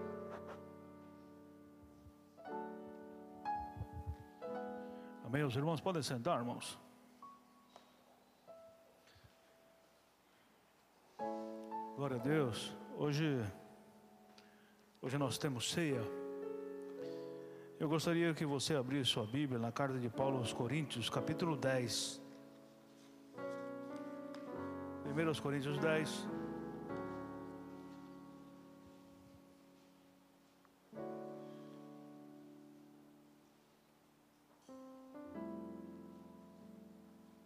Amém. 5.30 5.44
Os 5.44 5.54
irmãos 5.54 5.80
podem 5.80 6.02
sentar, 6.02 6.40
irmãos. 6.40 6.76
Glória 11.94 12.16
a 12.16 12.18
Deus. 12.18 12.76
Hoje, 12.96 13.40
hoje 15.00 15.16
nós 15.18 15.38
temos 15.38 15.70
ceia. 15.70 16.02
Eu 17.78 17.88
gostaria 17.88 18.34
que 18.34 18.44
você 18.44 18.74
abrisse 18.74 19.12
sua 19.12 19.24
Bíblia 19.24 19.60
na 19.60 19.70
carta 19.70 20.00
de 20.00 20.08
Paulo 20.08 20.38
aos 20.38 20.52
Coríntios, 20.52 21.08
capítulo 21.08 21.56
10. 21.56 22.20
1 25.06 25.40
Coríntios 25.40 25.78
10. 25.78 26.39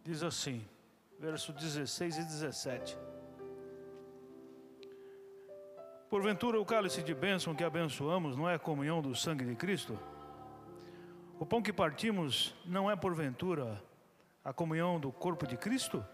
Diz 0.05 0.21
assim, 0.21 0.63
verso 1.19 1.51
16 1.51 2.17
e 2.19 2.23
17. 2.23 2.95
Porventura 6.07 6.61
o 6.61 6.65
cálice 6.65 7.01
de 7.01 7.11
bênção 7.15 7.55
que 7.55 7.63
abençoamos 7.63 8.37
não 8.37 8.47
é 8.47 8.59
comunhão 8.59 9.01
do 9.01 9.15
sangue 9.15 9.43
de 9.43 9.55
Cristo? 9.55 9.97
O 11.39 11.45
pão 11.45 11.59
que 11.59 11.73
partimos 11.73 12.53
não 12.63 12.89
é 12.89 12.95
porventura 12.95 13.81
a 14.43 14.53
comunhão 14.53 14.99
do 14.99 15.11
corpo 15.11 15.47
de 15.47 15.57
Cristo? 15.57 16.05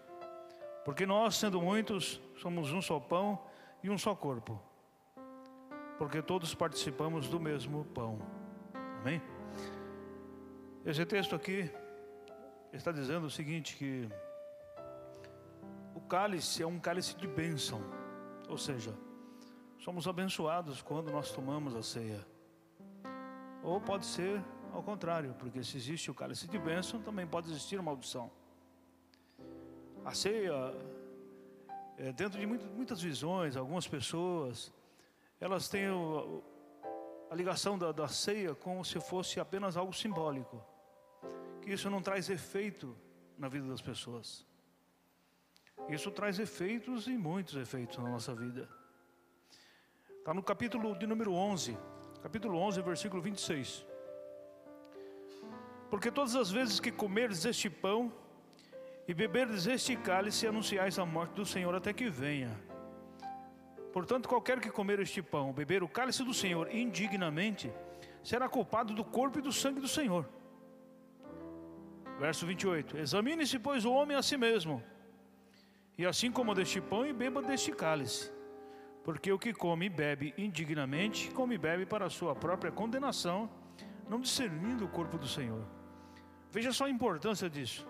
Porque 0.86 1.04
nós, 1.04 1.36
sendo 1.36 1.60
muitos, 1.60 2.18
somos 2.38 2.72
um 2.72 2.80
só 2.80 2.98
pão 2.98 3.38
e 3.82 3.90
um 3.90 3.98
só 3.98 4.14
corpo. 4.14 4.58
Porque 5.98 6.22
todos 6.22 6.54
participamos 6.54 7.28
do 7.28 7.38
mesmo 7.38 7.84
pão. 7.94 8.18
Amém? 9.02 9.20
Esse 10.82 11.04
texto 11.04 11.36
aqui 11.36 11.70
está 12.72 12.90
dizendo 12.90 13.26
o 13.26 13.30
seguinte 13.30 13.76
que 13.76 14.08
o 15.94 16.00
cálice 16.00 16.62
é 16.62 16.66
um 16.66 16.80
cálice 16.80 17.14
de 17.16 17.26
bênção, 17.26 17.82
ou 18.48 18.56
seja, 18.56 18.94
somos 19.78 20.08
abençoados 20.08 20.80
quando 20.80 21.12
nós 21.12 21.30
tomamos 21.32 21.76
a 21.76 21.82
ceia. 21.82 22.26
Ou 23.62 23.80
pode 23.80 24.06
ser 24.06 24.42
ao 24.72 24.82
contrário, 24.82 25.34
porque 25.38 25.62
se 25.62 25.76
existe 25.76 26.10
o 26.10 26.14
cálice 26.14 26.48
de 26.48 26.58
bênção, 26.58 27.00
também 27.02 27.26
pode 27.26 27.50
existir 27.50 27.80
maldição. 27.82 28.30
A 30.02 30.14
ceia, 30.14 30.74
é, 31.98 32.10
dentro 32.12 32.40
de 32.40 32.46
muitas 32.46 33.02
visões, 33.02 33.54
algumas 33.54 33.86
pessoas, 33.86 34.72
elas 35.38 35.68
têm 35.68 35.90
o, 35.90 36.42
a 37.30 37.34
ligação 37.34 37.78
da, 37.78 37.92
da 37.92 38.08
ceia 38.08 38.54
como 38.54 38.82
se 38.82 38.98
fosse 38.98 39.38
apenas 39.38 39.76
algo 39.76 39.92
simbólico 39.92 40.64
que 41.62 41.72
isso 41.72 41.88
não 41.88 42.02
traz 42.02 42.28
efeito 42.28 42.96
na 43.38 43.48
vida 43.48 43.66
das 43.66 43.80
pessoas. 43.80 44.44
Isso 45.88 46.10
traz 46.10 46.38
efeitos 46.38 47.06
e 47.06 47.16
muitos 47.16 47.54
efeitos 47.54 47.98
na 47.98 48.10
nossa 48.10 48.34
vida. 48.34 48.68
Está 50.18 50.34
no 50.34 50.42
capítulo 50.42 50.96
de 50.96 51.06
número 51.06 51.32
11, 51.32 51.76
capítulo 52.22 52.58
11, 52.58 52.82
versículo 52.82 53.22
26. 53.22 53.86
Porque 55.90 56.10
todas 56.10 56.36
as 56.36 56.50
vezes 56.50 56.80
que 56.80 56.90
comerdes 56.90 57.44
este 57.44 57.68
pão 57.68 58.12
e 59.06 59.12
beberdes 59.12 59.66
este 59.66 59.96
cálice, 59.96 60.46
anunciais 60.46 60.98
a 60.98 61.04
morte 61.04 61.34
do 61.34 61.44
Senhor 61.44 61.74
até 61.74 61.92
que 61.92 62.08
venha. 62.08 62.58
Portanto, 63.92 64.28
qualquer 64.28 64.60
que 64.60 64.70
comer 64.70 65.00
este 65.00 65.20
pão, 65.20 65.52
beber 65.52 65.82
o 65.82 65.88
cálice 65.88 66.24
do 66.24 66.32
Senhor 66.32 66.72
indignamente, 66.74 67.72
será 68.22 68.48
culpado 68.48 68.94
do 68.94 69.04
corpo 69.04 69.38
e 69.38 69.42
do 69.42 69.52
sangue 69.52 69.80
do 69.80 69.88
Senhor. 69.88 70.26
Verso 72.18 72.46
28: 72.46 72.96
Examine-se, 72.98 73.58
pois, 73.58 73.84
o 73.84 73.92
homem 73.92 74.16
a 74.16 74.22
si 74.22 74.36
mesmo, 74.36 74.82
e 75.96 76.06
assim 76.06 76.30
como 76.30 76.54
deste 76.54 76.80
pão 76.80 77.06
e 77.06 77.12
beba 77.12 77.42
deste 77.42 77.72
cálice. 77.72 78.32
Porque 79.04 79.32
o 79.32 79.38
que 79.38 79.52
come 79.52 79.86
e 79.86 79.88
bebe 79.88 80.32
indignamente, 80.38 81.30
come 81.32 81.56
e 81.56 81.58
bebe 81.58 81.84
para 81.84 82.06
a 82.06 82.10
sua 82.10 82.34
própria 82.34 82.70
condenação, 82.70 83.50
não 84.08 84.20
discernindo 84.20 84.84
o 84.84 84.88
corpo 84.88 85.18
do 85.18 85.26
Senhor. 85.26 85.64
Veja 86.52 86.72
só 86.72 86.84
a 86.84 86.90
importância 86.90 87.50
disso. 87.50 87.86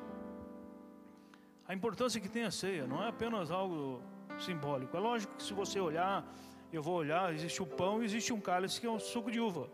A 1.66 1.74
importância 1.74 2.20
que 2.20 2.28
tem 2.28 2.44
a 2.44 2.50
ceia 2.50 2.86
não 2.86 3.02
é 3.02 3.08
apenas 3.08 3.50
algo 3.50 4.02
simbólico. 4.38 4.96
É 4.96 5.00
lógico 5.00 5.34
que 5.36 5.42
se 5.42 5.52
você 5.52 5.78
olhar, 5.80 6.24
eu 6.72 6.82
vou 6.82 6.94
olhar, 6.94 7.32
existe 7.34 7.62
o 7.62 7.66
pão 7.66 8.02
e 8.02 8.04
existe 8.06 8.32
um 8.32 8.40
cálice 8.40 8.80
que 8.80 8.86
é 8.86 8.90
um 8.90 8.98
suco 8.98 9.30
de 9.30 9.40
uva. 9.40 9.68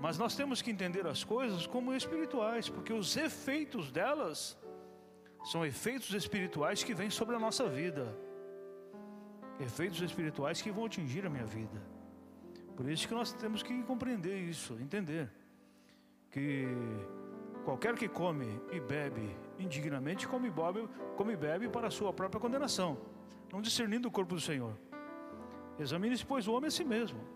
Mas 0.00 0.18
nós 0.18 0.36
temos 0.36 0.60
que 0.60 0.70
entender 0.70 1.06
as 1.06 1.24
coisas 1.24 1.66
como 1.66 1.94
espirituais, 1.94 2.68
porque 2.68 2.92
os 2.92 3.16
efeitos 3.16 3.90
delas 3.90 4.56
são 5.44 5.64
efeitos 5.64 6.12
espirituais 6.12 6.82
que 6.82 6.94
vêm 6.94 7.08
sobre 7.08 7.34
a 7.34 7.38
nossa 7.38 7.68
vida. 7.68 8.16
Efeitos 9.58 10.00
espirituais 10.02 10.60
que 10.60 10.70
vão 10.70 10.84
atingir 10.84 11.24
a 11.24 11.30
minha 11.30 11.46
vida. 11.46 11.82
Por 12.76 12.88
isso 12.90 13.08
que 13.08 13.14
nós 13.14 13.32
temos 13.32 13.62
que 13.62 13.82
compreender 13.84 14.38
isso, 14.38 14.74
entender 14.74 15.30
que 16.30 16.66
qualquer 17.64 17.94
que 17.94 18.06
come 18.06 18.60
e 18.70 18.78
bebe 18.78 19.34
indignamente 19.58 20.28
come 20.28 20.52
come 21.16 21.32
e 21.32 21.36
bebe 21.36 21.68
para 21.68 21.86
a 21.86 21.90
sua 21.90 22.12
própria 22.12 22.38
condenação, 22.38 22.98
não 23.50 23.62
discernindo 23.62 24.08
o 24.08 24.10
corpo 24.10 24.34
do 24.34 24.40
Senhor. 24.40 24.78
Examine-se, 25.78 26.26
pois, 26.26 26.46
o 26.46 26.52
homem 26.52 26.68
a 26.68 26.70
si 26.70 26.84
mesmo 26.84 27.35